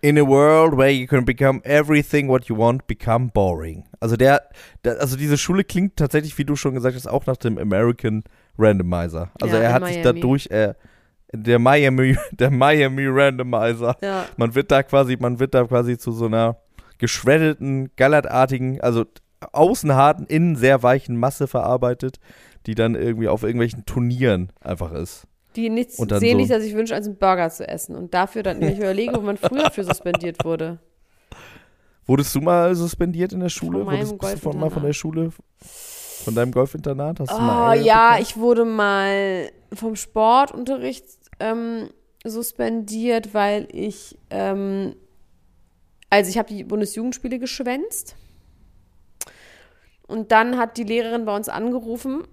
In 0.00 0.16
a 0.16 0.26
world 0.26 0.76
where 0.76 0.90
you 0.90 1.06
can 1.06 1.24
become 1.24 1.60
everything 1.64 2.28
what 2.28 2.44
you 2.44 2.56
want, 2.56 2.86
become 2.86 3.30
boring. 3.34 3.84
Also 3.98 4.16
der, 4.16 4.42
der 4.84 5.00
also 5.00 5.16
diese 5.16 5.36
Schule 5.36 5.64
klingt 5.64 5.96
tatsächlich, 5.96 6.38
wie 6.38 6.44
du 6.44 6.54
schon 6.54 6.74
gesagt 6.74 6.94
hast, 6.94 7.08
auch 7.08 7.26
nach 7.26 7.36
dem 7.36 7.58
American 7.58 8.22
Randomizer. 8.56 9.32
Also 9.40 9.56
Ja, 9.56 9.62
er 9.62 9.72
hat 9.72 9.86
sich 9.86 9.96
Miami. 9.96 10.20
dadurch, 10.20 10.46
äh, 10.50 10.74
der 11.32 11.58
Miami, 11.58 12.16
der 12.32 12.50
Miami 12.50 13.06
Randomizer. 13.06 13.96
Ja. 14.02 14.26
Man 14.36 14.54
wird 14.54 14.70
da 14.70 14.82
quasi, 14.82 15.16
man 15.18 15.38
wird 15.38 15.54
da 15.54 15.64
quasi 15.64 15.98
zu 15.98 16.12
so 16.12 16.26
einer 16.26 16.56
geschreddeten, 16.98 17.90
gallertartigen, 17.96 18.80
also 18.80 19.04
außen 19.52 19.94
harten, 19.94 20.24
innen 20.26 20.56
sehr 20.56 20.82
weichen 20.82 21.16
Masse 21.16 21.46
verarbeitet, 21.46 22.18
die 22.66 22.74
dann 22.74 22.94
irgendwie 22.94 23.28
auf 23.28 23.42
irgendwelchen 23.44 23.86
Turnieren 23.86 24.50
einfach 24.60 24.92
ist. 24.92 25.26
Die 25.56 25.70
nichts 25.70 25.96
sehnlicher 25.96 26.56
so- 26.60 26.66
sich 26.66 26.74
wünschen, 26.74 26.94
als 26.94 27.06
einen 27.06 27.18
Burger 27.18 27.48
zu 27.50 27.66
essen. 27.68 27.94
Und 27.96 28.14
dafür 28.14 28.42
dann, 28.42 28.60
ich 28.62 28.78
überlege, 28.78 29.14
wo 29.16 29.20
man 29.20 29.36
früher 29.36 29.70
für 29.70 29.84
suspendiert 29.84 30.44
wurde. 30.44 30.78
Wurdest 32.06 32.34
du 32.34 32.40
mal 32.40 32.74
suspendiert 32.74 33.32
in 33.32 33.40
der 33.40 33.48
Schule? 33.48 33.84
Von 33.84 33.86
Wurdest, 33.92 34.18
bist 34.18 34.34
du 34.34 34.38
von, 34.38 34.58
mal 34.58 34.70
von 34.70 34.82
der 34.82 34.92
Schule, 34.94 35.30
von 36.24 36.34
deinem 36.34 36.52
Golfinternat? 36.52 37.20
Hast 37.20 37.32
Oh 37.32 37.72
ja, 37.84 38.16
ich 38.18 38.36
wurde 38.36 38.64
mal 38.64 39.50
vom 39.72 39.96
Sportunterricht 39.96 41.04
ähm, 41.40 41.90
suspendiert, 42.24 43.34
weil 43.34 43.68
ich, 43.72 44.18
ähm, 44.30 44.96
also 46.10 46.30
ich 46.30 46.38
habe 46.38 46.48
die 46.48 46.64
Bundesjugendspiele 46.64 47.38
geschwänzt. 47.38 48.16
Und 50.06 50.32
dann 50.32 50.56
hat 50.56 50.78
die 50.78 50.84
Lehrerin 50.84 51.26
bei 51.26 51.36
uns 51.36 51.48
angerufen 51.48 52.24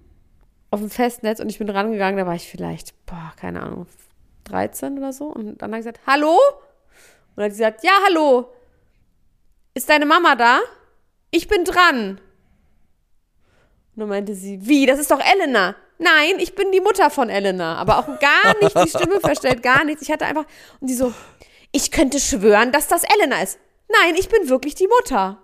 auf 0.71 0.79
dem 0.79 0.89
Festnetz 0.89 1.39
und 1.39 1.49
ich 1.49 1.59
bin 1.59 1.69
rangegangen, 1.69 2.17
da 2.17 2.25
war 2.25 2.35
ich 2.35 2.49
vielleicht, 2.49 2.93
boah, 3.05 3.33
keine 3.37 3.61
Ahnung, 3.61 3.87
13 4.45 4.97
oder 4.97 5.13
so. 5.13 5.25
Und 5.27 5.61
dann 5.61 5.71
hat 5.71 5.83
sie 5.83 5.89
gesagt, 5.89 6.07
hallo? 6.07 6.37
Und 6.37 7.37
dann 7.37 7.45
hat 7.45 7.51
sie 7.51 7.57
gesagt, 7.59 7.83
ja, 7.83 7.91
hallo. 8.07 8.49
Ist 9.73 9.89
deine 9.89 10.05
Mama 10.05 10.35
da? 10.35 10.59
Ich 11.31 11.47
bin 11.47 11.65
dran. 11.65 12.21
Und 13.95 13.99
dann 13.99 14.09
meinte 14.09 14.35
sie, 14.35 14.65
wie, 14.65 14.85
das 14.85 14.99
ist 14.99 15.11
doch 15.11 15.19
Elena. 15.19 15.75
Nein, 15.97 16.39
ich 16.39 16.55
bin 16.55 16.71
die 16.71 16.81
Mutter 16.81 17.09
von 17.09 17.29
Elena. 17.29 17.75
Aber 17.75 17.99
auch 17.99 18.19
gar 18.19 18.55
nicht 18.61 18.75
die 18.75 18.89
Stimme 18.89 19.19
verstellt, 19.19 19.63
gar 19.63 19.83
nichts. 19.83 20.01
Ich 20.01 20.11
hatte 20.11 20.25
einfach, 20.25 20.45
und 20.79 20.87
sie 20.87 20.95
so, 20.95 21.13
ich 21.71 21.91
könnte 21.91 22.19
schwören, 22.19 22.71
dass 22.71 22.87
das 22.87 23.03
Elena 23.03 23.41
ist. 23.41 23.59
Nein, 23.87 24.15
ich 24.17 24.29
bin 24.29 24.49
wirklich 24.49 24.75
die 24.75 24.87
Mutter. 24.87 25.37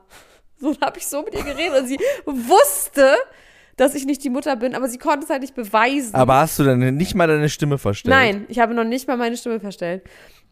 So 0.59 0.75
habe 0.81 0.99
ich 0.99 1.07
so 1.07 1.23
mit 1.23 1.33
ihr 1.33 1.43
geredet 1.43 1.79
und 1.79 1.87
sie 1.87 1.97
wusste, 2.25 3.15
dass 3.77 3.95
ich 3.95 4.05
nicht 4.05 4.23
die 4.23 4.29
Mutter 4.29 4.55
bin, 4.55 4.75
aber 4.75 4.87
sie 4.87 4.99
konnte 4.99 5.23
es 5.23 5.29
halt 5.29 5.41
nicht 5.41 5.55
beweisen. 5.55 6.13
Aber 6.13 6.35
hast 6.35 6.59
du 6.59 6.63
dann 6.63 6.79
nicht 6.95 7.15
mal 7.15 7.27
deine 7.27 7.49
Stimme 7.49 7.77
verstellt? 7.77 8.13
Nein, 8.13 8.45
ich 8.47 8.59
habe 8.59 8.73
noch 8.73 8.83
nicht 8.83 9.07
mal 9.07 9.17
meine 9.17 9.37
Stimme 9.37 9.59
verstellt. 9.59 10.03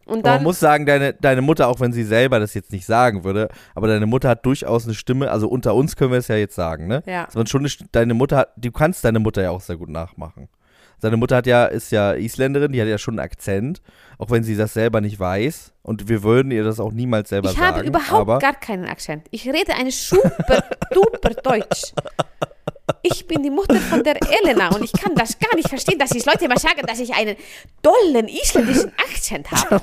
Und 0.06 0.26
dann, 0.26 0.36
man 0.36 0.42
muss 0.44 0.58
sagen, 0.60 0.86
deine, 0.86 1.12
deine 1.14 1.40
Mutter, 1.40 1.68
auch 1.68 1.78
wenn 1.80 1.92
sie 1.92 2.02
selber 2.04 2.40
das 2.40 2.54
jetzt 2.54 2.72
nicht 2.72 2.84
sagen 2.86 3.22
würde, 3.24 3.48
aber 3.74 3.86
deine 3.86 4.06
Mutter 4.06 4.28
hat 4.28 4.44
durchaus 4.44 4.84
eine 4.84 4.94
Stimme, 4.94 5.30
also 5.30 5.48
unter 5.48 5.74
uns 5.74 5.94
können 5.96 6.10
wir 6.10 6.18
es 6.18 6.28
ja 6.28 6.36
jetzt 6.36 6.54
sagen, 6.56 6.86
ne? 6.88 7.02
Ja. 7.06 7.28
Man 7.34 7.46
schon 7.46 7.60
eine, 7.60 7.70
deine 7.92 8.14
Mutter, 8.14 8.38
hat- 8.38 8.52
du 8.56 8.72
kannst 8.72 9.04
deine 9.04 9.20
Mutter 9.20 9.42
ja 9.42 9.50
auch 9.50 9.60
sehr 9.60 9.76
gut 9.76 9.88
nachmachen. 9.88 10.48
Seine 10.98 11.16
Mutter 11.16 11.36
hat 11.36 11.46
ja, 11.46 11.64
ist 11.64 11.92
ja 11.92 12.12
Isländerin, 12.12 12.72
die 12.72 12.80
hat 12.80 12.88
ja 12.88 12.98
schon 12.98 13.14
einen 13.18 13.24
Akzent, 13.24 13.80
auch 14.18 14.30
wenn 14.30 14.42
sie 14.42 14.54
das 14.56 14.74
selber 14.74 15.00
nicht 15.00 15.18
weiß. 15.18 15.72
Und 15.82 16.08
wir 16.10 16.22
würden 16.22 16.50
ihr 16.52 16.62
das 16.62 16.78
auch 16.78 16.92
niemals 16.92 17.30
selber 17.30 17.50
ich 17.50 17.56
sagen. 17.56 17.76
habe 17.76 17.86
überhaupt 17.86 18.42
gar 18.42 18.52
keinen 18.54 18.84
Akzent. 18.84 19.26
Ich 19.30 19.48
rede 19.48 19.72
eine 19.74 19.90
super 19.92 20.62
duper 20.92 21.30
Deutsch. 21.42 21.92
Ich 23.02 23.26
bin 23.26 23.42
die 23.42 23.50
Mutter 23.50 23.76
von 23.76 24.02
der 24.04 24.16
Elena 24.42 24.68
und 24.74 24.84
ich 24.84 24.92
kann 24.92 25.14
das 25.14 25.38
gar 25.38 25.54
nicht 25.56 25.68
verstehen, 25.68 25.98
dass 25.98 26.10
die 26.10 26.20
Leute 26.20 26.44
immer 26.44 26.58
sagen, 26.58 26.80
dass 26.86 26.98
ich 27.00 27.14
einen 27.14 27.36
dollen 27.82 28.28
isländischen 28.28 28.92
Akzent 28.98 29.50
habe. 29.50 29.80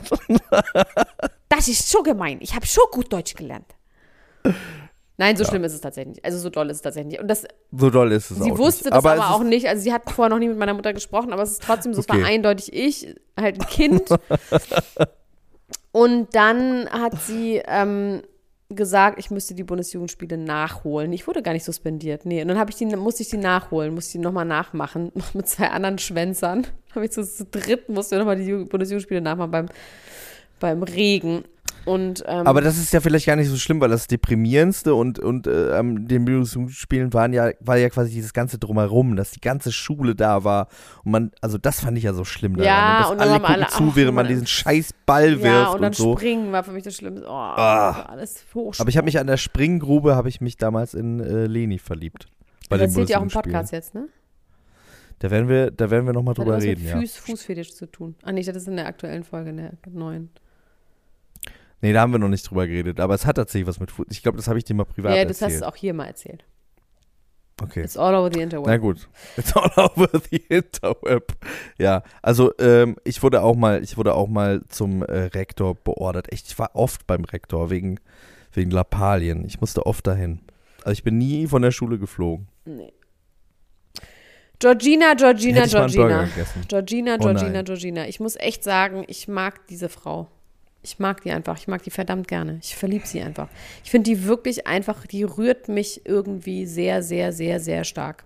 Das 1.50 1.68
ist 1.68 1.90
so 1.90 2.04
gemein. 2.04 2.40
Ich 2.42 2.54
habe 2.56 2.66
so 2.66 2.82
gut 2.92 3.12
Deutsch 3.12 3.36
gelernt. 3.36 3.66
Nein, 5.20 5.36
so 5.36 5.44
schlimm 5.46 5.64
ist 5.64 5.74
es 5.74 5.82
tatsächlich 5.82 6.16
nicht. 6.18 6.26
Also 6.26 6.38
so 6.38 6.50
doll 6.52 6.70
ist 6.70 6.78
es 6.78 6.82
tatsächlich 6.84 7.14
nicht. 7.14 7.22
Und 7.22 7.28
das, 7.28 7.46
so 7.72 7.90
doll 7.90 8.12
ist 8.12 8.30
es 8.30 8.40
auch 8.40 8.44
sie 8.46 8.58
wusste 8.58 8.84
nicht. 8.84 8.92
das 8.96 8.98
aber, 9.04 9.14
es 9.16 9.20
ist- 9.20 9.26
auch 9.32 9.44
nicht. 9.44 9.68
Also 9.68 9.82
sie 9.82 9.92
hat 9.92 10.04
vorher 10.12 10.30
noch 10.30 10.38
nie 10.40 10.48
mit 10.48 10.58
meiner 10.60 10.76
Mutter 10.76 10.94
gesprochen, 10.94 11.34
aber 11.34 11.42
es 11.42 11.54
ist 11.54 11.64
trotzdem 11.64 11.94
so, 11.94 12.02
es 12.02 12.10
Okay. 12.10 12.22
war 12.22 12.28
eindeutig 12.28 12.72
ich, 12.72 13.16
halt 13.40 13.60
ein 13.60 13.68
Kind. 13.68 14.10
Und 15.92 16.36
dann 16.36 16.88
hat 16.92 17.20
sie 17.22 17.62
ähm, 17.66 18.22
gesagt, 18.70 19.18
ich 19.20 19.32
müsste 19.32 19.54
die 19.56 19.64
Bundesjugendspiele 19.64 20.38
nachholen. 20.38 21.14
Ich 21.14 21.26
wurde 21.28 21.42
gar 21.42 21.54
nicht 21.54 21.64
suspendiert. 21.64 22.26
Nee, 22.26 22.42
und 22.42 22.50
dann 22.50 22.58
hab 22.60 22.70
ich 22.70 22.76
die, 22.76 22.86
musste 22.86 23.24
ich 23.24 23.30
die 23.30 23.38
nachholen, 23.38 23.94
musste 23.94 24.18
die 24.18 24.24
nochmal 24.24 24.46
nachmachen, 24.46 25.12
noch 25.16 25.34
mit 25.34 25.48
zwei 25.48 25.70
anderen 25.70 25.98
Schwänzern. 25.98 26.68
Habe 26.94 27.06
ich 27.06 27.12
zu, 27.12 27.24
zu 27.24 27.46
dritt 27.46 27.88
musste 27.90 28.16
ich 28.16 28.20
nochmal 28.20 28.36
die 28.38 28.52
Ju- 28.52 28.66
Bundesjugendspiele 28.68 29.22
nachmachen 29.22 29.52
beim, 29.52 29.66
beim 30.60 30.84
Regen. 30.84 31.46
Und 31.88 32.24
ähm, 32.28 32.46
Aber 32.46 32.62
das 32.62 32.78
ist 32.78 32.94
ja 32.94 33.00
vielleicht 33.00 33.26
gar 33.26 33.36
nicht 33.38 33.48
so 33.50 33.56
schlimm, 33.56 33.80
weil 33.82 33.90
das 33.90 34.08
deprimierendste 34.08 34.94
und, 34.94 35.20
und 35.20 35.48
äh, 35.48 35.72
an 35.74 36.06
den 36.06 36.26
Bildungsspielen 36.26 37.14
waren 37.14 37.34
ja, 37.34 37.52
war 37.62 37.78
ja 37.78 37.90
quasi 37.90 38.12
dieses 38.12 38.34
ganze 38.34 38.60
Drumherum, 38.60 39.16
dass 39.16 39.32
die 39.32 39.40
ganze 39.42 39.72
Schule 39.72 40.14
da 40.14 40.44
war. 40.44 40.68
Und 41.04 41.12
man, 41.12 41.32
also 41.42 41.58
das 41.58 41.80
fand 41.80 41.98
ich 41.98 42.04
ja 42.04 42.14
so 42.14 42.26
schlimm 42.26 42.58
daran. 42.58 42.68
Ja, 42.68 43.00
dass 43.04 43.12
und 43.12 43.20
alle 43.22 43.40
gucken 43.40 43.56
alle- 43.56 43.68
zu, 43.68 43.96
während 43.96 44.16
man 44.16 44.28
diesen 44.28 44.46
scheiß 44.46 44.92
Ball 45.06 45.42
wirft 45.42 45.46
ja, 45.46 45.68
und 45.70 45.82
dann 45.82 45.90
und 45.92 45.96
so. 45.96 46.18
springen 46.18 46.52
war 46.52 46.64
für 46.64 46.72
mich 46.72 46.84
das 46.84 46.96
Schlimmste. 46.96 47.26
Oh, 47.28 47.32
Ah. 47.32 48.04
alles 48.10 48.44
hoch. 48.54 48.76
Aber 48.80 48.90
ich 48.90 48.98
habe 48.98 49.06
mich 49.06 49.18
an 49.18 49.28
der 49.28 49.38
Springgrube, 49.38 50.16
habe 50.16 50.30
ich 50.30 50.42
mich 50.42 50.58
damals 50.58 50.94
in 50.94 51.20
äh, 51.22 51.46
Leni 51.48 51.80
verliebt. 51.80 52.28
Bei 52.70 52.78
das 52.78 52.92
den 52.94 53.00
erzählt 53.02 53.10
ja 53.10 53.18
auch 53.20 53.22
im. 53.24 53.30
Podcast 53.30 53.72
jetzt, 53.72 53.96
ne? 53.96 54.10
Da 55.20 55.32
werden 55.32 55.48
wir, 55.50 55.72
da 55.72 55.90
werden 55.90 56.06
wir 56.06 56.14
nochmal 56.14 56.34
Das 56.36 56.42
hat 56.42 56.46
drüber 56.48 56.58
was 56.58 56.64
reden, 56.64 56.82
mit 56.84 56.92
ja. 56.92 57.00
Fuß, 57.00 57.16
Fußfetisch 57.18 57.74
zu 57.74 57.86
tun. 57.88 58.16
Ah, 58.24 58.32
nee, 58.32 58.44
das 58.44 58.56
ist 58.56 58.68
in 58.68 58.76
der 58.76 58.86
aktuellen 58.88 59.24
Folge, 59.24 59.50
in 59.52 59.58
der 59.58 59.72
neuen. 59.92 60.30
Nee, 61.82 61.94
da 61.94 62.02
haben 62.02 62.12
wir 62.12 62.20
noch 62.20 62.28
nicht 62.30 62.50
drüber 62.50 62.66
geredet, 62.68 63.00
aber 63.00 63.14
es 63.14 63.26
hat 63.26 63.36
tatsächlich 63.36 63.68
was 63.68 63.80
mit 63.80 63.92
Fuß. 63.92 64.08
Ich 64.10 64.24
glaube, 64.24 64.38
das 64.38 64.48
habe 64.48 64.58
ich 64.58 64.66
dir 64.66 64.74
mal 64.74 64.86
privat 64.86 65.16
ja, 65.16 65.24
das 65.26 65.38
hast 65.38 65.42
erzählt. 65.44 65.62
du 65.62 65.68
auch 65.68 65.76
hier 65.76 65.94
mal 65.94 66.06
erzählt. 66.08 66.44
okay. 67.62 67.82
It's 67.84 67.98
all 67.98 68.16
over 68.16 68.32
the 68.34 68.42
interweb. 68.42 68.66
Na 68.68 68.78
gut. 68.78 69.08
It's 69.38 69.56
all 69.56 69.72
over 69.96 70.10
the 70.32 70.38
interweb. 70.50 71.34
Ja, 71.78 72.02
also 72.24 72.52
ähm, 72.60 72.96
ich 73.04 73.22
wurde 73.22 73.42
auch 73.44 73.56
mal, 73.56 73.84
ich 73.84 73.96
wurde 73.98 74.16
auch 74.16 74.28
mal 74.28 74.64
zum 74.70 75.04
äh, 75.04 75.26
Rektor 75.26 75.76
beordert. 75.76 76.32
Echt, 76.32 76.48
ich 76.48 76.58
war 76.58 76.72
oft 76.76 77.06
beim 77.06 77.24
Rektor 77.26 77.70
wegen, 77.70 78.00
wegen 78.54 78.72
Lappalien. 78.72 79.46
Ich 79.46 79.62
musste 79.62 79.86
oft 79.86 80.08
dahin. 80.08 80.40
Also 80.80 80.94
ich 80.94 81.04
bin 81.04 81.18
nie 81.20 81.46
von 81.48 81.62
der 81.62 81.72
Schule 81.72 82.00
geflogen. 82.00 82.48
Nee. 82.66 82.92
Georgina, 84.60 85.14
Georgina, 85.14 85.62
Hätte 85.62 85.70
Georgina. 85.70 86.24
gegessen. 86.24 86.64
Georgina, 86.68 87.16
Oh 87.16 87.18
Georgina. 87.20 87.62
Georgina. 87.62 88.08
Ich 88.08 88.20
muss 88.20 88.36
echt 88.38 88.64
sagen, 88.64 89.04
ich 89.08 89.28
mag 89.28 89.68
diese 89.68 89.88
Frau. 89.90 90.28
Ich 90.82 91.00
mag 91.00 91.22
die 91.22 91.32
einfach. 91.32 91.58
Ich 91.58 91.68
mag 91.68 91.84
die 91.84 91.90
verdammt 91.92 92.28
gerne. 92.28 92.60
Ich 92.62 92.76
verliebe 92.76 93.06
sie 93.06 93.22
einfach. 93.22 93.50
Ich 93.84 93.92
finde 93.92 94.10
die 94.10 94.24
wirklich 94.26 94.68
einfach, 94.68 95.06
die 95.06 95.24
rührt 95.24 95.68
mich 95.68 96.02
irgendwie 96.06 96.66
sehr, 96.66 97.04
sehr, 97.04 97.34
sehr, 97.34 97.60
sehr 97.60 97.84
stark. 97.84 98.26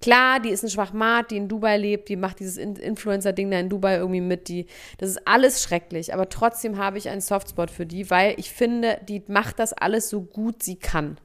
Klar, 0.00 0.40
die 0.40 0.48
ist 0.48 0.64
eine 0.64 0.70
Schwachmat, 0.70 1.30
die 1.30 1.36
in 1.36 1.48
Dubai 1.48 1.76
lebt, 1.76 2.08
die 2.08 2.16
macht 2.16 2.40
dieses 2.40 2.56
In- 2.56 2.74
Influencer-Ding 2.74 3.50
da 3.52 3.60
in 3.60 3.68
Dubai 3.68 3.96
irgendwie 3.96 4.20
mit, 4.20 4.48
die, 4.48 4.66
das 4.98 5.10
ist 5.10 5.28
alles 5.28 5.62
schrecklich, 5.62 6.12
aber 6.12 6.28
trotzdem 6.28 6.76
habe 6.76 6.98
ich 6.98 7.08
einen 7.08 7.20
Softspot 7.20 7.70
für 7.70 7.86
die, 7.86 8.10
weil 8.10 8.34
ich 8.36 8.50
finde, 8.50 8.98
die 9.08 9.22
macht 9.28 9.60
das 9.60 9.72
alles 9.72 10.10
so 10.10 10.20
gut 10.22 10.62
sie 10.62 10.74
kann. 10.74 11.18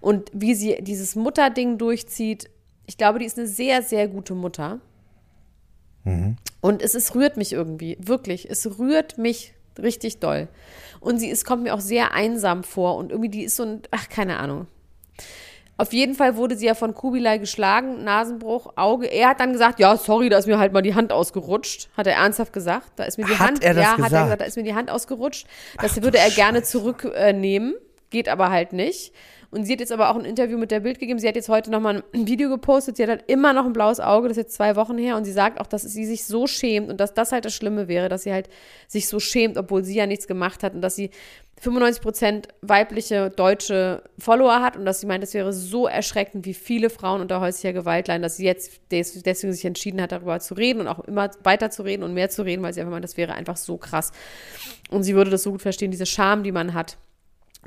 Und 0.00 0.30
wie 0.32 0.54
sie 0.54 0.76
dieses 0.80 1.16
Mutterding 1.16 1.76
durchzieht, 1.76 2.50
ich 2.86 2.96
glaube, 2.98 3.18
die 3.18 3.24
ist 3.24 3.36
eine 3.38 3.48
sehr, 3.48 3.82
sehr 3.82 4.06
gute 4.06 4.34
Mutter. 4.34 4.80
Und 6.60 6.82
es, 6.82 6.94
es 6.94 7.14
rührt 7.14 7.36
mich 7.36 7.52
irgendwie, 7.52 7.96
wirklich. 7.98 8.48
Es 8.48 8.78
rührt 8.78 9.16
mich 9.16 9.53
richtig 9.80 10.20
doll. 10.20 10.48
Und 11.00 11.18
sie 11.18 11.28
ist, 11.28 11.44
kommt 11.44 11.62
mir 11.62 11.74
auch 11.74 11.80
sehr 11.80 12.12
einsam 12.12 12.64
vor 12.64 12.96
und 12.96 13.10
irgendwie, 13.10 13.28
die 13.30 13.44
ist 13.44 13.56
so 13.56 13.64
ein, 13.64 13.82
ach, 13.90 14.08
keine 14.08 14.38
Ahnung. 14.38 14.66
Auf 15.76 15.92
jeden 15.92 16.14
Fall 16.14 16.36
wurde 16.36 16.56
sie 16.56 16.66
ja 16.66 16.74
von 16.74 16.94
Kubilai 16.94 17.38
geschlagen, 17.38 18.04
Nasenbruch, 18.04 18.74
Auge. 18.76 19.06
Er 19.06 19.30
hat 19.30 19.40
dann 19.40 19.52
gesagt, 19.52 19.80
ja, 19.80 19.96
sorry, 19.96 20.28
da 20.28 20.38
ist 20.38 20.46
mir 20.46 20.58
halt 20.58 20.72
mal 20.72 20.82
die 20.82 20.94
Hand 20.94 21.12
ausgerutscht. 21.12 21.88
Hat 21.96 22.06
er 22.06 22.14
ernsthaft 22.14 22.52
gesagt. 22.52 22.92
Da 22.94 23.04
ist 23.04 23.18
mir 23.18 23.24
die 23.26 23.32
Hat 23.32 23.46
Hand, 23.48 23.64
er 23.64 23.74
das 23.74 23.82
ja, 23.82 23.90
hat 23.90 23.98
er 23.98 24.04
gesagt? 24.04 24.24
gesagt, 24.24 24.40
da 24.40 24.44
ist 24.44 24.56
mir 24.56 24.62
die 24.62 24.74
Hand 24.74 24.90
ausgerutscht. 24.90 25.48
Das 25.82 26.00
würde 26.00 26.18
er 26.18 26.30
gerne 26.30 26.62
zurücknehmen, 26.62 27.74
geht 28.10 28.28
aber 28.28 28.50
halt 28.50 28.72
nicht. 28.72 29.12
Und 29.54 29.64
sie 29.64 29.72
hat 29.74 29.80
jetzt 29.80 29.92
aber 29.92 30.10
auch 30.10 30.16
ein 30.16 30.24
Interview 30.24 30.58
mit 30.58 30.70
der 30.70 30.80
Bild 30.80 30.98
gegeben. 30.98 31.18
Sie 31.18 31.28
hat 31.28 31.36
jetzt 31.36 31.48
heute 31.48 31.70
nochmal 31.70 32.02
ein 32.12 32.26
Video 32.26 32.48
gepostet. 32.50 32.96
Sie 32.96 33.02
hat 33.04 33.10
halt 33.10 33.24
immer 33.28 33.52
noch 33.52 33.64
ein 33.64 33.72
blaues 33.72 34.00
Auge. 34.00 34.28
Das 34.28 34.36
ist 34.36 34.42
jetzt 34.44 34.56
zwei 34.56 34.76
Wochen 34.76 34.98
her. 34.98 35.16
Und 35.16 35.24
sie 35.24 35.32
sagt 35.32 35.60
auch, 35.60 35.66
dass 35.66 35.82
sie 35.82 36.04
sich 36.04 36.24
so 36.26 36.46
schämt 36.46 36.90
und 36.90 36.98
dass 37.00 37.14
das 37.14 37.32
halt 37.32 37.44
das 37.44 37.54
Schlimme 37.54 37.88
wäre, 37.88 38.08
dass 38.08 38.24
sie 38.24 38.32
halt 38.32 38.48
sich 38.88 39.08
so 39.08 39.20
schämt, 39.20 39.56
obwohl 39.56 39.84
sie 39.84 39.94
ja 39.94 40.06
nichts 40.06 40.26
gemacht 40.26 40.62
hat 40.62 40.74
und 40.74 40.80
dass 40.82 40.96
sie 40.96 41.10
95% 41.62 42.48
weibliche 42.62 43.30
deutsche 43.30 44.02
Follower 44.18 44.60
hat 44.60 44.76
und 44.76 44.84
dass 44.84 45.00
sie 45.00 45.06
meint, 45.06 45.22
es 45.24 45.34
wäre 45.34 45.52
so 45.52 45.86
erschreckend, 45.86 46.44
wie 46.46 46.52
viele 46.54 46.90
Frauen 46.90 47.20
unter 47.20 47.40
häuslicher 47.40 47.72
Gewalt 47.72 48.08
leiden, 48.08 48.22
dass 48.22 48.36
sie 48.36 48.44
jetzt 48.44 48.80
des- 48.90 49.22
deswegen 49.22 49.52
sich 49.52 49.64
entschieden 49.64 50.02
hat, 50.02 50.12
darüber 50.12 50.40
zu 50.40 50.54
reden 50.54 50.80
und 50.80 50.88
auch 50.88 51.00
immer 51.00 51.30
weiter 51.42 51.70
zu 51.70 51.82
reden 51.82 52.02
und 52.02 52.12
mehr 52.12 52.28
zu 52.28 52.42
reden, 52.42 52.62
weil 52.62 52.74
sie 52.74 52.80
einfach 52.80 52.90
meint, 52.92 53.04
das 53.04 53.16
wäre 53.16 53.34
einfach 53.34 53.56
so 53.56 53.76
krass. 53.76 54.10
Und 54.90 55.04
sie 55.04 55.14
würde 55.14 55.30
das 55.30 55.42
so 55.44 55.52
gut 55.52 55.62
verstehen, 55.62 55.90
diese 55.90 56.06
Scham, 56.06 56.42
die 56.42 56.52
man 56.52 56.74
hat, 56.74 56.96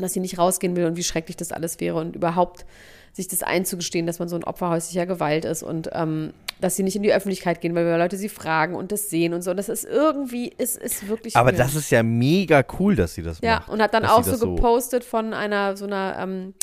dass 0.04 0.14
sie 0.14 0.20
nicht 0.20 0.38
rausgehen 0.38 0.76
will 0.76 0.86
und 0.86 0.98
wie 0.98 1.04
schrecklich 1.04 1.38
das 1.38 1.52
alles 1.52 1.80
wäre 1.80 1.98
und 2.00 2.16
überhaupt 2.16 2.66
sich 3.14 3.28
das 3.28 3.42
einzugestehen, 3.44 4.06
dass 4.06 4.20
man 4.20 4.30
so 4.30 4.36
ein 4.36 4.44
Opfer 4.44 4.70
häuslicher 4.70 5.06
Gewalt 5.08 5.44
ist 5.46 5.64
und 5.64 5.90
ähm, 5.94 6.34
dass 6.62 6.76
sie 6.76 6.84
nicht 6.84 6.96
in 6.96 7.04
die 7.04 7.14
Öffentlichkeit 7.14 7.62
gehen, 7.62 7.74
weil 7.76 7.98
Leute 8.00 8.18
sie 8.18 8.30
fragen 8.30 8.76
und 8.76 8.92
das 8.92 9.10
sehen 9.10 9.34
und 9.34 9.42
so. 9.44 9.52
Und 9.52 9.58
das 9.58 9.70
ist 9.70 9.86
irgendwie, 9.86 10.54
es 10.58 10.76
ist 10.76 11.08
wirklich 11.08 11.36
Aber 11.36 11.50
weird. 11.50 11.60
das 11.60 11.76
ist 11.76 11.90
ja 11.92 12.04
mega 12.04 12.64
cool, 12.80 12.96
dass 12.96 13.16
sie 13.16 13.24
das 13.24 13.40
Ja, 13.42 13.56
macht. 13.58 13.70
und 13.70 13.82
hat 13.82 13.94
dann 13.94 14.06
auch 14.06 14.24
so 14.24 14.56
gepostet 14.56 15.04
von 15.04 15.34
einer 15.34 15.76
so 15.78 15.86
einer 15.86 16.18
ähm, 16.20 16.54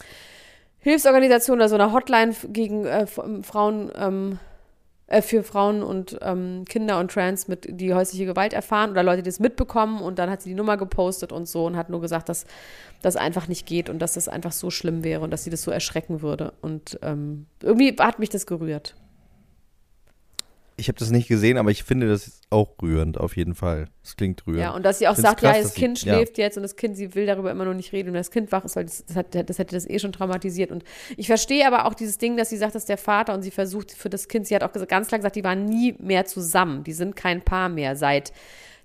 Hilfsorganisation 0.80 1.59
oder 1.59 1.68
so 1.68 1.74
einer 1.76 1.93
Hotline 1.93 2.35
gegen 2.53 2.87
äh, 2.87 3.07
Frauen, 3.07 3.91
ähm, 3.97 4.39
äh, 5.07 5.23
für 5.23 5.43
Frauen 5.43 5.83
und 5.83 6.19
ähm, 6.23 6.65
Kinder 6.69 6.99
und 6.99 7.11
Trans, 7.11 7.49
mit, 7.49 7.67
die 7.69 7.93
häusliche 7.95 8.27
Gewalt 8.27 8.53
erfahren 8.53 8.91
oder 8.91 9.03
Leute, 9.03 9.23
die 9.23 9.29
das 9.29 9.41
mitbekommen 9.41 10.01
und 10.01 10.19
dann 10.19 10.31
hat 10.31 10.43
sie 10.43 10.49
die 10.51 10.55
Nummer 10.55 10.77
gepostet 10.77 11.33
und 11.33 11.47
so 11.47 11.67
und 11.67 11.77
hat 11.77 11.91
nur 11.91 12.01
gesagt, 12.01 12.29
dass 12.29 12.47
das 13.03 13.17
einfach 13.17 13.49
nicht 13.49 13.67
geht 13.67 13.91
und 13.91 13.99
dass 13.99 14.15
das 14.15 14.29
einfach 14.29 14.53
so 14.53 14.71
schlimm 14.71 15.05
wäre 15.05 15.21
und 15.23 15.31
dass 15.31 15.45
sie 15.45 15.51
das 15.51 15.63
so 15.63 15.71
erschrecken 15.71 16.23
würde. 16.23 16.55
Und 16.63 16.99
ähm, 17.03 17.47
irgendwie 17.63 17.95
hat 17.99 18.19
mich 18.19 18.31
das 18.31 18.47
gerührt. 18.47 18.95
Ich 20.77 20.89
habe 20.89 20.99
das 20.99 21.11
nicht 21.11 21.29
gesehen, 21.29 21.57
aber 21.57 21.70
ich 21.70 21.85
finde 21.85 22.09
das 22.09 22.41
auch 22.51 22.75
rührend, 22.83 23.18
auf 23.18 23.37
jeden 23.37 23.55
Fall. 23.55 23.87
Es 24.03 24.16
klingt 24.16 24.45
rührend. 24.47 24.61
Ja, 24.61 24.70
und 24.75 24.83
dass 24.85 24.99
sie 24.99 25.07
auch 25.07 25.14
Find's 25.14 25.29
sagt, 25.29 25.41
krass, 25.41 25.57
ja, 25.57 25.62
das 25.62 25.75
sie- 25.75 25.81
Kind 25.81 26.03
ja. 26.03 26.14
schläft 26.14 26.37
jetzt 26.39 26.57
und 26.57 26.64
das 26.64 26.75
Kind, 26.75 26.97
sie 26.97 27.14
will 27.14 27.27
darüber 27.27 27.53
immer 27.53 27.64
noch 27.64 27.75
nicht 27.75 27.93
reden 27.93 28.09
und 28.09 28.14
das 28.14 28.33
Kind 28.33 28.51
wach 28.51 28.64
ist, 28.64 28.75
weil 28.75 28.85
das, 28.85 29.05
das, 29.07 29.16
hat, 29.16 29.35
das 29.49 29.59
hätte 29.59 29.77
das 29.77 29.89
eh 29.89 30.01
schon 30.01 30.11
traumatisiert. 30.12 30.72
Und 30.72 30.83
ich 31.16 31.29
verstehe 31.29 31.64
aber 31.66 31.87
auch 31.87 31.95
dieses 31.95 32.18
Ding, 32.18 32.37
dass 32.37 32.51
sie 32.51 32.57
sagt, 32.57 32.75
dass 32.75 32.87
der 32.87 32.99
Vater 32.99 33.35
und 33.35 33.43
sie 33.43 33.53
versucht 33.53 33.93
für 33.93 34.11
das 34.11 34.27
Kind, 34.27 34.49
sie 34.49 34.55
hat 34.57 34.64
auch 34.64 34.72
ganz 34.89 35.07
klar 35.09 35.18
gesagt, 35.20 35.37
die 35.37 35.45
waren 35.45 35.64
nie 35.64 35.95
mehr 36.01 36.25
zusammen. 36.25 36.83
Die 36.83 36.93
sind 36.93 37.14
kein 37.14 37.43
Paar 37.43 37.68
mehr 37.68 37.95
seit 37.95 38.33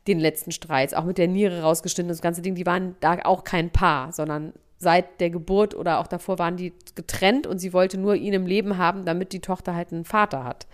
den 0.07 0.19
letzten 0.19 0.51
Streits, 0.51 0.93
auch 0.93 1.05
mit 1.05 1.17
der 1.17 1.27
Niere 1.27 1.61
rausgeschnitten, 1.61 2.09
das 2.09 2.21
ganze 2.21 2.41
Ding, 2.41 2.55
die 2.55 2.65
waren 2.65 2.95
da 2.99 3.17
auch 3.23 3.43
kein 3.43 3.71
Paar, 3.71 4.11
sondern 4.13 4.53
seit 4.77 5.19
der 5.19 5.29
Geburt 5.29 5.75
oder 5.75 5.99
auch 5.99 6.07
davor 6.07 6.39
waren 6.39 6.55
die 6.55 6.71
getrennt 6.95 7.45
und 7.47 7.59
sie 7.59 7.73
wollte 7.73 7.97
nur 7.97 8.15
ihn 8.15 8.33
im 8.33 8.45
Leben 8.45 8.77
haben, 8.77 9.05
damit 9.05 9.33
die 9.33 9.41
Tochter 9.41 9.75
halt 9.75 9.91
einen 9.91 10.05
Vater 10.05 10.43
hat. 10.43 10.67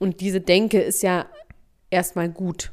Und 0.00 0.20
diese 0.20 0.40
Denke 0.40 0.80
ist 0.80 1.04
ja 1.04 1.26
erstmal 1.90 2.28
gut. 2.28 2.72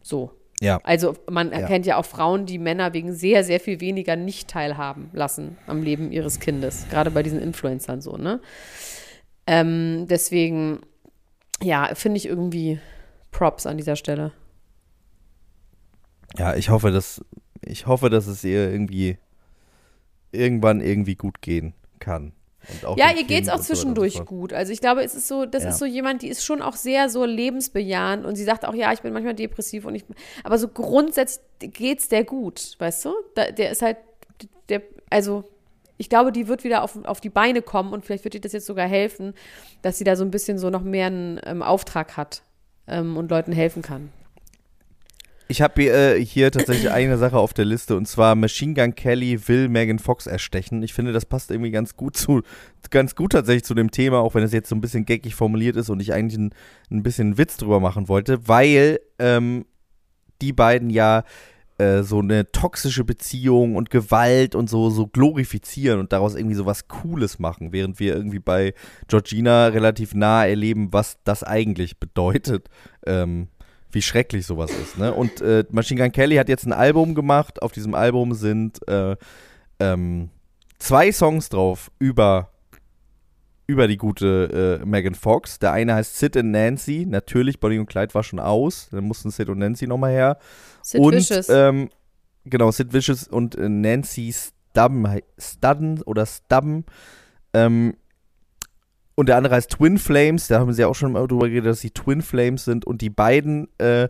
So. 0.00 0.30
Ja. 0.60 0.80
Also 0.84 1.14
man 1.28 1.52
erkennt 1.52 1.84
ja 1.84 1.98
auch 1.98 2.06
Frauen, 2.06 2.46
die 2.46 2.58
Männer 2.58 2.94
wegen 2.94 3.12
sehr, 3.12 3.44
sehr 3.44 3.60
viel 3.60 3.80
weniger 3.80 4.16
nicht 4.16 4.48
teilhaben 4.48 5.10
lassen 5.12 5.58
am 5.66 5.82
Leben 5.82 6.10
ihres 6.10 6.40
Kindes. 6.40 6.86
Gerade 6.88 7.10
bei 7.10 7.22
diesen 7.22 7.40
Influencern 7.40 8.00
so, 8.00 8.16
ne? 8.16 8.40
Ähm, 9.46 10.06
deswegen 10.08 10.80
ja, 11.62 11.94
finde 11.94 12.18
ich 12.18 12.26
irgendwie 12.26 12.78
Props 13.30 13.66
an 13.66 13.76
dieser 13.76 13.96
Stelle. 13.96 14.32
Ja, 16.36 16.54
ich 16.54 16.70
hoffe, 16.70 16.90
dass 16.90 17.24
ich 17.62 17.86
hoffe, 17.86 18.10
dass 18.10 18.26
es 18.26 18.44
ihr 18.44 18.70
irgendwie 18.70 19.18
irgendwann 20.32 20.80
irgendwie 20.80 21.14
gut 21.14 21.40
gehen 21.42 21.74
kann. 21.98 22.32
Ja, 22.96 23.12
ihr 23.16 23.24
geht 23.24 23.44
es 23.44 23.48
auch 23.48 23.60
zwischendurch 23.60 24.14
so 24.14 24.24
gut. 24.24 24.52
Also 24.52 24.72
ich 24.72 24.80
glaube, 24.80 25.02
es 25.02 25.14
ist 25.14 25.28
so, 25.28 25.46
das 25.46 25.64
ja. 25.64 25.70
ist 25.70 25.78
so 25.78 25.84
jemand, 25.84 26.22
die 26.22 26.28
ist 26.28 26.44
schon 26.44 26.62
auch 26.62 26.76
sehr 26.76 27.08
so 27.08 27.24
lebensbejahend 27.24 28.24
und 28.24 28.36
sie 28.36 28.44
sagt 28.44 28.64
auch, 28.64 28.74
ja, 28.74 28.92
ich 28.92 29.00
bin 29.00 29.12
manchmal 29.12 29.34
depressiv 29.34 29.84
und 29.84 29.94
ich, 29.94 30.04
aber 30.42 30.58
so 30.58 30.68
grundsätzlich 30.68 31.40
geht 31.60 32.00
es 32.00 32.08
der 32.08 32.24
gut, 32.24 32.74
weißt 32.78 33.04
du? 33.06 33.14
Da, 33.34 33.50
der 33.50 33.70
ist 33.70 33.82
halt, 33.82 33.98
der, 34.68 34.82
also 35.10 35.44
ich 35.96 36.08
glaube, 36.08 36.32
die 36.32 36.48
wird 36.48 36.64
wieder 36.64 36.82
auf, 36.82 37.04
auf 37.04 37.20
die 37.20 37.30
Beine 37.30 37.62
kommen 37.62 37.92
und 37.92 38.04
vielleicht 38.04 38.24
wird 38.24 38.34
ihr 38.34 38.40
das 38.40 38.52
jetzt 38.52 38.66
sogar 38.66 38.86
helfen, 38.86 39.34
dass 39.82 39.98
sie 39.98 40.04
da 40.04 40.16
so 40.16 40.24
ein 40.24 40.30
bisschen 40.30 40.58
so 40.58 40.70
noch 40.70 40.82
mehr 40.82 41.06
einen 41.06 41.40
ähm, 41.44 41.62
Auftrag 41.62 42.16
hat 42.16 42.42
ähm, 42.88 43.16
und 43.16 43.30
Leuten 43.30 43.52
helfen 43.52 43.82
kann. 43.82 44.10
Ich 45.46 45.60
habe 45.60 45.82
äh, 45.84 46.24
hier 46.24 46.50
tatsächlich 46.50 46.90
eine 46.92 47.18
Sache 47.18 47.36
auf 47.36 47.52
der 47.52 47.64
Liste 47.64 47.96
und 47.96 48.06
zwar 48.06 48.34
Machine 48.34 48.74
Gun 48.74 48.94
Kelly 48.94 49.48
will 49.48 49.68
Megan 49.68 49.98
Fox 49.98 50.26
erstechen. 50.26 50.82
Ich 50.82 50.94
finde, 50.94 51.12
das 51.12 51.26
passt 51.26 51.50
irgendwie 51.50 51.70
ganz 51.70 51.96
gut 51.96 52.16
zu, 52.16 52.42
ganz 52.90 53.14
gut 53.14 53.32
tatsächlich 53.32 53.64
zu 53.64 53.74
dem 53.74 53.90
Thema, 53.90 54.18
auch 54.18 54.34
wenn 54.34 54.42
es 54.42 54.52
jetzt 54.52 54.68
so 54.68 54.74
ein 54.74 54.80
bisschen 54.80 55.04
geckig 55.04 55.34
formuliert 55.34 55.76
ist 55.76 55.90
und 55.90 56.00
ich 56.00 56.12
eigentlich 56.12 56.38
ein, 56.38 56.54
ein 56.90 57.02
bisschen 57.02 57.36
Witz 57.36 57.56
drüber 57.56 57.80
machen 57.80 58.08
wollte, 58.08 58.48
weil 58.48 59.00
ähm, 59.18 59.66
die 60.40 60.52
beiden 60.52 60.90
ja 60.90 61.24
äh, 61.76 62.02
so 62.02 62.20
eine 62.20 62.50
toxische 62.52 63.04
Beziehung 63.04 63.74
und 63.74 63.90
Gewalt 63.90 64.54
und 64.54 64.70
so, 64.70 64.90
so 64.90 65.08
glorifizieren 65.08 65.98
und 65.98 66.12
daraus 66.12 66.36
irgendwie 66.36 66.54
so 66.54 66.66
was 66.66 66.86
Cooles 66.86 67.38
machen, 67.38 67.72
während 67.72 67.98
wir 67.98 68.14
irgendwie 68.14 68.38
bei 68.38 68.74
Georgina 69.08 69.66
relativ 69.66 70.14
nah 70.14 70.46
erleben, 70.46 70.92
was 70.92 71.18
das 71.24 71.42
eigentlich 71.42 71.98
bedeutet. 71.98 72.68
Ähm, 73.06 73.48
wie 73.94 74.02
schrecklich 74.02 74.46
sowas 74.46 74.70
ist. 74.70 74.98
Ne? 74.98 75.12
Und 75.12 75.40
äh, 75.40 75.64
Machine 75.70 76.00
Gun 76.00 76.12
Kelly 76.12 76.36
hat 76.36 76.48
jetzt 76.48 76.66
ein 76.66 76.72
Album 76.72 77.14
gemacht. 77.14 77.62
Auf 77.62 77.72
diesem 77.72 77.94
Album 77.94 78.34
sind 78.34 78.86
äh, 78.88 79.16
ähm, 79.80 80.30
zwei 80.78 81.12
Songs 81.12 81.48
drauf 81.48 81.90
über, 81.98 82.50
über 83.66 83.88
die 83.88 83.96
gute 83.96 84.80
äh, 84.82 84.86
Megan 84.86 85.14
Fox. 85.14 85.58
Der 85.58 85.72
eine 85.72 85.94
heißt 85.94 86.18
Sid 86.18 86.36
and 86.36 86.50
Nancy. 86.50 87.06
Natürlich, 87.08 87.60
Bonnie 87.60 87.78
und 87.78 87.86
Clyde 87.86 88.14
war 88.14 88.22
schon 88.22 88.40
aus. 88.40 88.88
Dann 88.90 89.04
mussten 89.04 89.30
Sid 89.30 89.48
und 89.48 89.58
Nancy 89.58 89.86
nochmal 89.86 90.12
her. 90.12 90.38
Sid 90.82 91.00
und, 91.00 91.14
Vicious. 91.14 91.48
Ähm, 91.48 91.90
genau, 92.44 92.70
Sid 92.70 92.92
Vicious 92.92 93.28
und 93.28 93.54
äh, 93.56 93.68
Nancy 93.68 94.32
Stubben, 94.32 95.20
Studden 95.38 96.02
oder 96.02 96.26
Stubben. 96.26 96.84
Ähm, 97.52 97.94
und 99.14 99.28
der 99.28 99.36
andere 99.36 99.54
heißt 99.54 99.70
Twin 99.70 99.98
Flames. 99.98 100.48
Da 100.48 100.60
haben 100.60 100.72
sie 100.72 100.82
ja 100.82 100.88
auch 100.88 100.94
schon 100.94 101.12
mal 101.12 101.26
drüber 101.26 101.48
geredet, 101.48 101.66
dass 101.66 101.80
sie 101.80 101.90
Twin 101.90 102.22
Flames 102.22 102.64
sind. 102.64 102.84
Und 102.84 103.00
die 103.00 103.10
beiden 103.10 103.68
äh, 103.78 104.08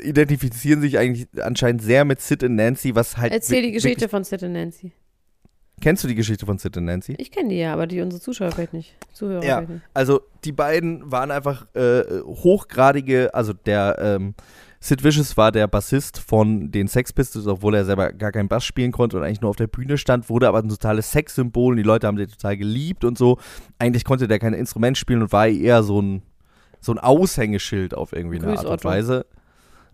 identifizieren 0.00 0.80
sich 0.80 0.98
eigentlich 0.98 1.28
anscheinend 1.42 1.82
sehr 1.82 2.04
mit 2.04 2.20
Sid 2.20 2.42
und 2.44 2.54
Nancy, 2.54 2.94
was 2.94 3.16
halt. 3.16 3.32
Erzähl 3.32 3.62
die 3.62 3.72
Geschichte 3.72 4.08
von 4.08 4.24
Sid 4.24 4.42
und 4.42 4.52
Nancy. 4.52 4.92
Kennst 5.80 6.02
du 6.02 6.08
die 6.08 6.14
Geschichte 6.14 6.44
von 6.44 6.58
Sid 6.58 6.76
und 6.76 6.86
Nancy? 6.86 7.14
Ich 7.18 7.30
kenne 7.30 7.50
die 7.50 7.58
ja, 7.58 7.72
aber 7.72 7.86
die 7.86 8.00
unsere 8.00 8.20
Zuschauer 8.20 8.50
vielleicht 8.50 8.72
nicht. 8.72 8.96
Zuhörer 9.12 9.44
ja, 9.44 9.60
nicht. 9.60 9.80
Also 9.94 10.22
die 10.44 10.52
beiden 10.52 11.10
waren 11.10 11.30
einfach 11.30 11.72
äh, 11.74 12.02
hochgradige, 12.24 13.32
also 13.32 13.52
der 13.52 13.96
ähm, 14.00 14.34
Sid 14.80 15.02
Vicious 15.02 15.36
war 15.36 15.50
der 15.50 15.66
Bassist 15.66 16.18
von 16.18 16.70
den 16.70 16.86
Sex 16.86 17.12
Pistols, 17.12 17.46
obwohl 17.46 17.74
er 17.74 17.84
selber 17.84 18.12
gar 18.12 18.30
keinen 18.30 18.48
Bass 18.48 18.64
spielen 18.64 18.92
konnte 18.92 19.16
und 19.16 19.24
eigentlich 19.24 19.40
nur 19.40 19.50
auf 19.50 19.56
der 19.56 19.66
Bühne 19.66 19.98
stand, 19.98 20.30
wurde 20.30 20.46
aber 20.46 20.58
ein 20.58 20.68
totales 20.68 21.10
Sexsymbol 21.10 21.72
und 21.72 21.78
die 21.78 21.82
Leute 21.82 22.06
haben 22.06 22.16
den 22.16 22.28
total 22.28 22.56
geliebt 22.56 23.04
und 23.04 23.18
so. 23.18 23.38
Eigentlich 23.78 24.04
konnte 24.04 24.28
der 24.28 24.38
kein 24.38 24.54
Instrument 24.54 24.96
spielen 24.96 25.22
und 25.22 25.32
war 25.32 25.48
eher 25.48 25.82
so 25.82 26.00
ein, 26.00 26.22
so 26.80 26.92
ein 26.92 26.98
Aushängeschild 26.98 27.92
auf 27.94 28.12
irgendwie 28.12 28.38
eine 28.38 28.56
Art 28.56 28.66
und 28.66 28.84
Weise. 28.84 29.26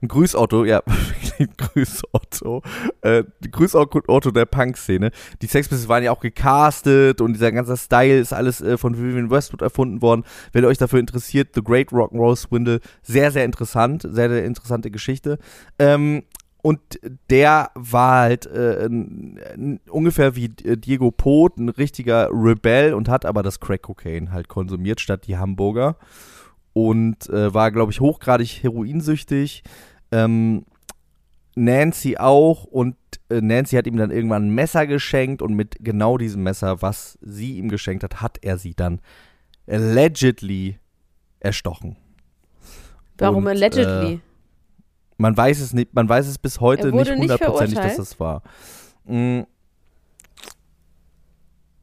Ein 0.05 0.09
Grüßotto, 0.09 0.67
ja, 0.67 0.83
ein 1.39 1.49
Grüßotto. 1.57 2.61
Äh, 3.01 3.25
Grüßotto 3.51 4.31
der 4.33 4.45
Punk-Szene. 4.45 5.11
Die 5.41 5.47
Sex 5.47 5.67
Pistols 5.67 5.89
waren 5.89 6.05
ja 6.05 6.13
auch 6.13 6.21
gecastet 6.21 7.23
und 7.23 7.33
dieser 7.33 7.51
ganze 7.53 7.75
Style 7.79 8.19
ist 8.19 8.35
alles 8.35 8.61
äh, 8.61 8.77
von 8.77 8.99
Vivian 8.99 9.31
Westwood 9.31 9.63
erfunden 9.63 10.03
worden. 10.03 10.25
Wenn 10.53 10.63
ihr 10.63 10.69
euch 10.69 10.77
dafür 10.77 11.01
interessiert, 11.01 11.55
The 11.55 11.65
Great 11.65 11.89
Rock'n'Roll 11.89 12.37
Swindle, 12.37 12.81
sehr, 13.03 13.31
sehr 13.31 13.47
interessant, 13.47 14.03
sehr, 14.03 14.29
sehr 14.29 14.45
interessante 14.45 14.91
Geschichte. 14.91 15.39
Ähm, 15.79 16.25
und 16.61 16.81
der 17.31 17.71
war 17.75 18.21
halt 18.21 18.45
äh, 18.45 18.87
ungefähr 19.89 20.37
wie 20.37 20.53
äh, 20.65 20.77
Diego 20.77 21.13
Poth, 21.13 21.57
ein 21.57 21.71
richtiger 21.71 22.29
Rebell 22.31 22.93
und 22.93 23.09
hat 23.09 23.25
aber 23.25 23.43
das 23.43 23.59
Crack 23.59 23.81
Cocaine 23.81 24.33
halt 24.33 24.49
konsumiert 24.49 25.01
statt 25.01 25.27
die 25.27 25.39
Hamburger. 25.39 25.97
Und 26.75 27.31
äh, 27.31 27.55
war, 27.55 27.71
glaube 27.71 27.93
ich, 27.93 28.01
hochgradig 28.01 28.65
heroinsüchtig. 28.65 29.63
Ähm, 30.15 30.65
Nancy 31.57 32.17
auch 32.17 32.65
und 32.65 32.97
äh, 33.31 33.41
Nancy 33.41 33.77
hat 33.77 33.87
ihm 33.87 33.97
dann 33.97 34.11
irgendwann 34.11 34.47
ein 34.47 34.55
Messer 34.55 34.87
geschenkt 34.87 35.43
und 35.43 35.55
mit 35.55 35.77
genau 35.81 36.19
diesem 36.19 36.43
Messer, 36.43 36.83
was 36.83 37.19
sie 37.23 37.59
ihm 37.59 37.69
geschenkt 37.69 38.03
hat, 38.03 38.21
hat 38.21 38.39
er 38.43 38.59
sie 38.59 38.75
dann 38.75 39.01
allegedly 39.67 40.79
erstochen. 41.41 41.97
Warum 43.19 43.45
und, 43.45 43.51
allegedly? 43.51 44.15
Äh, 44.15 44.21
man 45.17 45.37
weiß 45.37 45.61
es 45.61 45.73
nicht, 45.73 45.95
man 45.95 46.09
weiß 46.09 46.27
es 46.27 46.39
bis 46.39 46.61
heute 46.61 46.93
nicht 46.93 47.11
hundertprozentig, 47.11 47.79
dass 47.79 47.99
es 47.99 48.19
war. 48.19 48.43
Mhm. 49.05 49.47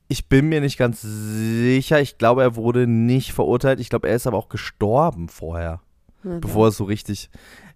Ich 0.10 0.28
bin 0.28 0.50
mir 0.50 0.60
nicht 0.60 0.78
ganz 0.78 1.02
sicher. 1.02 2.02
Ich 2.02 2.18
glaube, 2.18 2.42
er 2.42 2.58
wurde 2.58 2.86
nicht 2.86 3.32
verurteilt. 3.32 3.80
Ich 3.80 3.90
glaube, 3.90 4.10
er 4.10 4.16
ist 4.16 4.28
aber 4.28 4.38
auch 4.38 4.50
gestorben 4.50 5.30
vorher. 5.30 5.80
Ja, 6.24 6.38
bevor 6.40 6.68
es 6.68 6.76
so 6.78 6.84
richtig. 6.84 7.30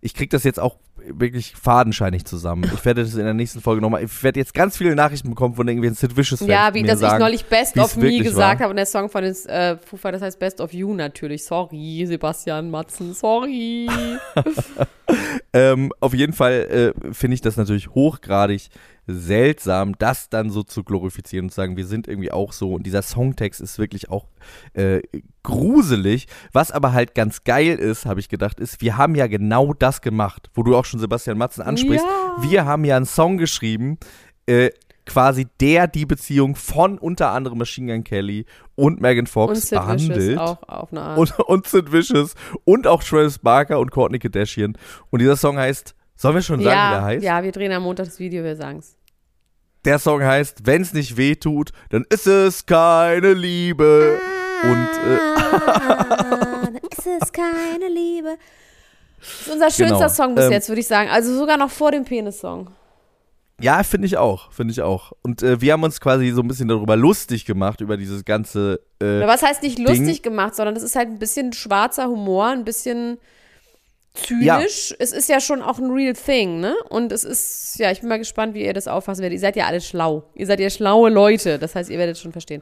Ich 0.06 0.14
krieg 0.14 0.30
das 0.30 0.43
jetzt 0.43 0.60
auch 0.60 0.78
wirklich 1.08 1.56
fadenscheinig 1.56 2.26
zusammen. 2.26 2.70
Ich 2.76 2.86
werde 2.86 3.03
das 3.03 3.16
in 3.16 3.26
der 3.26 3.34
nächsten 3.34 3.60
Folge 3.60 3.82
nochmal. 3.82 4.03
Ich 4.03 4.24
werde 4.24 4.39
jetzt 4.39 4.53
ganz 4.53 4.78
viele 4.78 4.95
Nachrichten 4.95 5.30
bekommen 5.30 5.56
von 5.56 5.68
irgendwelchen 5.68 5.95
Sid 5.95 6.16
Vicious 6.16 6.39
Fans. 6.39 6.51
Ja, 6.51 6.74
wie 6.76 6.84
dass 6.84 6.99
sagen, 6.99 7.16
ich 7.16 7.20
neulich 7.20 7.45
Best 7.45 7.76
of 7.80 7.97
Me 7.97 8.20
gesagt 8.20 8.62
habe 8.62 8.70
und 8.70 8.76
der 8.76 8.86
Song 8.86 9.10
von 9.10 9.24
den 9.24 9.36
äh, 9.47 9.78
Fufa, 9.78 10.12
das 10.12 10.22
heißt 10.22 10.38
Best 10.38 10.62
of 10.62 10.74
You 10.74 10.93
natürlich. 10.93 11.43
Sorry, 11.43 12.06
Sebastian 12.06 12.70
Matzen, 12.70 13.16
sorry. 13.16 13.89
ähm, 15.53 15.91
auf 15.99 16.14
jeden 16.14 16.34
Fall 16.34 16.93
äh, 17.03 17.14
finde 17.14 17.36
ich 17.36 17.41
das 17.41 17.58
natürlich 17.58 17.89
hochgradig 17.89 18.70
seltsam, 19.08 19.95
das 19.99 20.30
dann 20.30 20.49
so 20.49 20.64
zu 20.64 20.84
glorifizieren 20.84 21.45
und 21.45 21.49
zu 21.51 21.58
sagen, 21.58 21.78
wir 21.78 21.86
sind 21.86 22.08
irgendwie 22.08 22.32
auch 22.32 22.53
so. 22.53 22.74
Und 22.74 22.86
dieser 22.86 23.01
Songtext 23.01 23.62
ist 23.62 23.78
wirklich 23.78 24.10
auch 24.10 24.28
äh, 24.74 25.01
gruselig. 25.43 26.28
Was 26.53 26.72
aber 26.72 26.93
halt 26.93 27.14
ganz 27.14 27.43
geil 27.43 27.78
ist, 27.78 28.06
habe 28.06 28.20
ich 28.20 28.30
gedacht, 28.30 28.60
ist, 28.60 28.82
wir 28.82 28.97
haben 28.97 29.16
ja 29.16 29.28
genau 29.28 29.74
das 29.74 30.01
gemacht, 30.01 30.49
wo 30.56 30.64
du 30.64 30.76
auch 30.76 30.86
schon 30.86 30.99
Sebastian 30.99 31.38
Matzen 31.38 31.62
ansprichst. 31.62 32.06
Ja. 32.06 32.49
Wir 32.49 32.66
haben 32.66 32.84
ja 32.84 32.97
einen 32.97 33.06
Song 33.06 33.38
geschrieben, 33.38 33.99
äh, 34.47 34.72
quasi 35.06 35.47
der 35.60 35.88
die 35.88 36.06
Beziehung 36.06 36.56
von 36.56 36.97
unter 36.97 37.30
anderem 37.32 37.58
Machine 37.58 37.93
Gun 37.93 38.03
Kelly 38.03 38.45
und 38.76 39.01
Megan 39.01 39.28
Fox 39.28 39.49
und 39.49 39.62
Sid 39.62 39.80
behandelt. 39.80 40.18
Vicious 40.18 40.39
auch 40.39 40.64
auf 40.68 40.91
eine 40.91 41.01
Art. 41.01 41.18
Und, 41.20 41.39
und 41.39 41.68
Sid 41.68 41.91
Vicious 41.91 42.36
und 42.64 42.88
auch 42.88 43.03
Travis 43.03 43.39
Barker 43.39 43.80
und 43.80 43.91
Courtney 43.91 44.20
Kardashian. 44.20 44.78
Und 45.12 45.20
dieser 45.20 45.36
Song 45.36 45.58
heißt 45.58 45.95
Sollen 46.18 46.36
wir 46.36 46.41
schon 46.41 46.62
sagen, 46.62 46.76
ja, 46.76 46.89
wie 46.89 46.93
der 46.93 47.03
heißt? 47.03 47.26
Ja, 47.26 47.43
wir 47.43 47.51
drehen 47.51 47.72
am 47.72 47.84
Montag 47.84 48.06
das 48.06 48.20
Video, 48.20 48.43
wir 48.43 48.56
sagen's. 48.56 48.95
Der 49.84 49.99
Song 49.99 50.24
heißt, 50.24 50.66
wenn's 50.66 50.93
nicht 50.93 51.18
weh 51.18 51.36
tut, 51.36 51.72
dann 51.89 52.06
ist 52.10 52.26
es 52.26 52.66
keine 52.66 53.34
Liebe. 53.34 54.20
Ah, 54.64 54.68
Und 54.68 54.89
äh, 55.06 56.66
dann 56.66 56.76
ist 56.76 57.08
es 57.22 57.32
keine 57.32 57.89
Liebe. 57.93 58.38
Das 59.20 59.47
ist 59.47 59.53
unser 59.53 59.72
schönster 59.72 59.97
genau. 59.97 60.10
Song 60.10 60.36
bis 60.36 60.45
ähm, 60.45 60.51
jetzt, 60.51 60.70
würde 60.70 60.82
ich 60.82 60.88
sagen. 60.88 61.10
Also 61.10 61.36
sogar 61.38 61.58
noch 61.58 61.70
vor 61.70 61.91
dem 61.91 62.06
Penis-Song. 62.06 62.72
Ja, 63.62 63.84
finde 63.84 64.08
ich 64.08 64.18
auch, 64.18 64.51
finde 64.51 64.74
ich 64.74 64.82
auch. 64.82 65.14
Und 65.22 65.41
äh, 65.41 65.62
wir 65.62 65.74
haben 65.74 65.84
uns 65.84 66.01
quasi 66.01 66.32
so 66.32 66.41
ein 66.41 66.47
bisschen 66.47 66.68
darüber 66.68 66.97
lustig 66.97 67.45
gemacht, 67.45 67.80
über 67.80 67.95
dieses 67.95 68.26
ganze. 68.26 68.82
Äh, 68.99 69.26
was 69.26 69.43
heißt 69.43 69.64
nicht 69.64 69.80
lustig 69.80 70.22
Ding. 70.22 70.32
gemacht, 70.32 70.56
sondern 70.56 70.76
das 70.76 70.84
ist 70.84 70.95
halt 70.95 71.08
ein 71.08 71.20
bisschen 71.20 71.53
schwarzer 71.53 72.08
Humor, 72.08 72.47
ein 72.47 72.66
bisschen 72.66 73.18
zynisch. 74.14 74.91
Ja. 74.91 74.95
Es 74.99 75.12
ist 75.14 75.30
ja 75.30 75.39
schon 75.39 75.62
auch 75.62 75.80
ein 75.80 75.89
real 75.89 76.14
thing, 76.14 76.60
ne? 76.60 76.76
Und 76.89 77.14
es 77.14 77.24
ist, 77.24 77.78
ja, 77.80 77.91
ich 77.91 78.01
bin 78.01 78.10
mal 78.10 78.18
gespannt, 78.18 78.56
wie 78.56 78.66
ihr 78.66 78.74
das 78.74 78.89
auffassen 78.89 79.22
werdet. 79.22 79.38
Ihr 79.38 79.41
seid 79.41 79.56
ja 79.56 79.68
alle 79.68 79.80
schlau. 79.80 80.24
Ihr 80.36 80.47
seid 80.47 80.60
ja 80.60 80.70
schlaue 80.70 81.10
Leute. 81.10 81.58
Das 81.58 81.76
heißt, 81.76 81.89
ihr 81.89 81.97
werdet 81.97 82.18
es 82.18 82.22
schon 82.22 82.34
verstehen. 82.34 82.62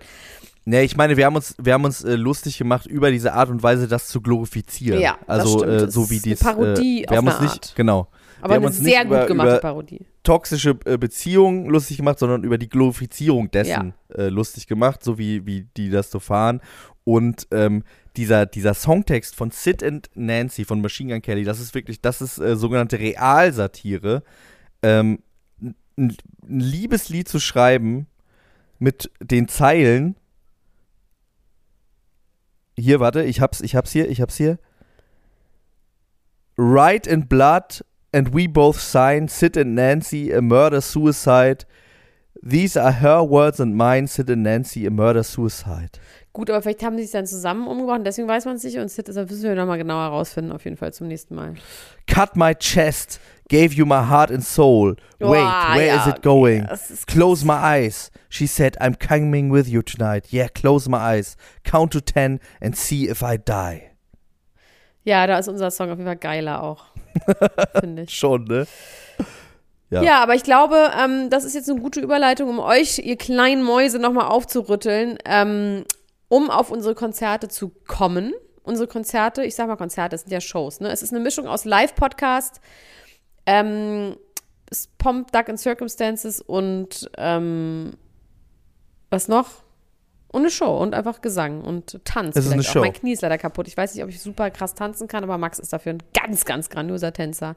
Ne, 0.65 0.83
ich 0.83 0.95
meine, 0.95 1.17
wir 1.17 1.25
haben 1.25 1.35
uns, 1.35 1.55
wir 1.61 1.73
haben 1.73 1.83
uns 1.83 2.03
äh, 2.03 2.15
lustig 2.15 2.57
gemacht 2.57 2.85
über 2.85 3.11
diese 3.11 3.33
Art 3.33 3.49
und 3.49 3.63
Weise, 3.63 3.87
das 3.87 4.07
zu 4.07 4.21
glorifizieren. 4.21 5.01
Ja, 5.01 5.17
also 5.27 5.65
äh, 5.65 5.91
so 5.91 6.09
wie. 6.09 6.21
Eine 6.23 6.35
Parodie 6.35 7.03
äh, 7.03 7.09
wir 7.09 7.17
haben 7.17 7.27
uns 7.27 7.35
Art. 7.35 7.43
nicht, 7.43 7.75
genau. 7.75 8.07
Aber 8.43 8.55
eine 8.55 8.71
sehr 8.71 9.05
gut 9.05 9.27
gemachte 9.27 9.59
Parodie. 9.59 10.05
Toxische 10.23 10.77
äh, 10.85 10.97
Beziehungen 10.97 11.67
lustig 11.67 11.97
gemacht, 11.97 12.19
sondern 12.19 12.43
über 12.43 12.57
die 12.57 12.67
Glorifizierung 12.67 13.49
dessen 13.51 13.93
ja. 14.09 14.15
Äh, 14.15 14.29
lustig 14.29 14.67
gemacht, 14.67 15.03
so 15.03 15.17
wie, 15.17 15.45
wie 15.45 15.67
die 15.77 15.89
das 15.89 16.11
so 16.11 16.19
fahren. 16.19 16.61
Und 17.05 17.47
ähm, 17.51 17.83
dieser, 18.17 18.45
dieser 18.45 18.73
Songtext 18.73 19.35
von 19.35 19.51
Sid 19.51 19.81
and 19.81 20.09
Nancy 20.15 20.65
von 20.65 20.81
Machine 20.81 21.13
Gun 21.13 21.21
Kelly, 21.21 21.45
das 21.45 21.59
ist 21.59 21.73
wirklich, 21.73 22.01
das 22.01 22.21
ist 22.21 22.37
äh, 22.37 22.55
sogenannte 22.55 22.99
Realsatire. 22.99 24.23
Ähm, 24.81 25.19
ein, 25.61 25.75
ein 25.97 26.59
Liebeslied 26.59 27.29
zu 27.29 27.39
schreiben 27.39 28.07
mit 28.79 29.09
den 29.21 29.47
Zeilen, 29.47 30.17
hier, 32.77 32.99
warte, 32.99 33.23
ich 33.23 33.39
hab's, 33.39 33.61
ich 33.61 33.75
hab's 33.75 33.91
hier, 33.91 34.09
ich 34.09 34.19
hab's 34.19 34.35
hier. 34.35 34.57
Right 36.57 37.07
in 37.07 37.27
blood 37.27 37.85
and 38.13 38.33
we 38.33 38.47
both 38.47 38.79
sign, 38.79 39.27
Sid 39.27 39.57
and 39.57 39.75
Nancy, 39.75 40.31
a 40.31 40.41
murder 40.41 40.81
suicide. 40.81 41.65
These 42.41 42.77
are 42.77 42.91
her 42.91 43.23
words 43.23 43.59
and 43.59 43.75
mine, 43.75 44.07
Sid 44.07 44.29
and 44.29 44.43
Nancy, 44.43 44.85
a 44.85 44.91
murder 44.91 45.23
suicide. 45.23 45.99
Gut, 46.33 46.49
aber 46.49 46.61
vielleicht 46.63 46.83
haben 46.83 46.97
sie 46.97 47.03
sich 47.03 47.11
dann 47.11 47.27
zusammen 47.27 47.67
umgebracht, 47.67 48.01
deswegen 48.03 48.27
weiß 48.27 48.45
man 48.45 48.55
es 48.55 48.63
nicht 48.63 48.77
und 48.79 48.89
Sid 48.89 49.07
das 49.07 49.15
müssen 49.15 49.43
wir 49.43 49.55
nochmal 49.55 49.77
genauer 49.77 50.03
herausfinden, 50.03 50.51
auf 50.51 50.65
jeden 50.65 50.77
Fall 50.77 50.91
zum 50.91 51.07
nächsten 51.07 51.35
Mal. 51.35 51.53
Cut 52.07 52.35
my 52.35 52.55
chest, 52.55 53.19
gave 53.49 53.75
you 53.75 53.85
my 53.85 54.09
heart 54.09 54.31
and 54.31 54.43
soul. 54.43 54.95
Wait, 55.19 55.29
Boah, 55.29 55.75
where 55.75 55.85
ja, 55.85 56.01
is 56.01 56.07
it 56.07 56.23
going? 56.23 56.65
ist 56.65 57.05
Close 57.05 57.45
my 57.45 57.53
eyes. 57.53 58.11
She 58.29 58.47
said, 58.47 58.75
I'm 58.81 58.95
coming 58.95 59.53
with 59.53 59.67
you 59.67 59.83
tonight. 59.83 60.33
Yeah, 60.33 60.47
close 60.47 60.89
my 60.89 60.97
eyes. 60.97 61.37
Count 61.63 61.93
to 61.93 62.01
ten 62.01 62.39
and 62.59 62.75
see 62.75 63.07
if 63.07 63.21
I 63.21 63.37
die. 63.37 63.91
Ja, 65.03 65.27
da 65.27 65.37
ist 65.37 65.49
unser 65.49 65.69
Song 65.69 65.91
auf 65.91 65.97
jeden 65.97 66.07
Fall 66.07 66.15
geiler 66.15 66.63
auch, 66.63 66.85
finde 67.79 68.03
ich. 68.03 68.13
Schon, 68.15 68.45
ne? 68.45 68.67
Ja. 69.89 70.01
Ja. 70.01 70.23
aber 70.23 70.35
ich 70.35 70.43
glaube, 70.43 70.91
ähm, 70.99 71.29
das 71.29 71.43
ist 71.43 71.53
jetzt 71.53 71.69
eine 71.69 71.79
gute 71.79 71.99
Überleitung, 71.99 72.49
um 72.49 72.59
euch, 72.59 72.99
ihr 72.99 73.17
kleinen 73.17 73.63
Mäuse, 73.63 73.99
nochmal 73.99 74.27
aufzurütteln, 74.27 75.17
ähm, 75.25 75.85
um 76.29 76.49
auf 76.49 76.71
unsere 76.71 76.95
Konzerte 76.95 77.47
zu 77.47 77.69
kommen. 77.87 78.33
Unsere 78.63 78.87
Konzerte, 78.87 79.43
ich 79.43 79.55
sag 79.55 79.67
mal 79.67 79.75
Konzerte, 79.75 80.11
das 80.11 80.21
sind 80.21 80.31
ja 80.31 80.39
Shows, 80.39 80.79
ne? 80.79 80.89
Es 80.89 81.03
ist 81.03 81.11
eine 81.13 81.19
Mischung 81.19 81.47
aus 81.47 81.65
Live-Podcast, 81.65 82.61
ähm, 83.45 84.15
Pomp, 84.97 85.31
Duck 85.31 85.49
and 85.49 85.59
Circumstances 85.59 86.41
und 86.41 87.11
ähm, 87.17 87.91
was 89.09 89.27
noch? 89.27 89.62
Und 90.33 90.41
eine 90.41 90.49
Show 90.49 90.77
und 90.77 90.95
einfach 90.95 91.21
Gesang 91.21 91.61
und 91.61 92.03
Tanz. 92.05 92.35
Es 92.35 92.45
ist 92.45 92.51
eine 92.51 92.63
vielleicht 92.63 92.69
auch. 92.71 92.73
Show. 92.73 92.79
Mein 92.81 92.93
Knie 92.93 93.13
ist 93.13 93.21
leider 93.21 93.37
kaputt. 93.37 93.67
Ich 93.67 93.77
weiß 93.77 93.93
nicht, 93.93 94.03
ob 94.03 94.09
ich 94.09 94.19
super 94.19 94.49
krass 94.49 94.73
tanzen 94.73 95.07
kann, 95.07 95.23
aber 95.23 95.37
Max 95.37 95.59
ist 95.59 95.71
dafür 95.71 95.93
ein 95.93 96.03
ganz, 96.19 96.43
ganz 96.43 96.71
grandioser 96.71 97.13
Tänzer. 97.13 97.55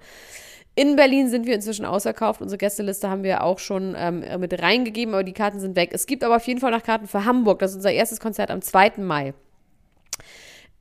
In 0.74 0.95
Berlin 0.95 1.31
sind 1.31 1.47
wir 1.47 1.55
inzwischen 1.55 1.87
ausverkauft. 1.87 2.43
Unsere 2.43 2.59
Gästeliste 2.59 3.09
haben 3.09 3.22
wir 3.22 3.43
auch 3.43 3.59
schon 3.59 3.95
ähm, 3.97 4.22
mit 4.39 4.61
reingegeben, 4.61 5.14
aber 5.14 5.24
die 5.24 5.33
Karten 5.33 5.59
sind 5.59 5.74
weg. 5.74 5.89
Es 5.95 6.07
gibt 6.07 6.22
aber 6.22 6.37
auf 6.37 6.47
jeden 6.47 6.61
Fall 6.61 6.70
noch 6.70 6.83
Karten 6.83 7.07
für 7.07 7.24
Hamburg. 7.24 7.61
Das 7.61 7.70
ist 7.70 7.77
unser 7.77 7.93
erstes 7.93 8.20
Konzert 8.20 8.51
am 8.51 8.61
2. 8.61 8.93
Mai. 8.99 9.33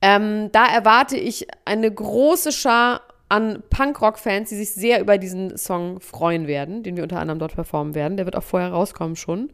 Ähm, 0.01 0.51
da 0.51 0.65
erwarte 0.65 1.15
ich 1.15 1.47
eine 1.63 1.89
große 1.89 2.51
Schar 2.51 3.03
an 3.29 3.63
Punkrock-Fans, 3.69 4.49
die 4.49 4.55
sich 4.55 4.73
sehr 4.73 4.99
über 4.99 5.17
diesen 5.17 5.57
Song 5.57 6.01
freuen 6.01 6.45
werden, 6.45 6.83
den 6.83 6.97
wir 6.97 7.03
unter 7.03 7.19
anderem 7.19 7.39
dort 7.39 7.55
performen 7.55 7.95
werden. 7.95 8.17
Der 8.17 8.25
wird 8.25 8.35
auch 8.35 8.43
vorher 8.43 8.71
rauskommen 8.71 9.15
schon. 9.15 9.51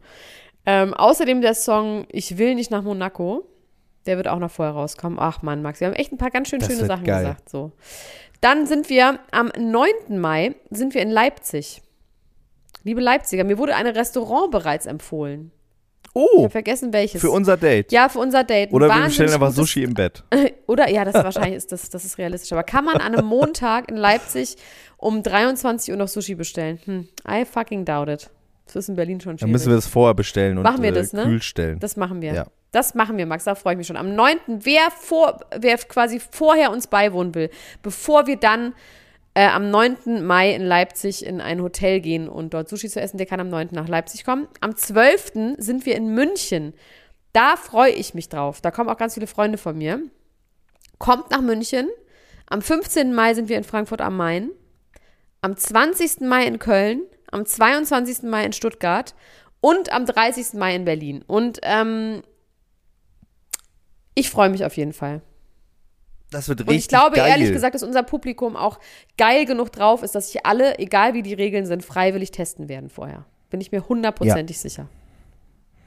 Ähm, 0.66 0.94
außerdem 0.94 1.40
der 1.40 1.54
Song 1.54 2.06
Ich 2.10 2.38
will 2.38 2.54
nicht 2.54 2.70
nach 2.70 2.82
Monaco. 2.82 3.44
Der 4.06 4.16
wird 4.16 4.28
auch 4.28 4.38
noch 4.38 4.50
vorher 4.50 4.74
rauskommen. 4.74 5.18
Ach 5.20 5.42
man, 5.42 5.62
Max, 5.62 5.80
wir 5.80 5.86
haben 5.88 5.94
echt 5.94 6.12
ein 6.12 6.18
paar 6.18 6.30
ganz 6.30 6.48
schön 6.48 6.58
Das 6.60 6.68
schöne 6.72 6.86
Sachen 6.86 7.04
geil. 7.04 7.22
gesagt. 7.22 7.48
So. 7.48 7.72
Dann 8.40 8.66
sind 8.66 8.88
wir 8.88 9.20
am 9.30 9.52
9. 9.56 9.90
Mai 10.20 10.54
sind 10.70 10.94
wir 10.94 11.02
in 11.02 11.10
Leipzig. 11.10 11.82
Liebe 12.84 13.00
Leipziger, 13.00 13.44
mir 13.44 13.58
wurde 13.58 13.76
ein 13.76 13.86
Restaurant 13.86 14.50
bereits 14.50 14.86
empfohlen. 14.86 15.52
Ich 16.04 16.10
Oh, 16.14 16.40
habe 16.42 16.50
vergessen 16.50 16.92
welches. 16.92 17.20
für 17.22 17.30
unser 17.30 17.56
Date. 17.56 17.90
ja, 17.92 18.08
für 18.08 18.18
unser 18.18 18.44
Date. 18.44 18.72
Oder 18.72 18.88
wir 18.88 19.04
bestellen 19.04 19.32
einfach 19.32 19.52
Sushi 19.52 19.82
im 19.84 19.94
Bett. 19.94 20.24
Oder 20.66 20.90
ja, 20.90 21.04
das 21.04 21.14
wahrscheinlich 21.14 21.54
ist 21.56 21.72
das, 21.72 21.88
das 21.88 22.04
ist 22.04 22.18
realistisch. 22.18 22.52
Aber 22.52 22.64
kann 22.64 22.84
man 22.84 22.96
an 22.96 23.14
einem 23.14 23.24
Montag 23.24 23.88
in 23.90 23.96
Leipzig 23.96 24.56
um 24.98 25.22
23 25.22 25.90
Uhr 25.92 25.96
noch 25.96 26.08
Sushi 26.08 26.34
bestellen? 26.34 26.80
Hm, 26.84 27.08
I 27.26 27.44
fucking 27.46 27.84
doubt 27.84 28.08
it. 28.08 28.28
Das 28.66 28.76
ist 28.76 28.88
in 28.88 28.96
Berlin 28.96 29.20
schon 29.20 29.32
Dann 29.32 29.38
schwierig. 29.38 29.52
müssen 29.52 29.68
wir 29.70 29.76
das 29.76 29.86
vorher 29.86 30.14
bestellen 30.14 30.56
und 30.58 30.64
Machen 30.64 30.82
wir 30.82 30.90
äh, 30.90 30.94
das, 30.94 31.12
ne? 31.12 31.24
kühl 31.24 31.42
stellen. 31.42 31.78
Das 31.78 31.96
machen 31.96 32.22
wir. 32.22 32.32
Ja. 32.32 32.46
Das 32.70 32.94
machen 32.94 33.18
wir, 33.18 33.26
Max. 33.26 33.44
Da 33.44 33.54
freue 33.54 33.74
ich 33.74 33.78
mich 33.78 33.86
schon. 33.86 33.96
Am 33.96 34.14
9. 34.14 34.36
Wer, 34.46 34.90
vor, 34.90 35.40
wer 35.58 35.76
quasi 35.76 36.20
vorher 36.20 36.70
uns 36.70 36.86
beiwohnen 36.86 37.34
will, 37.34 37.50
bevor 37.82 38.26
wir 38.26 38.36
dann 38.36 38.72
äh, 39.34 39.46
am 39.46 39.70
9. 39.70 40.24
Mai 40.24 40.54
in 40.54 40.62
Leipzig 40.62 41.24
in 41.24 41.40
ein 41.40 41.60
Hotel 41.62 42.00
gehen 42.00 42.28
und 42.28 42.54
dort 42.54 42.68
Sushi 42.68 42.88
zu 42.88 43.00
essen, 43.00 43.18
der 43.18 43.26
kann 43.26 43.40
am 43.40 43.48
9. 43.50 43.68
nach 43.72 43.88
Leipzig 43.88 44.24
kommen. 44.24 44.48
Am 44.60 44.74
12. 44.74 45.56
sind 45.58 45.84
wir 45.84 45.96
in 45.96 46.14
München. 46.14 46.72
Da 47.32 47.56
freue 47.56 47.92
ich 47.92 48.14
mich 48.14 48.28
drauf. 48.28 48.60
Da 48.60 48.70
kommen 48.70 48.88
auch 48.90 48.98
ganz 48.98 49.14
viele 49.14 49.26
Freunde 49.26 49.58
von 49.58 49.76
mir. 49.76 50.00
Kommt 50.98 51.30
nach 51.30 51.40
München. 51.40 51.88
Am 52.46 52.62
15. 52.62 53.14
Mai 53.14 53.34
sind 53.34 53.48
wir 53.48 53.56
in 53.56 53.64
Frankfurt 53.64 54.00
am 54.00 54.16
Main. 54.16 54.50
Am 55.40 55.56
20. 55.56 56.20
Mai 56.20 56.46
in 56.46 56.58
Köln. 56.58 57.02
Am 57.32 57.44
22. 57.44 58.22
Mai 58.22 58.44
in 58.44 58.52
Stuttgart. 58.52 59.14
Und 59.60 59.92
am 59.92 60.06
30. 60.06 60.54
Mai 60.54 60.74
in 60.74 60.84
Berlin. 60.84 61.24
Und 61.26 61.60
ähm, 61.62 62.22
ich 64.14 64.30
freue 64.30 64.50
mich 64.50 64.64
auf 64.64 64.76
jeden 64.76 64.92
Fall. 64.92 65.22
Das 66.32 66.48
wird 66.48 66.62
Und 66.62 66.68
richtig 66.68 66.84
ich 66.84 66.88
glaube 66.88 67.16
geil. 67.16 67.28
ehrlich 67.28 67.52
gesagt, 67.52 67.74
dass 67.74 67.82
unser 67.82 68.02
Publikum 68.02 68.56
auch 68.56 68.80
geil 69.18 69.44
genug 69.44 69.70
drauf 69.70 70.02
ist, 70.02 70.14
dass 70.14 70.32
sich 70.32 70.46
alle, 70.46 70.78
egal 70.78 71.14
wie 71.14 71.22
die 71.22 71.34
Regeln 71.34 71.66
sind, 71.66 71.84
freiwillig 71.84 72.30
testen 72.30 72.68
werden 72.68 72.88
vorher. 72.88 73.26
Bin 73.50 73.60
ich 73.60 73.70
mir 73.70 73.88
hundertprozentig 73.88 74.58
sicher. 74.58 74.88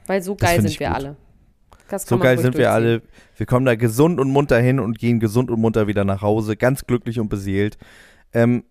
Weil 0.06 0.22
so 0.22 0.36
geil 0.36 0.62
sind 0.62 0.78
wir 0.78 0.86
gut. 0.86 0.96
alle. 0.96 1.16
So 1.98 2.18
geil 2.18 2.38
sind 2.38 2.56
wir 2.56 2.72
alle. 2.72 3.02
Wir 3.36 3.46
kommen 3.46 3.66
da 3.66 3.74
gesund 3.74 4.20
und 4.20 4.30
munter 4.30 4.58
hin 4.58 4.80
und 4.80 4.98
gehen 4.98 5.20
gesund 5.20 5.50
und 5.50 5.60
munter 5.60 5.86
wieder 5.86 6.04
nach 6.04 6.22
Hause, 6.22 6.56
ganz 6.56 6.86
glücklich 6.86 7.20
und 7.20 7.28
beseelt. 7.28 7.76
Ähm, 8.32 8.64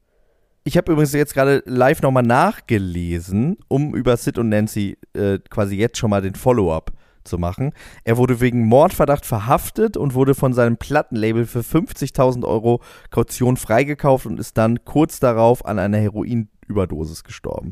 ich 0.66 0.76
habe 0.78 0.92
übrigens 0.92 1.14
jetzt 1.14 1.34
gerade 1.34 1.64
live 1.66 2.02
nochmal 2.02 2.24
nachgelesen, 2.24 3.58
um 3.68 3.96
über 3.96 4.18
Sid 4.18 4.38
und 4.38 4.50
Nancy 4.50 4.98
äh, 5.14 5.40
quasi 5.50 5.76
jetzt 5.78 5.98
schon 5.98 6.10
mal 6.10 6.22
den 6.22 6.36
Follow-up 6.36 6.92
zu 7.24 7.38
machen. 7.38 7.72
Er 8.04 8.18
wurde 8.18 8.40
wegen 8.42 8.66
Mordverdacht 8.66 9.26
verhaftet 9.26 9.96
und 9.96 10.14
wurde 10.14 10.36
von 10.36 10.54
seinem 10.54 10.78
Plattenlabel 10.78 11.46
für 11.46 11.62
50.000 11.62 12.46
Euro 12.46 12.82
Kaution 13.10 13.58
freigekauft 13.58 14.26
und 14.26 14.40
ist 14.40 14.58
dann 14.58 14.84
kurz 14.86 15.20
darauf 15.20 15.66
an 15.66 15.80
einer 15.80 15.98
Heroinüberdosis 15.98 17.24
gestorben. 17.24 17.72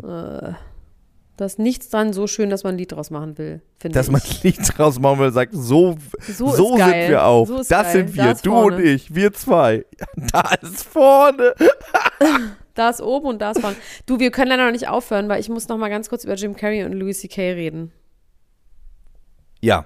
Da 1.35 1.45
ist 1.45 1.57
nichts 1.57 1.89
dran 1.89 2.13
so 2.13 2.27
schön, 2.27 2.51
dass 2.51 2.63
man 2.63 2.75
ein 2.75 2.77
Lied 2.77 2.91
draus 2.91 3.09
machen 3.09 3.39
will, 3.39 3.61
finde 3.79 3.97
Dass 3.97 4.05
ich. 4.07 4.11
man 4.11 4.21
nicht 4.43 4.77
draus 4.77 4.99
machen 4.99 5.17
will 5.19 5.27
und 5.27 5.33
sagt, 5.33 5.53
so, 5.55 5.97
So 6.21 6.49
so, 6.51 6.77
sind 6.77 6.87
wir 7.09 7.25
auch. 7.25 7.47
So 7.47 7.57
das 7.57 7.69
geil. 7.69 7.91
sind 7.91 8.15
wir, 8.15 8.35
du 8.35 8.51
vorne. 8.51 8.75
und 8.77 8.83
ich, 8.85 9.13
wir 9.15 9.33
zwei. 9.33 9.83
Da 10.31 10.51
ist 10.61 10.83
vorne. 10.83 11.53
Da 12.75 12.89
ist 12.89 13.01
oben 13.01 13.27
und 13.27 13.41
da 13.41 13.51
ist 13.51 13.61
vorne. 13.61 13.75
Du, 14.05 14.19
wir 14.19 14.31
können 14.31 14.49
leider 14.49 14.65
noch 14.65 14.71
nicht 14.71 14.87
aufhören, 14.87 15.29
weil 15.29 15.39
ich 15.39 15.49
muss 15.49 15.67
noch 15.67 15.77
mal 15.77 15.89
ganz 15.89 16.09
kurz 16.09 16.23
über 16.23 16.33
Jim 16.35 16.55
Carrey 16.55 16.83
und 16.83 16.93
Louis 16.93 17.19
C.K. 17.19 17.51
reden. 17.53 17.91
Ja. 19.61 19.85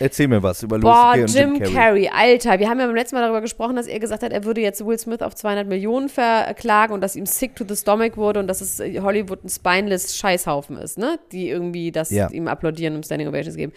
Erzähl 0.00 0.28
mir 0.28 0.40
was 0.42 0.62
über 0.62 0.78
Boah, 0.78 1.14
Louis 1.16 1.32
C.K. 1.32 1.48
und 1.48 1.60
Jim 1.60 1.74
Carrey. 1.74 2.08
Alter, 2.08 2.60
wir 2.60 2.68
haben 2.68 2.78
ja 2.78 2.86
beim 2.86 2.94
letzten 2.94 3.16
Mal 3.16 3.22
darüber 3.22 3.40
gesprochen, 3.40 3.74
dass 3.74 3.88
er 3.88 3.98
gesagt 3.98 4.22
hat, 4.22 4.32
er 4.32 4.44
würde 4.44 4.60
jetzt 4.60 4.84
Will 4.86 4.98
Smith 4.98 5.22
auf 5.22 5.34
200 5.34 5.66
Millionen 5.66 6.08
verklagen 6.08 6.92
und 6.94 7.00
dass 7.00 7.16
ihm 7.16 7.26
sick 7.26 7.56
to 7.56 7.64
the 7.68 7.74
stomach 7.74 8.16
wurde 8.16 8.38
und 8.38 8.46
dass 8.46 8.60
es 8.60 8.78
äh, 8.78 9.00
Hollywood 9.00 9.44
ein 9.44 9.48
spineless 9.48 10.16
Scheißhaufen 10.16 10.76
ist, 10.78 10.98
ne? 10.98 11.18
Die 11.32 11.48
irgendwie 11.48 11.90
das 11.90 12.10
Ja. 12.10 12.30
ihm 12.30 12.46
applaudieren 12.46 12.94
und 12.94 13.04
Standing 13.04 13.26
Ovations 13.28 13.56
geben. 13.56 13.72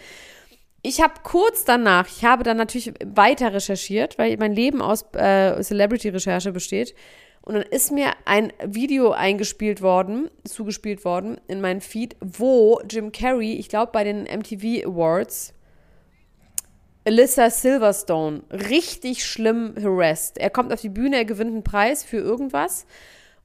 Ich 0.84 1.00
habe 1.00 1.14
kurz 1.22 1.64
danach, 1.64 2.08
ich 2.08 2.24
habe 2.24 2.42
dann 2.44 2.56
natürlich 2.56 2.92
weiter 3.04 3.52
recherchiert, 3.52 4.18
weil 4.18 4.36
mein 4.36 4.52
Leben 4.52 4.80
aus 4.82 5.04
äh, 5.14 5.60
Celebrity-Recherche 5.60 6.52
besteht. 6.52 6.94
Und 7.42 7.54
dann 7.54 7.62
ist 7.62 7.90
mir 7.90 8.12
ein 8.24 8.52
Video 8.64 9.10
eingespielt 9.10 9.82
worden, 9.82 10.30
zugespielt 10.44 11.04
worden 11.04 11.40
in 11.48 11.60
meinen 11.60 11.80
Feed, 11.80 12.16
wo 12.20 12.80
Jim 12.88 13.10
Carrey, 13.10 13.54
ich 13.54 13.68
glaube 13.68 13.90
bei 13.92 14.04
den 14.04 14.22
MTV 14.22 14.86
Awards, 14.86 15.52
Alyssa 17.04 17.50
Silverstone 17.50 18.42
richtig 18.52 19.24
schlimm 19.26 19.74
harassed. 19.80 20.38
Er 20.38 20.50
kommt 20.50 20.72
auf 20.72 20.80
die 20.80 20.88
Bühne, 20.88 21.16
er 21.16 21.24
gewinnt 21.24 21.50
einen 21.50 21.64
Preis 21.64 22.04
für 22.04 22.18
irgendwas 22.18 22.86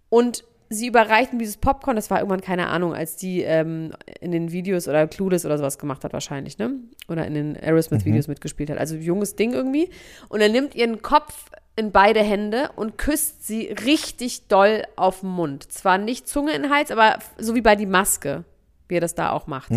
und 0.10 0.44
sie 0.70 0.88
überreichen 0.88 1.40
dieses 1.40 1.58
Popcorn, 1.58 1.96
das 1.96 2.12
war 2.12 2.20
irgendwann 2.20 2.42
keine 2.42 2.68
Ahnung, 2.68 2.94
als 2.94 3.16
die 3.16 3.42
ähm, 3.42 3.94
in 4.20 4.32
den 4.32 4.52
Videos 4.52 4.88
oder 4.88 5.08
Clueless 5.08 5.46
oder 5.46 5.58
sowas 5.58 5.80
gemacht 5.80 6.04
hat 6.04 6.14
wahrscheinlich, 6.14 6.58
ne? 6.58 6.76
Oder 7.08 7.26
in 7.26 7.34
den 7.34 7.58
Aerosmith-Videos 7.58 8.28
mitgespielt 8.28 8.70
hat. 8.70 8.78
Also 8.78 8.96
junges 8.96 9.36
Ding 9.36 9.54
irgendwie. 9.54 9.90
Und 10.30 10.42
er 10.42 10.50
nimmt 10.50 10.76
ihren 10.76 11.02
Kopf 11.02 11.50
in 11.78 11.92
beide 11.92 12.22
Hände 12.22 12.72
und 12.76 12.98
küsst 12.98 13.46
sie 13.46 13.68
richtig 13.86 14.48
doll 14.48 14.84
auf 14.96 15.22
den 15.22 15.30
Mund. 15.30 15.72
Zwar 15.72 15.98
nicht 16.00 16.28
Zunge 16.28 16.52
in 16.52 16.64
den 16.64 16.72
Hals, 16.72 16.92
aber 16.92 17.20
so 17.38 17.56
wie 17.56 17.62
bei 17.62 17.76
die 17.76 17.86
Maske, 17.86 18.44
wie 18.88 18.98
er 18.98 19.02
das 19.02 19.16
da 19.16 19.32
auch 19.32 19.48
macht. 19.48 19.70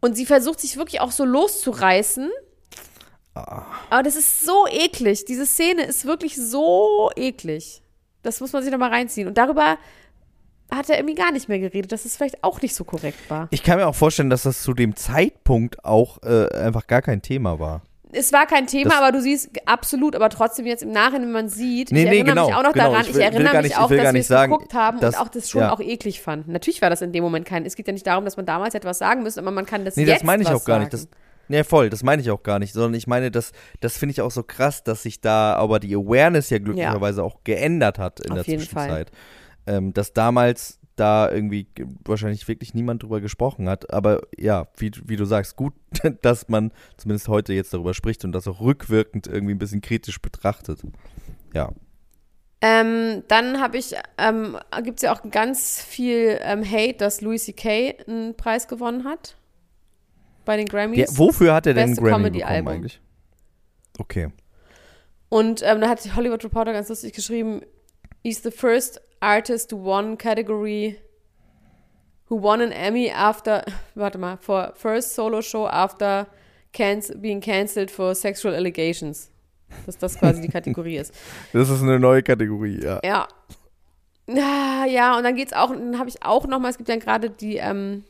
Und 0.00 0.16
sie 0.16 0.24
versucht 0.26 0.60
sich 0.60 0.76
wirklich 0.76 1.00
auch 1.00 1.10
so 1.10 1.24
loszureißen. 1.24 2.30
Aber 3.34 4.02
das 4.04 4.14
ist 4.16 4.44
so 4.44 4.66
eklig. 4.68 5.24
Diese 5.24 5.44
Szene 5.44 5.82
ist 5.82 6.04
wirklich 6.04 6.36
so 6.36 7.10
eklig. 7.16 7.82
Das 8.22 8.40
muss 8.40 8.52
man 8.52 8.62
sich 8.62 8.70
nochmal 8.70 8.90
reinziehen. 8.90 9.26
Und 9.26 9.38
darüber 9.38 9.76
hat 10.70 10.88
er 10.88 10.98
irgendwie 10.98 11.14
gar 11.14 11.32
nicht 11.32 11.48
mehr 11.48 11.58
geredet, 11.58 11.90
dass 11.90 12.04
es 12.04 12.16
vielleicht 12.16 12.44
auch 12.44 12.62
nicht 12.62 12.74
so 12.74 12.84
korrekt 12.84 13.28
war. 13.28 13.48
Ich 13.50 13.62
kann 13.64 13.78
mir 13.78 13.88
auch 13.88 13.94
vorstellen, 13.94 14.30
dass 14.30 14.42
das 14.42 14.62
zu 14.62 14.72
dem 14.74 14.94
Zeitpunkt 14.94 15.84
auch 15.84 16.22
äh, 16.22 16.48
einfach 16.54 16.86
gar 16.86 17.02
kein 17.02 17.22
Thema 17.22 17.58
war. 17.58 17.82
Es 18.12 18.32
war 18.32 18.46
kein 18.46 18.66
Thema, 18.66 18.90
Das- 18.90 18.98
aber 19.00 19.12
du 19.12 19.20
siehst 19.20 19.50
absolut, 19.66 20.16
aber 20.16 20.30
trotzdem 20.30 20.64
jetzt 20.66 20.82
im 20.82 20.92
Nachhinein, 20.92 21.22
wenn 21.24 21.32
man 21.32 21.48
sieht, 21.48 21.92
Nee, 21.92 22.04
ich 22.04 22.04
nee, 22.08 22.16
erinnere 22.16 22.34
genau, 22.34 22.46
mich 22.46 22.56
auch 22.56 22.62
noch 22.62 22.72
genau. 22.72 22.84
daran, 22.90 23.00
Ich 23.02 23.08
ich, 23.08 23.14
will- 23.14 23.20
will 23.20 23.26
erinnere 23.34 23.56
mich 23.56 23.62
nicht- 23.64 23.78
auch, 23.78 23.88
dass 23.88 23.90
wir 23.90 24.12
nicht 24.12 24.20
es 24.22 24.28
sagen, 24.28 24.52
geguckt 24.52 24.74
haben 24.74 25.00
dass- 25.00 25.14
und 25.16 25.20
auch 25.22 25.28
das 25.28 25.50
schon 25.50 25.60
ja. 25.60 25.72
auch 25.72 25.80
eklig 25.80 26.20
fanden. 26.22 26.52
Natürlich 26.52 26.80
war 26.80 26.90
das 26.90 27.02
in 27.02 27.12
dem 27.12 27.22
Moment 27.22 27.44
kein, 27.46 27.66
es 27.66 27.76
geht 27.76 27.86
ja 27.86 27.92
nicht 27.92 28.06
darum, 28.06 28.24
dass 28.24 28.36
man 28.36 28.46
damals 28.46 28.74
etwas 28.74 28.98
sagen 28.98 29.22
müsste, 29.22 29.40
aber 29.40 29.50
man 29.50 29.66
kann 29.66 29.84
das 29.84 29.96
Nee, 29.96 30.04
jetzt 30.04 30.20
das 30.20 30.24
meine 30.24 30.42
ich 30.42 30.48
auch 30.48 30.64
gar 30.64 30.78
nicht. 30.78 30.92
sagen. 30.92 31.06
Das, 31.10 31.18
Ja, 31.56 31.64
voll, 31.64 31.88
das 31.88 32.02
meine 32.02 32.20
ich 32.20 32.30
auch 32.30 32.42
gar 32.42 32.58
nicht, 32.58 32.74
sondern 32.74 32.92
ich 32.94 33.06
meine, 33.06 33.30
das, 33.30 33.52
das 33.80 33.96
finde 33.96 34.10
ich 34.12 34.20
auch 34.20 34.30
so 34.30 34.42
krass, 34.42 34.84
dass 34.84 35.02
sich 35.02 35.20
da 35.22 35.54
aber 35.54 35.78
die 35.80 35.94
Awareness 35.94 36.50
ja 36.50 36.58
glücklicherweise 36.58 37.22
auch 37.22 37.38
geändert 37.44 37.98
hat 37.98 38.20
in 38.20 38.32
Auf 38.32 38.38
der 38.38 38.44
jeden 38.46 38.60
Zwischenzeit. 38.62 39.10
Ähm, 39.66 39.92
dass 39.94 40.12
damals 40.12 40.77
da 41.00 41.30
irgendwie 41.30 41.64
ge- 41.74 41.86
wahrscheinlich 42.04 42.46
wirklich 42.48 42.74
niemand 42.74 43.02
drüber 43.02 43.20
gesprochen 43.20 43.68
hat. 43.68 43.92
Aber 43.92 44.20
ja, 44.38 44.66
wie, 44.76 44.90
wie 45.04 45.16
du 45.16 45.24
sagst, 45.24 45.56
gut, 45.56 45.74
dass 46.22 46.48
man 46.48 46.72
zumindest 46.96 47.28
heute 47.28 47.52
jetzt 47.52 47.72
darüber 47.74 47.94
spricht 47.94 48.24
und 48.24 48.32
das 48.32 48.46
auch 48.48 48.60
rückwirkend 48.60 49.26
irgendwie 49.26 49.54
ein 49.54 49.58
bisschen 49.58 49.80
kritisch 49.80 50.20
betrachtet. 50.20 50.80
Ja. 51.54 51.70
Ähm, 52.60 53.22
dann 53.28 53.60
habe 53.60 53.78
ich, 53.78 53.94
ähm, 54.18 54.56
gibt 54.82 54.98
es 54.98 55.02
ja 55.02 55.14
auch 55.14 55.22
ganz 55.30 55.80
viel 55.80 56.38
ähm, 56.42 56.64
Hate, 56.68 56.94
dass 56.94 57.20
Louis 57.20 57.44
C.K. 57.44 57.94
einen 58.08 58.36
Preis 58.36 58.66
gewonnen 58.66 59.04
hat. 59.04 59.36
Bei 60.44 60.56
den 60.56 60.66
Grammys. 60.66 60.98
ja 60.98 61.06
wofür 61.18 61.54
hat 61.54 61.66
er 61.66 61.74
denn 61.74 61.84
einen 61.84 61.90
Beste 61.92 62.02
Grammy 62.04 62.24
Comedy-Album. 62.24 62.64
bekommen 62.64 62.76
eigentlich? 62.76 63.00
Okay. 63.98 64.28
Und 65.28 65.62
ähm, 65.62 65.80
da 65.80 65.88
hat 65.90 66.02
die 66.04 66.12
Hollywood 66.12 66.42
Reporter 66.42 66.72
ganz 66.72 66.88
lustig 66.88 67.12
geschrieben, 67.12 67.60
he's 68.22 68.40
the 68.42 68.50
first 68.50 68.98
artist 69.20 69.70
who 69.72 69.76
won 69.78 70.16
category, 70.16 70.98
who 72.26 72.36
won 72.36 72.60
an 72.60 72.72
Emmy 72.72 73.10
after, 73.10 73.64
warte 73.94 74.18
mal, 74.18 74.36
for 74.40 74.72
first 74.76 75.14
solo 75.14 75.40
show 75.40 75.66
after 75.66 76.26
canc 76.72 77.20
being 77.20 77.40
cancelled 77.40 77.90
for 77.90 78.14
sexual 78.14 78.54
allegations. 78.54 79.30
Dass 79.86 79.98
das 79.98 80.18
quasi 80.18 80.40
die 80.40 80.48
Kategorie 80.52 80.96
ist. 80.96 81.12
Das 81.52 81.68
ist 81.68 81.82
eine 81.82 81.98
neue 81.98 82.22
Kategorie, 82.22 82.80
ja. 82.82 83.00
Ja. 83.04 83.28
Ja, 84.30 84.84
ja, 84.86 85.16
und 85.16 85.24
dann 85.24 85.34
geht's 85.36 85.52
auch, 85.54 85.70
dann 85.70 85.98
habe 85.98 86.08
ich 86.10 86.22
auch 86.22 86.46
noch 86.46 86.58
mal, 86.58 86.68
es 86.70 86.76
gibt 86.76 86.88
ja 86.90 86.96
gerade 86.96 87.30
die, 87.30 87.56
ähm, 87.56 88.04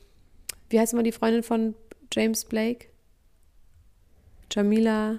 wie 0.68 0.80
heißt 0.80 0.92
immer 0.92 1.04
die 1.04 1.12
Freundin 1.12 1.42
von 1.44 1.74
James 2.12 2.44
Blake? 2.44 2.86
Jamila, 4.50 5.18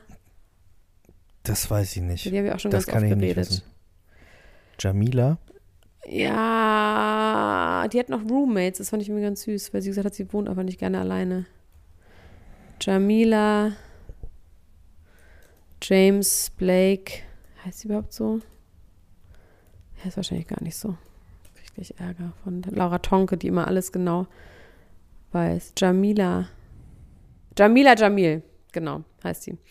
Das 1.44 1.70
weiß 1.70 1.96
ich 1.98 2.02
nicht. 2.02 2.26
die 2.26 2.38
haben 2.38 2.46
wir 2.46 2.56
auch 2.56 2.60
schon 2.60 2.72
Das 2.72 2.86
ganz 2.86 3.04
oft 3.04 3.14
geredet. 3.20 3.64
Jamila? 4.80 5.38
Ja, 6.06 7.88
die 7.92 8.00
hat 8.00 8.10
noch 8.10 8.22
Roommates, 8.30 8.80
das 8.80 8.90
fand 8.90 9.04
ich 9.04 9.10
mir 9.10 9.22
ganz 9.22 9.44
süß, 9.44 9.74
weil 9.74 9.82
sie 9.82 9.90
gesagt 9.90 10.06
hat, 10.06 10.16
sie 10.16 10.32
wohnt 10.32 10.48
einfach 10.48 10.64
nicht 10.64 10.80
gerne 10.80 11.00
alleine. 11.00 11.46
Jamila, 12.82 13.74
James 15.84 16.52
Blake, 16.58 17.22
heißt 17.66 17.80
sie 17.80 17.90
überhaupt 17.90 18.14
so? 18.14 18.40
Ja, 19.98 20.08
ist 20.08 20.18
wahrscheinlich 20.18 20.48
gar 20.48 20.64
nicht 20.64 20.78
so. 20.78 20.96
Richtig 21.60 22.00
Ärger 22.00 22.32
von 22.44 22.62
Laura 22.64 23.00
Tonke, 23.00 23.38
die 23.38 23.48
immer 23.48 23.68
alles 23.68 23.92
genau 23.92 24.28
weiß. 25.34 25.74
Jamila. 25.78 26.48
Jamila 27.58 27.96
Jamil, 27.96 28.42
genau, 28.72 29.04
heißt 29.24 29.44
sie. 29.44 29.58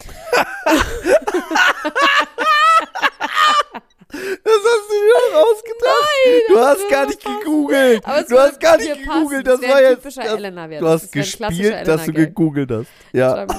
Das 4.10 4.54
hast 4.64 4.88
du 4.88 4.94
wieder 4.94 5.38
rausgedacht. 5.38 6.47
Du 6.58 6.64
das 6.64 6.78
hast 6.78 6.90
gar 6.90 7.06
nicht 7.06 7.24
gegoogelt. 7.24 8.04
Du 8.28 8.38
hast 8.38 8.60
gar 8.60 8.76
nicht 8.76 8.98
gegoogelt. 8.98 9.46
Das 9.46 9.62
war 9.62 9.82
jetzt. 9.82 10.04
Das, 10.04 10.14
du 10.14 10.20
Das 10.20 11.02
hast 11.02 11.12
klassischer 11.12 11.48
gespielt, 11.50 11.88
dass 11.88 12.04
du 12.04 12.12
gegoogelt 12.12 12.70
hast. 12.70 12.88
Ja. 13.12 13.46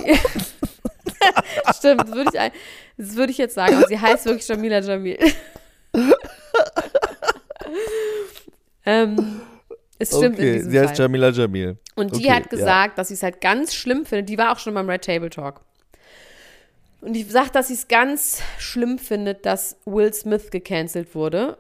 Stimmt, 1.75 2.01
das 2.01 2.11
würde 2.11 2.31
ich, 2.33 2.51
das 2.97 3.15
würde 3.15 3.31
ich 3.31 3.37
jetzt 3.37 3.55
sagen. 3.55 3.75
Aber 3.75 3.87
sie 3.87 3.99
heißt 3.99 4.25
wirklich 4.25 4.47
Jamila 4.47 4.79
Jamil. 4.79 5.17
ähm, 8.85 9.41
es 9.97 10.09
stimmt 10.09 10.39
in 10.39 10.45
okay, 10.45 10.53
diesem 10.53 10.71
sie 10.71 10.79
heißt 10.79 10.95
Fall. 10.95 11.05
Jamila 11.05 11.29
Jamil. 11.29 11.77
Und 11.95 12.15
die 12.15 12.25
okay, 12.25 12.33
hat 12.33 12.49
gesagt, 12.49 12.97
dass 12.97 13.09
sie 13.09 13.15
es 13.15 13.23
halt 13.23 13.41
ganz 13.41 13.75
schlimm 13.75 14.05
findet. 14.05 14.29
Die 14.29 14.37
war 14.37 14.53
auch 14.53 14.59
schon 14.59 14.73
beim 14.73 14.89
Red 14.89 15.03
Table 15.03 15.29
Talk. 15.29 15.61
Und 17.01 17.13
die 17.13 17.23
sagt, 17.23 17.55
dass 17.55 17.67
sie 17.67 17.73
es 17.75 17.87
ganz 17.87 18.41
schlimm 18.57 18.99
findet, 18.99 19.45
dass 19.45 19.77
Will 19.85 20.13
Smith 20.13 20.51
gecancelt 20.51 21.15
wurde. 21.15 21.57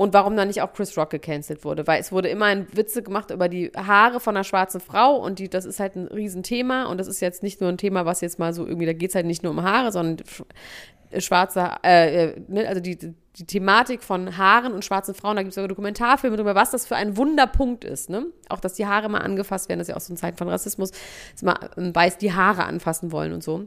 Und 0.00 0.14
warum 0.14 0.34
dann 0.34 0.48
nicht 0.48 0.62
auch 0.62 0.72
Chris 0.72 0.96
Rock 0.96 1.10
gecancelt 1.10 1.62
wurde. 1.62 1.86
Weil 1.86 2.00
es 2.00 2.10
wurde 2.10 2.30
immer 2.30 2.46
ein 2.46 2.66
Witze 2.74 3.02
gemacht 3.02 3.30
über 3.30 3.50
die 3.50 3.70
Haare 3.76 4.18
von 4.18 4.34
einer 4.34 4.44
schwarzen 4.44 4.80
Frau 4.80 5.16
und 5.16 5.38
die, 5.38 5.50
das 5.50 5.66
ist 5.66 5.78
halt 5.78 5.94
ein 5.94 6.06
Riesenthema. 6.06 6.84
Und 6.84 6.96
das 6.96 7.06
ist 7.06 7.20
jetzt 7.20 7.42
nicht 7.42 7.60
nur 7.60 7.68
ein 7.68 7.76
Thema, 7.76 8.06
was 8.06 8.22
jetzt 8.22 8.38
mal 8.38 8.54
so 8.54 8.66
irgendwie, 8.66 8.86
da 8.86 8.94
geht 8.94 9.10
es 9.10 9.14
halt 9.14 9.26
nicht 9.26 9.42
nur 9.42 9.52
um 9.52 9.62
Haare, 9.62 9.92
sondern 9.92 10.24
sch- 10.24 11.20
schwarze, 11.20 11.72
äh, 11.84 12.28
äh, 12.28 12.40
ne, 12.48 12.66
also 12.66 12.80
die, 12.80 12.96
die 12.96 13.44
Thematik 13.44 14.02
von 14.02 14.38
Haaren 14.38 14.72
und 14.72 14.86
schwarzen 14.86 15.14
Frauen, 15.14 15.36
da 15.36 15.42
gibt 15.42 15.50
es 15.50 15.56
sogar 15.56 15.68
Dokumentarfilme 15.68 16.38
drüber, 16.38 16.54
was 16.54 16.70
das 16.70 16.86
für 16.86 16.96
ein 16.96 17.18
Wunderpunkt 17.18 17.84
ist, 17.84 18.08
ne? 18.08 18.24
Auch, 18.48 18.60
dass 18.60 18.72
die 18.72 18.86
Haare 18.86 19.10
mal 19.10 19.18
angefasst 19.18 19.68
werden, 19.68 19.80
das 19.80 19.88
ist 19.88 19.92
ja 19.92 19.96
auch 19.96 20.00
so 20.00 20.14
eine 20.14 20.18
Zeit 20.18 20.38
von 20.38 20.48
Rassismus, 20.48 20.92
dass 21.32 21.42
man 21.42 21.58
ähm, 21.76 21.94
weiß, 21.94 22.16
die 22.16 22.32
Haare 22.32 22.64
anfassen 22.64 23.12
wollen 23.12 23.34
und 23.34 23.44
so. 23.44 23.66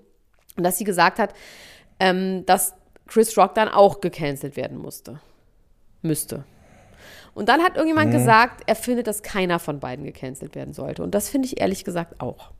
Und 0.57 0.63
dass 0.63 0.79
sie 0.79 0.83
gesagt 0.83 1.19
hat, 1.19 1.35
ähm, 1.99 2.43
dass 2.47 2.73
Chris 3.05 3.37
Rock 3.37 3.53
dann 3.53 3.69
auch 3.69 4.01
gecancelt 4.01 4.57
werden 4.57 4.79
musste. 4.79 5.19
Müsste. 6.03 6.45
Und 7.33 7.49
dann 7.49 7.63
hat 7.63 7.75
irgendjemand 7.75 8.11
gesagt, 8.11 8.61
er 8.67 8.75
findet, 8.75 9.07
dass 9.07 9.23
keiner 9.23 9.57
von 9.57 9.79
beiden 9.79 10.05
gecancelt 10.05 10.53
werden 10.53 10.73
sollte. 10.73 11.01
Und 11.01 11.15
das 11.15 11.29
finde 11.29 11.47
ich 11.47 11.59
ehrlich 11.59 11.83
gesagt 11.83 12.21
auch. 12.21 12.51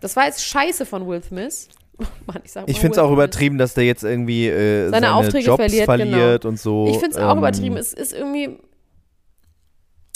Das 0.00 0.16
war 0.16 0.26
jetzt 0.26 0.44
scheiße 0.44 0.84
von 0.84 1.06
Will 1.06 1.22
Smith. 1.22 1.68
Mann, 2.26 2.42
ich 2.44 2.54
Ich 2.66 2.80
finde 2.80 2.92
es 2.92 2.98
auch 2.98 3.12
übertrieben, 3.12 3.58
dass 3.58 3.74
der 3.74 3.84
jetzt 3.84 4.02
irgendwie 4.02 4.48
äh, 4.48 4.84
seine, 4.84 4.90
Seine 4.90 5.14
Aufträge 5.14 5.46
Jobs 5.46 5.62
verliert, 5.62 5.84
verliert, 5.84 6.42
genau. 6.42 6.50
und 6.50 6.58
so. 6.58 6.88
Ich 6.88 6.98
finde 6.98 7.10
es 7.10 7.16
auch 7.16 7.32
ähm, 7.32 7.38
übertrieben. 7.38 7.76
Es 7.76 7.92
ist 7.92 8.12
irgendwie. 8.12 8.58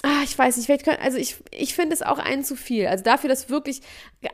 Ah, 0.02 0.22
ich 0.22 0.36
weiß 0.38 0.58
nicht, 0.58 0.66
vielleicht 0.66 0.84
können, 0.84 0.98
also 1.02 1.16
ich, 1.16 1.36
ich 1.50 1.74
finde 1.74 1.94
es 1.94 2.02
auch 2.02 2.18
einen 2.18 2.44
zu 2.44 2.56
viel. 2.56 2.86
Also 2.86 3.02
dafür, 3.02 3.30
dass 3.30 3.48
wirklich 3.48 3.80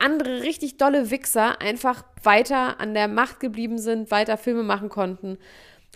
andere 0.01 0.42
richtig 0.42 0.78
dolle 0.78 1.12
Wichser 1.12 1.61
einfach 1.61 2.05
weiter 2.24 2.80
an 2.80 2.92
der 2.92 3.07
Macht 3.07 3.38
geblieben 3.38 3.78
sind, 3.78 4.11
weiter 4.11 4.36
Filme 4.36 4.64
machen 4.64 4.88
konnten. 4.88 5.38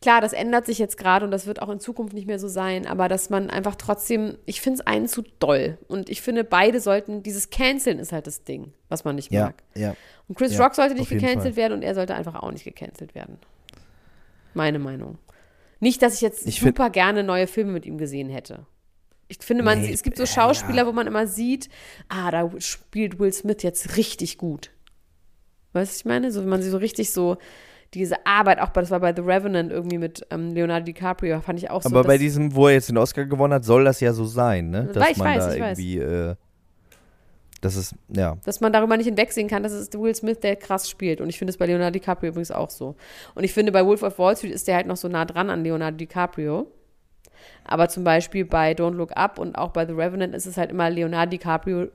Klar, 0.04 0.20
das 0.20 0.34
ändert 0.34 0.66
sich 0.66 0.78
jetzt 0.78 0.98
gerade 0.98 1.24
und 1.24 1.30
das 1.30 1.46
wird 1.46 1.62
auch 1.62 1.70
in 1.70 1.80
Zukunft 1.80 2.12
nicht 2.12 2.26
mehr 2.26 2.38
so 2.38 2.46
sein, 2.46 2.86
aber 2.86 3.08
dass 3.08 3.30
man 3.30 3.48
einfach 3.48 3.74
trotzdem, 3.74 4.36
ich 4.44 4.60
finde 4.60 4.80
es 4.80 4.86
einen 4.86 5.08
zu 5.08 5.22
doll. 5.38 5.78
Und 5.88 6.10
ich 6.10 6.20
finde, 6.20 6.44
beide 6.44 6.78
sollten, 6.80 7.22
dieses 7.22 7.48
Canceln 7.48 7.98
ist 7.98 8.12
halt 8.12 8.26
das 8.26 8.44
Ding, 8.44 8.74
was 8.90 9.04
man 9.04 9.16
nicht 9.16 9.32
Ja, 9.32 9.46
mag. 9.46 9.62
ja. 9.74 9.96
Und 10.28 10.36
Chris 10.36 10.52
Ja, 10.52 10.62
Rock 10.62 10.74
sollte 10.74 10.94
nicht 10.94 11.08
gecancelt 11.08 11.56
werden 11.56 11.72
und 11.72 11.80
er 11.82 11.94
sollte 11.94 12.14
einfach 12.14 12.34
auch 12.34 12.50
nicht 12.52 12.64
gecancelt 12.64 13.14
werden. 13.14 13.38
Meine 14.52 14.78
Meinung. 14.78 15.16
Nicht, 15.80 16.02
dass 16.02 16.16
ich 16.16 16.20
jetzt 16.20 16.46
Ich 16.46 16.60
super 16.60 16.90
gerne 16.90 17.22
neue 17.24 17.46
Filme 17.46 17.72
mit 17.72 17.86
ihm 17.86 17.96
gesehen 17.96 18.28
hätte. 18.28 18.66
Ich 19.28 19.38
finde, 19.40 19.62
man, 19.64 19.80
Nee, 19.80 19.90
es 19.90 20.02
gibt 20.02 20.18
so 20.18 20.26
Schauspieler, 20.26 20.82
ja. 20.82 20.86
wo 20.86 20.92
man 20.92 21.06
immer 21.06 21.26
sieht, 21.26 21.70
ah, 22.10 22.30
da 22.30 22.50
spielt 22.58 23.18
Will 23.18 23.32
Smith 23.32 23.62
jetzt 23.62 23.96
richtig 23.96 24.36
gut. 24.36 24.70
Weißt 25.72 25.90
du, 25.90 25.94
was 25.94 25.96
ich 26.00 26.04
meine? 26.04 26.30
So, 26.30 26.42
wenn 26.42 26.50
man 26.50 26.60
sie 26.60 26.68
so 26.68 26.76
richtig 26.76 27.10
so, 27.10 27.38
diese 27.94 28.26
Arbeit, 28.26 28.60
auch 28.60 28.70
bei, 28.70 28.80
das 28.80 28.90
war 28.90 29.00
bei 29.00 29.14
The 29.14 29.22
Revenant 29.22 29.72
irgendwie 29.72 29.98
mit 29.98 30.26
ähm, 30.30 30.52
Leonardo 30.52 30.84
DiCaprio, 30.84 31.40
fand 31.40 31.58
ich 31.58 31.70
auch 31.70 31.82
so. 31.82 31.88
Aber 31.88 32.04
bei 32.04 32.18
diesem, 32.18 32.54
wo 32.54 32.68
er 32.68 32.74
jetzt 32.74 32.88
den 32.88 32.98
Oscar 32.98 33.24
gewonnen 33.24 33.54
hat, 33.54 33.64
soll 33.64 33.84
das 33.84 34.00
ja 34.00 34.12
so 34.12 34.24
sein, 34.24 34.70
ne? 34.70 34.90
Dass 34.92 35.02
Weiß, 35.02 35.10
ich 35.12 35.18
man 35.18 35.26
weiß, 35.28 35.46
da 35.46 35.54
ich 35.54 35.60
weiß. 35.60 35.78
irgendwie, 35.78 35.98
äh, 35.98 36.34
das 37.60 37.76
ist, 37.76 37.94
ja. 38.08 38.36
dass 38.44 38.60
man 38.60 38.74
darüber 38.74 38.96
nicht 38.98 39.06
hinwegsehen 39.06 39.48
kann, 39.48 39.62
dass 39.62 39.72
es 39.72 39.90
Will 39.94 40.14
Smith, 40.14 40.38
der 40.40 40.56
krass 40.56 40.90
spielt. 40.90 41.22
Und 41.22 41.30
ich 41.30 41.38
finde 41.38 41.50
es 41.50 41.56
bei 41.56 41.64
Leonardo 41.64 41.92
DiCaprio 41.92 42.30
übrigens 42.30 42.50
auch 42.50 42.68
so. 42.68 42.94
Und 43.34 43.44
ich 43.44 43.54
finde, 43.54 43.72
bei 43.72 43.86
Wolf 43.86 44.02
of 44.02 44.18
Wall 44.18 44.36
Street 44.36 44.52
ist 44.52 44.68
der 44.68 44.76
halt 44.76 44.86
noch 44.86 44.98
so 44.98 45.08
nah 45.08 45.24
dran 45.24 45.48
an 45.48 45.64
Leonardo 45.64 45.96
DiCaprio. 45.96 46.66
Aber 47.64 47.88
zum 47.88 48.04
Beispiel 48.04 48.44
bei 48.44 48.72
Don't 48.72 48.94
Look 48.94 49.16
Up 49.16 49.38
und 49.38 49.56
auch 49.56 49.70
bei 49.70 49.86
The 49.86 49.92
Revenant 49.92 50.34
ist 50.34 50.44
es 50.44 50.58
halt 50.58 50.70
immer 50.70 50.90
Leonardo 50.90 51.30
DiCaprio. 51.30 51.88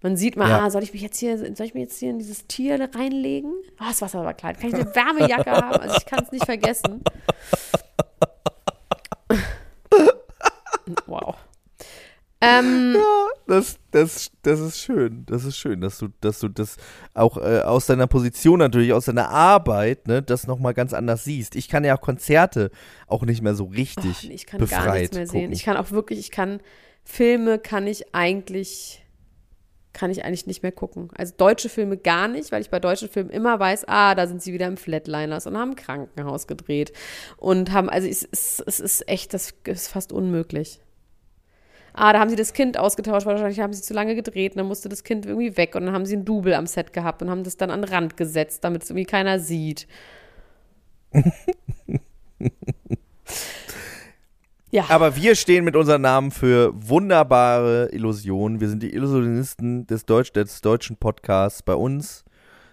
Man 0.00 0.16
sieht 0.16 0.36
mal, 0.36 0.48
Ja. 0.48 0.64
ah, 0.64 0.70
soll 0.70 0.82
ich 0.84 0.92
mich 0.92 1.02
jetzt 1.02 1.18
hier, 1.18 1.36
soll 1.38 1.66
ich 1.66 1.74
mir 1.74 1.80
jetzt 1.80 1.98
hier 1.98 2.10
in 2.10 2.18
dieses 2.18 2.46
Tier 2.46 2.78
reinlegen? 2.94 3.52
Oh, 3.80 3.84
das 3.88 4.00
Wasser 4.00 4.24
war 4.24 4.34
kalt. 4.34 4.60
Kann 4.60 4.68
ich 4.70 4.74
eine 4.76 4.94
Wärmejacke 4.94 5.50
haben? 5.50 5.80
Also 5.80 5.96
ich 5.96 6.06
kann 6.06 6.22
es 6.24 6.30
nicht 6.30 6.44
vergessen. 6.44 7.02
wow. 11.06 11.34
Ähm, 12.40 12.96
Das, 13.48 13.78
das, 13.90 14.30
das 14.42 14.60
ist 14.60 14.78
schön. 14.78 15.24
Das 15.26 15.44
ist 15.44 15.56
schön, 15.56 15.80
dass 15.80 15.98
du, 15.98 16.08
dass 16.20 16.38
du 16.38 16.48
das 16.48 16.76
auch 17.14 17.36
äh, 17.38 17.62
aus 17.62 17.86
deiner 17.86 18.06
Position 18.06 18.58
natürlich, 18.58 18.92
aus 18.92 19.06
deiner 19.06 19.30
Arbeit, 19.30 20.06
ne, 20.06 20.22
das 20.22 20.46
nochmal 20.46 20.74
ganz 20.74 20.92
anders 20.92 21.24
siehst. 21.24 21.56
Ich 21.56 21.68
kann 21.68 21.82
ja 21.82 21.96
auch 21.96 22.00
Konzerte 22.00 22.70
auch 23.06 23.22
nicht 23.24 23.42
mehr 23.42 23.54
so 23.54 23.64
richtig 23.64 24.28
nee, 24.28 24.34
ich 24.34 24.46
kann 24.46 24.60
befreit 24.60 24.84
gar 24.84 24.94
nichts 24.94 25.16
mehr 25.16 25.26
sehen. 25.26 25.40
gucken. 25.40 25.52
Ich 25.54 25.64
kann 25.64 25.76
auch 25.76 25.90
wirklich, 25.90 26.18
ich 26.20 26.30
kann 26.30 26.60
Filme 27.04 27.58
kann 27.58 27.86
ich 27.86 28.14
eigentlich 28.14 29.02
kann 29.98 30.12
ich 30.12 30.24
eigentlich 30.24 30.46
nicht 30.46 30.62
mehr 30.62 30.70
gucken. 30.70 31.08
Also 31.16 31.34
deutsche 31.36 31.68
Filme 31.68 31.96
gar 31.96 32.28
nicht, 32.28 32.52
weil 32.52 32.60
ich 32.60 32.70
bei 32.70 32.78
deutschen 32.78 33.08
Filmen 33.08 33.30
immer 33.30 33.58
weiß, 33.58 33.88
ah, 33.88 34.14
da 34.14 34.28
sind 34.28 34.40
sie 34.40 34.52
wieder 34.52 34.68
im 34.68 34.76
Flatliners 34.76 35.48
und 35.48 35.58
haben 35.58 35.74
Krankenhaus 35.74 36.46
gedreht 36.46 36.92
und 37.36 37.72
haben, 37.72 37.90
also 37.90 38.06
es, 38.06 38.22
es, 38.30 38.62
es 38.64 38.78
ist 38.78 39.08
echt, 39.08 39.34
das 39.34 39.54
ist 39.64 39.88
fast 39.88 40.12
unmöglich. 40.12 40.78
Ah, 41.94 42.12
da 42.12 42.20
haben 42.20 42.30
sie 42.30 42.36
das 42.36 42.52
Kind 42.52 42.78
ausgetauscht, 42.78 43.26
weil 43.26 43.34
wahrscheinlich 43.34 43.58
haben 43.58 43.72
sie 43.72 43.82
zu 43.82 43.92
lange 43.92 44.14
gedreht 44.14 44.52
und 44.52 44.58
dann 44.58 44.68
musste 44.68 44.88
das 44.88 45.02
Kind 45.02 45.26
irgendwie 45.26 45.56
weg 45.56 45.74
und 45.74 45.84
dann 45.84 45.92
haben 45.92 46.06
sie 46.06 46.14
einen 46.14 46.24
Double 46.24 46.54
am 46.54 46.68
Set 46.68 46.92
gehabt 46.92 47.20
und 47.20 47.28
haben 47.28 47.42
das 47.42 47.56
dann 47.56 47.72
an 47.72 47.82
den 47.82 47.92
Rand 47.92 48.16
gesetzt, 48.16 48.62
damit 48.62 48.84
es 48.84 48.90
irgendwie 48.90 49.04
keiner 49.04 49.40
sieht. 49.40 49.88
Ja. 54.70 54.86
Aber 54.88 55.16
wir 55.16 55.34
stehen 55.34 55.64
mit 55.64 55.76
unserem 55.76 56.02
Namen 56.02 56.30
für 56.30 56.72
wunderbare 56.74 57.88
Illusionen. 57.92 58.60
Wir 58.60 58.68
sind 58.68 58.82
die 58.82 58.92
Illusionisten 58.92 59.86
des, 59.86 60.04
Deutsch, 60.04 60.32
des 60.32 60.60
deutschen 60.60 60.96
Podcasts. 60.96 61.62
Bei 61.62 61.74
uns 61.74 62.24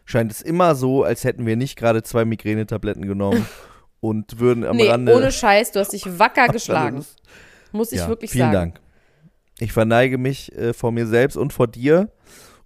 scheint 0.03 0.31
es 0.31 0.41
immer 0.41 0.75
so, 0.75 1.03
als 1.03 1.23
hätten 1.23 1.45
wir 1.45 1.55
nicht 1.55 1.77
gerade 1.77 2.03
zwei 2.03 2.25
Migränetabletten 2.25 3.07
genommen 3.07 3.45
und 4.01 4.39
würden 4.39 4.65
am 4.65 4.75
nee, 4.75 4.89
Rande. 4.89 5.15
ohne 5.15 5.31
Scheiß, 5.31 5.71
du 5.71 5.79
hast 5.79 5.93
dich 5.93 6.19
wacker 6.19 6.47
geschlagen. 6.47 7.05
Muss 7.71 7.91
ich 7.91 7.99
ja, 7.99 8.07
wirklich 8.07 8.31
vielen 8.31 8.51
sagen. 8.51 8.73
Dank. 8.73 8.81
Ich 9.59 9.71
verneige 9.71 10.17
mich 10.17 10.53
äh, 10.55 10.73
vor 10.73 10.91
mir 10.91 11.07
selbst 11.07 11.37
und 11.37 11.53
vor 11.53 11.67
dir 11.67 12.09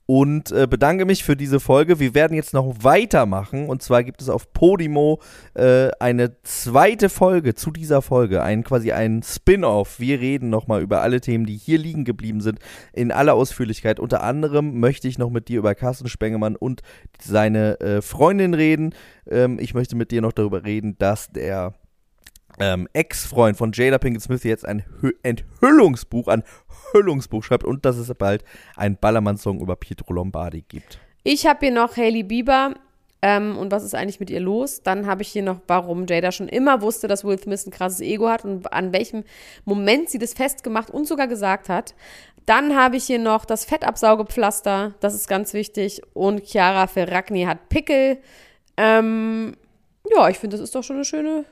und 0.10 0.52
äh, 0.52 0.66
bedanke 0.66 1.06
mich 1.06 1.24
für 1.24 1.36
diese 1.36 1.60
Folge. 1.60 2.00
Wir 2.00 2.16
werden 2.16 2.34
jetzt 2.34 2.52
noch 2.52 2.78
weitermachen 2.82 3.70
und 3.70 3.84
zwar 3.84 4.04
gibt 4.04 4.24
es 4.24 4.30
auf 4.30 4.54
Podimo 4.54 5.22
äh, 5.54 5.92
eine 6.00 6.42
zweite 6.42 7.10
Folge 7.10 7.54
zu 7.54 7.70
dieser 7.70 8.02
Folge, 8.02 8.42
ein 8.42 8.64
quasi 8.64 8.92
ein 8.92 9.22
Spin-off. 9.22 10.00
Wir 10.00 10.20
reden 10.20 10.50
nochmal 10.50 10.82
über 10.82 11.04
alle 11.04 11.22
Themen, 11.22 11.46
die 11.46 11.58
hier 11.58 11.78
liegen 11.78 12.06
geblieben 12.06 12.42
sind, 12.42 12.58
in 12.92 13.12
aller 13.12 13.36
Ausführlichkeit. 13.36 14.00
Unter 14.00 14.24
anderem 14.24 14.80
möchte 14.80 15.08
ich 15.08 15.20
noch 15.20 15.30
mit 15.30 15.48
dir 15.48 15.60
über 15.60 15.76
Carsten 15.76 16.10
Spengemann 16.10 16.56
und 16.56 16.82
seine 17.22 17.80
äh, 17.80 18.02
Freundin 18.02 18.56
reden. 18.56 18.96
Ähm, 19.30 19.60
ich 19.60 19.76
möchte 19.76 19.96
mit 19.96 20.10
dir 20.10 20.24
noch 20.24 20.34
darüber 20.34 20.64
reden, 20.64 20.98
dass 20.98 21.30
der 21.30 21.76
ähm, 22.60 22.88
Ex-Freund 22.94 23.58
von 23.58 23.72
Jada 23.74 23.98
Pinkett 23.98 24.24
Smith 24.24 24.44
jetzt 24.44 24.66
ein 24.66 24.84
Hü 25.02 25.12
Enthüllungsbuch, 25.24 26.28
ein 26.28 26.44
Enthüllungsbuch 26.94 27.44
schreibt 27.44 27.64
und 27.64 27.86
dass 27.86 27.98
es 27.98 28.14
bald 28.16 28.44
einen 28.76 28.98
Ballermann-Song 28.98 29.60
über 29.60 29.76
Pietro 29.76 30.14
Lombardi 30.14 30.64
gibt. 30.68 31.00
Ich 31.24 31.46
habe 31.46 31.60
hier 31.62 31.72
noch 31.72 31.98
Hailey 31.98 32.24
Bieber. 32.24 32.74
Ähm, 33.22 33.58
und 33.58 33.70
was 33.72 33.84
ist 33.84 33.96
eigentlich 33.96 34.22
mit 34.22 34.30
ihr 34.30 34.40
los? 34.40 34.82
Dann 34.82 35.06
habe 35.06 35.24
ich 35.24 35.28
hier 35.28 35.44
noch, 35.44 35.60
warum 35.68 36.06
Jada 36.08 36.32
schon 36.32 36.48
immer 36.48 36.82
wusste, 36.82 37.10
dass 37.10 37.26
Will 37.26 37.38
Smith 37.38 37.68
ein 37.68 37.72
krasses 37.72 38.00
Ego 38.00 38.30
hat 38.30 38.46
und 38.46 38.72
an 38.72 38.94
welchem 38.94 39.26
Moment 39.66 40.10
sie 40.10 40.20
das 40.20 40.34
festgemacht 40.34 40.90
und 40.90 41.06
sogar 41.06 41.28
gesagt 41.28 41.68
hat. 41.68 41.96
Dann 42.46 42.78
habe 42.78 42.96
ich 42.96 43.04
hier 43.04 43.20
noch 43.20 43.44
das 43.44 43.66
Fettabsaugepflaster, 43.66 44.96
das 45.02 45.16
ist 45.16 45.28
ganz 45.28 45.54
wichtig. 45.54 46.02
Und 46.14 46.46
Chiara 46.46 46.88
Ferragni 46.88 47.44
hat 47.44 47.68
Pickel. 47.68 48.20
Ähm, 48.78 49.58
ja, 50.10 50.30
ich 50.30 50.40
finde, 50.40 50.56
das 50.56 50.64
ist 50.64 50.74
doch 50.74 50.84
schon 50.84 50.96
eine 50.96 51.06
schöne, 51.06 51.44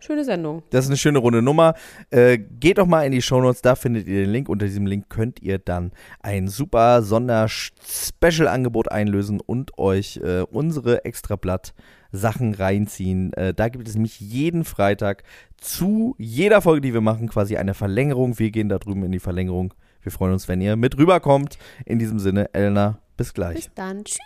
schöne 0.00 0.24
Sendung. 0.24 0.62
Das 0.70 0.84
ist 0.84 0.90
eine 0.90 0.96
schöne 0.96 1.18
runde 1.18 1.42
Nummer. 1.42 1.74
Äh, 2.10 2.38
geht 2.38 2.78
doch 2.78 2.86
mal 2.86 3.04
in 3.04 3.12
die 3.12 3.22
Shownotes, 3.22 3.62
da 3.62 3.74
findet 3.74 4.08
ihr 4.08 4.22
den 4.22 4.30
Link. 4.30 4.48
Unter 4.48 4.66
diesem 4.66 4.86
Link 4.86 5.08
könnt 5.08 5.40
ihr 5.40 5.58
dann 5.58 5.92
ein 6.20 6.48
super 6.48 7.02
Sonder-Special-Angebot 7.02 8.90
einlösen 8.90 9.40
und 9.40 9.78
euch 9.78 10.16
äh, 10.18 10.42
unsere 10.50 11.04
Extrablatt-Sachen 11.04 12.54
reinziehen. 12.54 13.32
Äh, 13.34 13.54
da 13.54 13.68
gibt 13.68 13.86
es 13.86 13.94
nämlich 13.94 14.18
jeden 14.20 14.64
Freitag 14.64 15.22
zu 15.58 16.14
jeder 16.18 16.62
Folge, 16.62 16.80
die 16.80 16.94
wir 16.94 17.00
machen, 17.00 17.28
quasi 17.28 17.56
eine 17.56 17.74
Verlängerung. 17.74 18.38
Wir 18.38 18.50
gehen 18.50 18.68
da 18.68 18.78
drüben 18.78 19.04
in 19.04 19.12
die 19.12 19.20
Verlängerung. 19.20 19.74
Wir 20.02 20.12
freuen 20.12 20.32
uns, 20.32 20.48
wenn 20.48 20.60
ihr 20.60 20.76
mit 20.76 20.96
rüberkommt. 20.96 21.58
In 21.84 21.98
diesem 21.98 22.18
Sinne, 22.18 22.52
Elna, 22.54 22.98
bis 23.16 23.34
gleich. 23.34 23.56
Bis 23.56 23.70
dann. 23.74 24.04
Tschüss. 24.04 24.18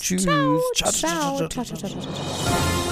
Tschüss. 0.00 0.22
Ciao. 0.22 0.58
Ciao, 0.74 0.92
Ciao. 0.92 1.36
ciao, 1.36 1.48
Ciao. 1.48 1.64
Ciao. 1.64 1.76
Ciao. 1.76 1.88
Ciao. 1.90 2.02
Ciao. 2.02 2.91